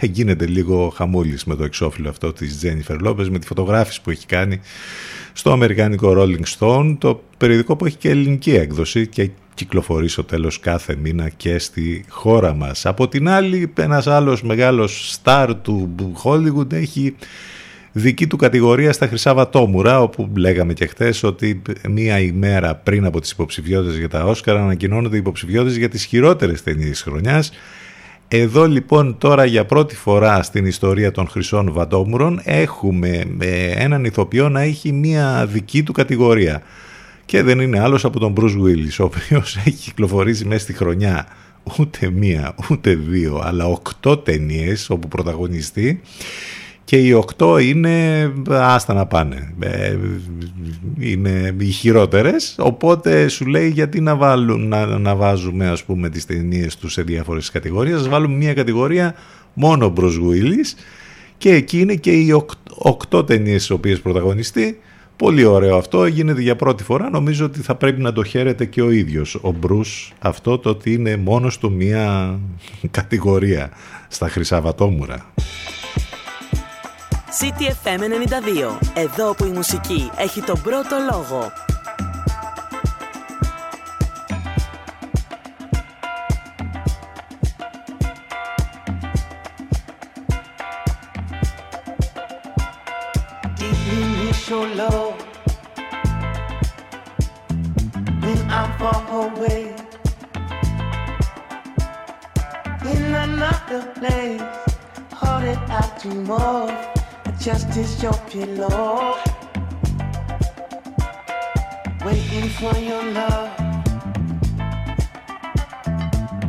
γίνεται 0.16 0.46
λίγο 0.46 0.88
χαμούλης 0.88 1.44
με 1.44 1.54
το 1.56 1.64
εξώφυλλο 1.64 2.08
αυτό 2.08 2.32
της 2.32 2.56
Τζένιφερ 2.56 3.00
Λόπες 3.00 3.30
με 3.30 3.38
τη 3.38 3.46
φωτογράφηση 3.46 4.00
που 4.02 4.10
έχει 4.10 4.26
κάνει 4.26 4.60
στο 5.32 5.52
αμερικάνικο 5.52 6.14
Rolling 6.16 6.58
Stone 6.58 6.96
το 6.98 7.22
περιοδικό 7.36 7.76
που 7.76 7.86
έχει 7.86 7.96
και 7.96 8.10
ελληνική 8.10 8.54
έκδοση 8.54 9.06
και 9.06 9.30
κυκλοφορείς 9.58 10.12
στο 10.12 10.24
τέλος 10.24 10.60
κάθε 10.60 10.96
μήνα 10.96 11.28
και 11.28 11.58
στη 11.58 12.04
χώρα 12.08 12.54
μας. 12.54 12.86
Από 12.86 13.08
την 13.08 13.28
άλλη, 13.28 13.72
ένας 13.78 14.06
άλλος 14.06 14.42
μεγάλος 14.42 15.12
στάρ 15.12 15.54
του 15.54 15.94
Hollywood 16.24 16.72
έχει 16.72 17.14
δική 17.92 18.26
του 18.26 18.36
κατηγορία 18.36 18.92
στα 18.92 19.06
Χρυσά 19.06 19.34
Βατόμουρα, 19.34 20.00
όπου 20.00 20.30
λέγαμε 20.36 20.72
και 20.72 20.86
χθες 20.86 21.22
ότι 21.22 21.62
μία 21.88 22.20
ημέρα 22.20 22.74
πριν 22.74 23.04
από 23.04 23.20
τις 23.20 23.30
υποψηφιότητες 23.30 23.98
για 23.98 24.08
τα 24.08 24.24
Όσκαρ 24.24 24.56
ανακοινώνονται 24.56 25.16
οι 25.16 25.18
υποψηφιότητες 25.18 25.76
για 25.76 25.88
τις 25.88 26.04
χειρότερες 26.04 26.62
ταινίες 26.62 26.90
της 26.90 27.02
χρονιάς. 27.02 27.52
Εδώ 28.28 28.66
λοιπόν 28.66 29.18
τώρα 29.18 29.44
για 29.44 29.64
πρώτη 29.64 29.94
φορά 29.94 30.42
στην 30.42 30.66
ιστορία 30.66 31.10
των 31.10 31.28
Χρυσών 31.28 31.72
Βατόμουρων 31.72 32.40
έχουμε 32.44 33.24
ε, 33.38 33.70
έναν 33.70 34.04
ηθοποιό 34.04 34.48
να 34.48 34.60
έχει 34.60 34.92
μία 34.92 35.46
δική 35.46 35.82
του 35.82 35.92
κατηγορία 35.92 36.62
και 37.28 37.42
δεν 37.42 37.60
είναι 37.60 37.80
άλλος 37.80 38.04
από 38.04 38.18
τον 38.20 38.34
Bruce 38.36 38.56
Willis, 38.64 38.96
ο 39.00 39.04
οποίος 39.04 39.56
έχει 39.64 39.70
κυκλοφορήσει 39.70 40.44
μέσα 40.44 40.60
στη 40.60 40.72
χρονιά 40.72 41.26
ούτε 41.78 42.10
μία, 42.10 42.54
ούτε 42.70 42.94
δύο, 42.94 43.40
αλλά 43.44 43.66
οκτώ 43.66 44.16
ταινίες 44.16 44.90
όπου 44.90 45.08
πρωταγωνιστεί. 45.08 46.00
Και 46.84 46.96
οι 46.96 47.12
οκτώ 47.12 47.58
είναι 47.58 48.32
άστα 48.48 48.94
να 48.94 49.06
πάνε. 49.06 49.54
Ε, 49.60 49.96
είναι 50.98 51.54
οι 51.58 51.70
χειρότερες, 51.70 52.54
οπότε 52.58 53.28
σου 53.28 53.46
λέει 53.46 53.68
γιατί 53.68 54.00
να, 54.00 54.16
βάλουν, 54.16 54.68
να, 54.68 54.86
να 54.86 55.14
βάζουμε 55.14 55.68
ας 55.68 55.84
πούμε 55.84 56.08
τις 56.08 56.26
ταινίες 56.26 56.76
τους 56.76 56.92
σε 56.92 57.02
διάφορες 57.02 57.50
κατηγορίες, 57.50 58.00
ας 58.00 58.08
βάλουμε 58.08 58.36
μία 58.36 58.54
κατηγορία 58.54 59.14
μόνο 59.54 59.92
Bruce 59.96 60.20
Willis. 60.30 60.78
Και 61.38 61.52
εκεί 61.52 61.80
είναι 61.80 61.94
και 61.94 62.12
οι 62.12 62.32
οκτώ, 62.32 62.74
οκτώ 62.78 63.24
ταινίες 63.24 63.64
στις 63.64 63.76
οποίες 63.76 64.00
πρωταγωνιστεί 64.00 64.78
Πολύ 65.18 65.44
ωραίο 65.44 65.76
αυτό, 65.76 66.06
γίνεται 66.06 66.40
για 66.40 66.56
πρώτη 66.56 66.82
φορά. 66.82 67.10
Νομίζω 67.10 67.44
ότι 67.44 67.60
θα 67.60 67.74
πρέπει 67.74 68.00
να 68.00 68.12
το 68.12 68.24
χαίρεται 68.24 68.64
και 68.64 68.82
ο 68.82 68.90
ίδιος 68.90 69.38
ο 69.42 69.50
Μπρούς 69.50 70.12
αυτό 70.18 70.58
το 70.58 70.70
ότι 70.70 70.92
είναι 70.92 71.16
μόνος 71.16 71.58
του 71.58 71.72
μία 71.72 72.38
κατηγορία 72.90 73.70
στα 74.08 74.28
Χρυσά 74.28 74.60
Βατόμουρα. 74.60 75.32
CTFM 77.40 78.00
92. 78.00 78.78
Εδώ 78.94 79.34
που 79.34 79.44
η 79.44 79.50
μουσική 79.50 80.10
έχει 80.16 80.40
τον 80.40 80.60
πρώτο 80.62 80.96
λόγο. 81.12 81.52
Miss 94.50 94.78
love 94.78 95.20
when 98.22 98.50
I'm 98.50 98.78
far 98.78 99.26
away 99.26 99.74
in 102.86 103.14
another 103.14 103.82
place. 103.96 104.40
Holding 105.12 105.58
out 105.68 105.98
to 106.00 106.08
move. 106.08 106.72
Just 107.38 107.76
is 107.76 108.02
your 108.02 108.14
pillow. 108.30 109.18
Waiting 112.06 112.48
for 112.48 112.74
your 112.78 113.04
love. 113.04 113.50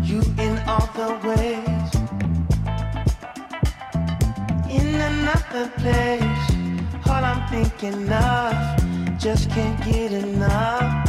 You 0.02 0.22
in 0.46 0.58
all 0.70 0.88
the 0.96 1.10
ways. 1.28 1.92
In 4.70 4.96
another 4.96 5.68
place. 5.80 6.49
Thinking 7.50 8.12
of. 8.12 9.18
Just 9.18 9.50
can't 9.50 9.84
get 9.84 10.12
enough. 10.12 11.09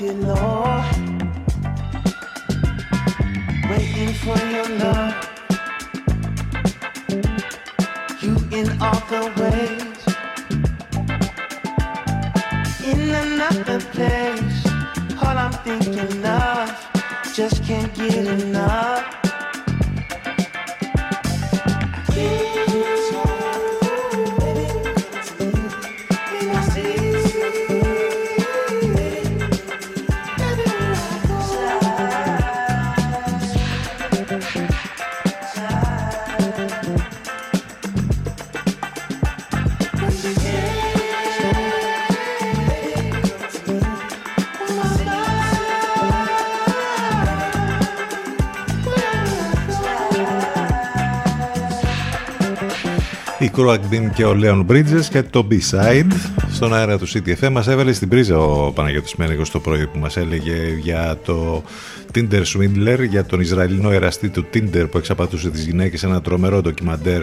You 0.00 0.12
know. 0.12 0.33
Η 53.74 53.76
Κρουακμπίν 53.76 54.12
και 54.12 54.24
ο 54.24 54.34
Λέον 54.34 54.66
Bridges 54.70 55.04
και 55.10 55.22
το 55.22 55.46
B-Side 55.50 56.12
στον 56.52 56.74
αέρα 56.74 56.98
του 56.98 57.08
CTFM 57.08 57.48
μας 57.50 57.68
έβαλε 57.68 57.92
στην 57.92 58.08
πρίζα 58.08 58.38
ο 58.38 58.72
Παναγιώτης 58.72 59.14
Μένεγος 59.14 59.50
το 59.50 59.60
πρωί 59.60 59.86
που 59.86 59.98
μας 59.98 60.16
έλεγε 60.16 60.54
για 60.80 61.18
το 61.24 61.62
Tinder 62.14 62.42
Swindler, 62.42 63.06
για 63.08 63.24
τον 63.24 63.40
Ισραηλινό 63.40 63.90
εραστή 63.90 64.28
του 64.28 64.46
Tinder 64.54 64.86
που 64.90 64.98
εξαπατούσε 64.98 65.50
τις 65.50 65.64
γυναίκες 65.64 66.02
ένα 66.02 66.20
τρομερό 66.20 66.60
ντοκιμαντέρ 66.60 67.22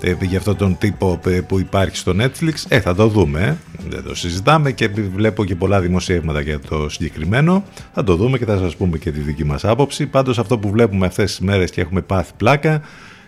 ε, 0.00 0.14
για 0.20 0.38
αυτόν 0.38 0.56
τον 0.56 0.78
τύπο 0.78 1.20
ε, 1.26 1.40
που 1.40 1.58
υπάρχει 1.58 1.96
στο 1.96 2.14
Netflix. 2.20 2.54
Ε, 2.68 2.80
θα 2.80 2.94
το 2.94 3.06
δούμε, 3.06 3.40
ε. 3.40 3.88
δεν 3.88 4.02
το 4.02 4.14
συζητάμε 4.14 4.72
και 4.72 4.88
βλέπω 5.14 5.44
και 5.44 5.54
πολλά 5.54 5.80
δημοσιεύματα 5.80 6.40
για 6.40 6.60
το 6.60 6.88
συγκεκριμένο. 6.88 7.64
Θα 7.94 8.04
το 8.04 8.16
δούμε 8.16 8.38
και 8.38 8.44
θα 8.44 8.58
σας 8.58 8.76
πούμε 8.76 8.98
και 8.98 9.10
τη 9.10 9.20
δική 9.20 9.44
μας 9.44 9.64
άποψη. 9.64 10.06
Πάντως 10.06 10.38
αυτό 10.38 10.58
που 10.58 10.70
βλέπουμε 10.70 11.06
αυτές 11.06 11.30
τις 11.30 11.40
μέρες 11.40 11.70
και 11.70 11.80
έχουμε 11.80 12.00
πάθει 12.00 12.32
πλάκα 12.36 12.82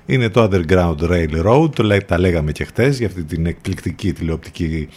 είναι 0.07 0.29
το 0.29 0.49
Underground 0.53 0.97
Railroad, 1.11 1.71
το 1.75 1.83
λέ- 1.83 2.05
τα 2.05 2.19
λέγαμε 2.19 2.53
και 2.53 2.65
χτες 2.65 2.99
για 2.99 3.07
αυτή 3.07 3.25
την 3.25 3.47
εκπληκτική 3.47 4.13
τηλεοπτική 4.13 4.89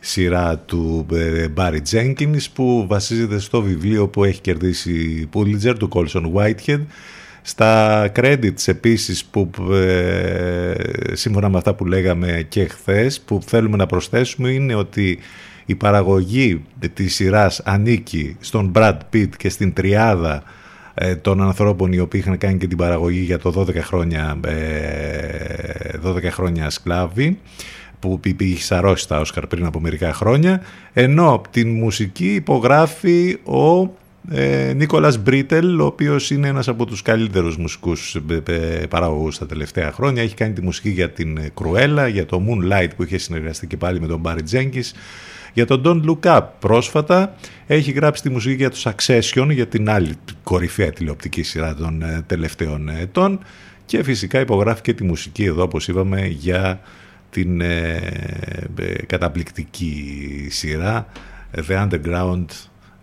σειρά 0.00 0.58
του 0.58 1.06
ε, 1.12 1.46
Barry 1.56 1.80
Jenkins 1.90 2.44
που 2.52 2.86
βασίζεται 2.88 3.38
στο 3.38 3.62
βιβλίο 3.62 4.08
που 4.08 4.24
έχει 4.24 4.40
κερδίσει 4.40 5.28
Pulitzer 5.34 5.74
του 5.78 5.88
Colson 5.92 6.32
Whitehead. 6.34 6.80
Στα 7.42 8.04
credits 8.16 8.66
επίσης 8.66 9.24
που 9.24 9.50
ε, 9.72 10.74
σύμφωνα 11.12 11.48
με 11.48 11.58
αυτά 11.58 11.74
που 11.74 11.84
λέγαμε 11.84 12.46
και 12.48 12.64
χθες 12.64 13.20
που 13.20 13.40
θέλουμε 13.46 13.76
να 13.76 13.86
προσθέσουμε 13.86 14.50
είναι 14.50 14.74
ότι 14.74 15.18
η 15.66 15.74
παραγωγή 15.74 16.62
της 16.94 17.14
σειράς 17.14 17.60
ανήκει 17.64 18.36
στον 18.40 18.72
Brad 18.74 18.98
Pitt 19.12 19.28
και 19.36 19.48
στην 19.48 19.72
τριάδα 19.72 20.36
ε, 20.36 20.42
των 21.20 21.42
ανθρώπων 21.42 21.92
οι 21.92 21.98
οποίοι 21.98 22.20
είχαν 22.24 22.38
κάνει 22.38 22.58
και 22.58 22.66
την 22.66 22.76
παραγωγή 22.76 23.20
για 23.20 23.38
το 23.38 23.50
12 23.50 23.74
χρόνια, 23.76 24.40
ε, 24.46 25.98
12 26.02 26.22
χρόνια 26.30 26.70
σκλάβοι 26.70 27.38
που 27.98 28.20
είχε 28.38 28.62
σαρώσει 28.62 29.08
τα 29.08 29.20
Όσκαρ 29.20 29.46
πριν 29.46 29.64
από 29.64 29.80
μερικά 29.80 30.12
χρόνια 30.12 30.62
ενώ 30.92 31.42
την 31.50 31.70
μουσική 31.70 32.34
υπογράφει 32.34 33.38
ο 33.44 33.90
ε, 34.30 34.72
Νίκολας 34.76 35.18
Μπρίτελ 35.18 35.80
ο 35.80 35.84
οποίος 35.84 36.30
είναι 36.30 36.48
ένας 36.48 36.68
από 36.68 36.86
τους 36.86 37.02
καλύτερους 37.02 37.56
μουσικούς 37.56 38.14
ε, 38.14 38.52
ε, 38.52 38.86
παραγωγούς 38.86 39.38
τα 39.38 39.46
τελευταία 39.46 39.92
χρόνια. 39.92 40.22
Έχει 40.22 40.34
κάνει 40.34 40.52
τη 40.52 40.62
μουσική 40.62 40.88
για 40.90 41.10
την 41.10 41.40
Κρουέλα 41.54 42.08
για 42.08 42.26
το 42.26 42.42
Moonlight 42.48 42.88
που 42.96 43.02
είχε 43.02 43.18
συνεργαστεί 43.18 43.66
και 43.66 43.76
πάλι 43.76 44.00
με 44.00 44.06
τον 44.06 44.20
Μπάρι 44.20 44.42
Τζέγκης 44.42 44.94
για 45.52 45.66
τον 45.66 45.82
Don't 45.84 46.10
Look 46.10 46.36
Up 46.36 46.46
πρόσφατα 46.58 47.34
έχει 47.66 47.92
γράψει 47.92 48.22
τη 48.22 48.30
μουσική 48.30 48.54
για 48.54 48.70
το 48.70 48.76
Succession 48.82 49.48
για 49.50 49.66
την 49.66 49.90
άλλη 49.90 50.14
κορυφαία 50.42 50.90
τηλεοπτική 50.90 51.42
σειρά 51.42 51.74
των 51.74 52.02
ε, 52.02 52.24
τελευταίων 52.26 52.88
ετών 52.88 53.40
και 53.86 54.02
φυσικά 54.02 54.40
υπογράφει 54.40 54.82
και 54.82 54.92
τη 54.92 55.04
μουσική 55.04 55.44
εδώ 55.44 55.62
όπως 55.62 55.88
είπαμε 55.88 56.26
για 56.26 56.80
την 57.30 57.60
ε, 57.60 57.96
ε, 58.76 59.06
καταπληκτική 59.06 60.46
σειρά 60.50 61.06
The 61.68 61.88
Underground 61.88 62.44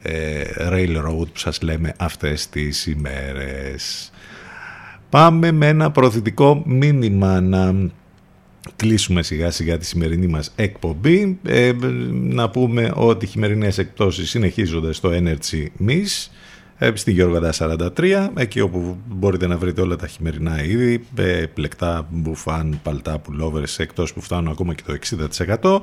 ε, 0.01 0.43
railroad 0.57 1.27
που 1.33 1.37
σας 1.37 1.61
λέμε 1.61 1.93
αυτές 1.97 2.49
τις 2.49 2.85
ημέρες. 2.85 4.11
Πάμε 5.09 5.51
με 5.51 5.67
ένα 5.67 5.91
προθετικό 5.91 6.63
μήνυμα 6.65 7.41
να 7.41 7.75
κλείσουμε 8.75 9.23
σιγά 9.23 9.51
σιγά 9.51 9.77
τη 9.77 9.85
σημερινή 9.85 10.27
μας 10.27 10.51
εκπομπή. 10.55 11.39
Ε, 11.43 11.71
να 12.11 12.49
πούμε 12.49 12.91
ότι 12.95 13.25
οι 13.25 13.27
χειμερινές 13.27 13.77
εκπτώσεις 13.77 14.29
συνεχίζονται 14.29 14.93
στο 14.93 15.09
Energy 15.13 15.87
Miss 15.87 16.29
ε, 16.77 16.91
στη 16.93 17.11
Γεωργαντά 17.11 17.53
43, 17.97 18.29
εκεί 18.35 18.59
όπου 18.59 18.97
μπορείτε 19.07 19.47
να 19.47 19.57
βρείτε 19.57 19.81
όλα 19.81 19.95
τα 19.95 20.07
χειμερινά 20.07 20.63
είδη, 20.63 21.05
ε, 21.15 21.45
πλεκτά, 21.53 22.07
μπουφάν, 22.09 22.79
παλτά, 22.83 23.19
πουλόβερες, 23.19 23.79
εκτός 23.79 24.13
που 24.13 24.21
φτάνουν 24.21 24.51
ακόμα 24.51 24.73
και 24.73 24.83
το 24.85 24.93
60%. 25.61 25.81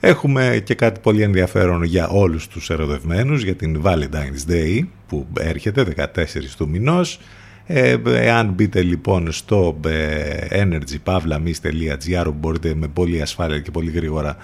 Έχουμε 0.00 0.62
και 0.64 0.74
κάτι 0.74 1.00
πολύ 1.00 1.22
ενδιαφέρον 1.22 1.82
για 1.82 2.08
όλους 2.08 2.48
τους 2.48 2.70
ερωτευμένους 2.70 3.42
για 3.42 3.54
την 3.54 3.82
Valentine's 3.84 4.50
Day 4.50 4.80
που 5.08 5.26
έρχεται 5.38 5.84
14 5.84 6.56
του 6.56 6.68
μηνός. 6.68 7.20
Ε, 7.66 7.96
εάν 8.04 8.48
μπείτε 8.48 8.82
λοιπόν 8.82 9.32
στο 9.32 9.80
ε, 9.86 10.64
energypavlamis.gr 10.64 12.32
μπορείτε 12.34 12.74
με 12.74 12.88
πολύ 12.88 13.22
ασφάλεια 13.22 13.58
και 13.58 13.70
πολύ 13.70 13.90
γρήγορα 13.90 14.36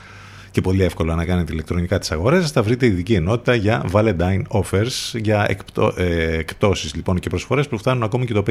και 0.57 0.63
πολύ 0.63 0.83
εύκολα 0.83 1.15
να 1.15 1.25
κάνετε 1.25 1.53
ηλεκτρονικά 1.53 1.99
τις 1.99 2.11
αγορές 2.11 2.41
σας, 2.41 2.51
θα 2.51 2.63
βρείτε 2.63 2.87
ειδική 2.87 3.15
ενότητα 3.15 3.55
για 3.55 3.85
Valentine 3.93 4.43
Offers, 4.49 5.15
για 5.15 5.47
εκπτώ, 5.49 5.93
ε, 5.97 6.37
εκπτώσεις 6.37 6.95
λοιπόν 6.95 7.19
και 7.19 7.29
προσφορές 7.29 7.69
που 7.69 7.79
φτάνουν 7.79 8.03
ακόμη 8.03 8.27
και 8.27 8.33
το 8.33 8.43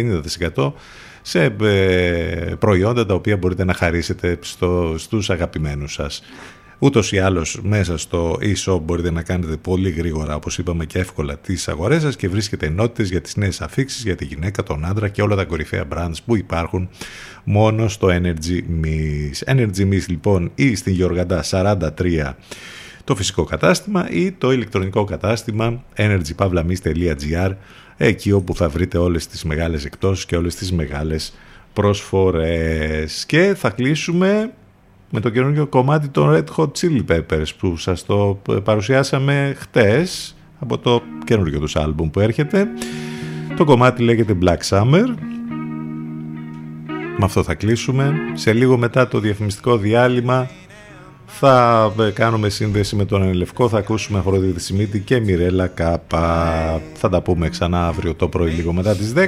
50% 0.56 0.72
σε 1.22 1.44
ε, 1.62 2.54
προϊόντα 2.60 3.06
τα 3.06 3.14
οποία 3.14 3.38
μπορείτε 3.38 3.64
να 3.64 3.74
χαρίσετε 3.74 4.38
στο, 4.42 4.96
στους 4.98 5.30
αγαπημένους 5.30 5.94
σας. 5.94 6.24
Ούτως 6.80 7.12
ή 7.12 7.20
άλλως 7.20 7.60
μέσα 7.64 7.98
στο 7.98 8.38
e-shop 8.42 8.80
μπορείτε 8.82 9.12
να 9.12 9.22
κάνετε 9.22 9.58
πολύ 9.58 9.90
γρήγορα, 9.90 10.36
όπως 10.36 10.58
είπαμε 10.58 10.86
και 10.86 11.00
εύκολα, 11.00 11.38
τις 11.38 11.68
αγορές 11.68 12.02
σας 12.02 12.16
και 12.16 12.30
βρίσκετε 12.30 12.66
ενότητες 12.66 13.10
για 13.10 13.22
τις 13.22 13.36
νέες 13.36 13.62
αφήξεις, 13.62 14.04
για 14.04 14.16
τη 14.16 14.26
γυναίκα, 14.26 14.64
τον 14.64 14.86
άντρα 14.86 15.10
και 15.10 15.22
όλα 15.22 15.36
τα 15.36 15.46
κορυφαία 15.46 15.84
brands 15.94 16.18
που 16.26 16.36
υπάρχουν 16.36 16.90
μόνο 17.44 17.88
στο 17.88 18.08
Energy 18.12 18.62
Miss. 18.84 19.56
Energy 19.56 19.94
Miss 19.94 20.06
λοιπόν 20.08 20.52
ή 20.56 20.76
στην 20.76 20.94
Γεωργαντά 20.94 21.44
43 21.50 22.34
το 23.04 23.16
φυσικό 23.16 23.44
κατάστημα 23.44 24.10
ή 24.10 24.32
το 24.32 24.52
ηλεκτρονικό 24.52 25.04
κατάστημα 25.04 25.84
energypavlamis.gr 25.96 27.52
εκεί 27.98 28.32
όπου 28.32 28.56
θα 28.56 28.70
βρείτε 28.70 28.98
όλες 28.98 29.28
τις 29.28 29.44
μεγάλες 29.44 29.86
εκτόσεις 29.86 30.26
και 30.26 30.36
όλες 30.36 30.56
τις 30.56 30.72
μεγάλες 30.72 31.34
προσφορές. 31.74 33.26
Και 33.26 33.54
θα 33.58 33.70
κλείσουμε 33.70 34.54
με 35.16 35.22
το 35.22 35.30
καινούργιο 35.30 35.68
κομμάτι 35.68 36.08
των 36.08 36.34
Red 36.34 36.56
Hot 36.56 36.72
Chili 36.80 37.02
Peppers 37.10 37.48
που 37.58 37.78
σας 37.78 38.06
το 38.06 38.42
παρουσιάσαμε 38.64 39.56
χτες 39.58 40.36
από 40.60 40.78
το 40.78 41.02
καινούργιο 41.24 41.60
τους 41.60 41.76
άλμπουμ 41.76 42.10
που 42.10 42.20
έρχεται. 42.20 42.68
Το 43.56 43.64
κομμάτι 43.64 44.04
λέγεται 44.04 44.38
Black 44.42 44.70
Summer. 44.70 45.06
Με 47.18 47.26
αυτό 47.26 47.44
θα 47.44 47.54
κλείσουμε. 47.54 48.14
Σε 48.34 48.54
λίγο 48.54 48.78
μετά 48.78 49.08
το 49.08 49.20
διαφημιστικό 49.20 49.78
διάλειμμα 49.78 50.50
θα 51.26 51.94
κάνουμε 52.14 52.50
σύνδεση 52.50 52.96
με 52.96 53.06
τον 53.06 53.22
Ενελευκό, 53.22 53.70
θα 53.70 53.78
ακούσουμε 53.78 54.20
Αφροδίτη 54.20 54.60
Σιμίτη 54.60 55.00
και 55.00 55.20
Μιρέλα 55.20 55.68
Κάπα. 55.68 56.82
Θα 56.94 57.10
τα 57.10 57.22
πούμε 57.22 57.50
ξανά 57.50 57.88
αύριο 57.88 58.16
το 58.16 58.28
πρωί 58.28 58.52
λίγο 58.52 58.74
μετά 58.74 58.96
τις 58.96 59.14
10. 59.16 59.26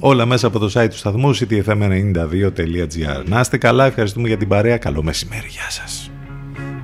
Όλα 0.00 0.26
μέσα 0.26 0.46
από 0.46 0.58
το 0.58 0.70
site 0.74 0.88
του 0.90 0.96
σταθμού 0.96 1.36
ctfm92.gr. 1.36 3.24
Να 3.24 3.40
είστε 3.40 3.58
καλά, 3.58 3.84
ευχαριστούμε 3.84 4.28
για 4.28 4.36
την 4.36 4.48
παρέα. 4.48 4.76
Καλό 4.76 5.02
μεσημέρι, 5.02 5.48
γεια 5.48 5.70
σας. 5.70 6.10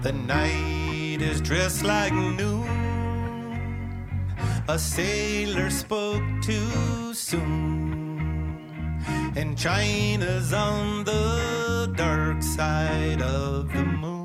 The 0.03 0.13
night 0.13 1.21
is 1.21 1.41
dressed 1.41 1.83
like 1.83 2.15
noon. 2.39 2.71
A 4.75 4.79
sailor 4.79 5.69
spoke 5.83 6.29
too 6.49 7.13
soon. 7.29 7.91
And 9.41 9.51
China's 9.57 10.53
on 10.53 11.05
the 11.11 11.25
dark 11.97 12.41
side 12.57 13.21
of 13.23 13.73
the 13.75 13.85
moon. 14.01 14.20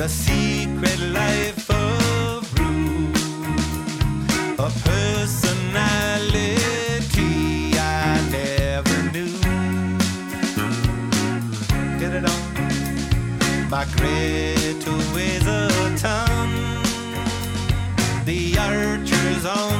The 0.00 0.08
secret 0.08 0.98
life 1.12 1.68
of 1.68 2.58
Rue. 2.58 3.12
A 4.58 4.70
personality 4.88 5.76
I 7.78 8.18
never 8.32 9.02
knew. 9.12 9.36
Get 11.98 12.14
it 12.14 12.24
on. 12.24 12.42
My 13.68 13.84
Greta 13.94 14.92
weighs 15.14 15.46
a 15.46 15.68
ton. 15.98 16.48
The 18.24 18.56
archer's 18.56 19.44
on 19.44 19.79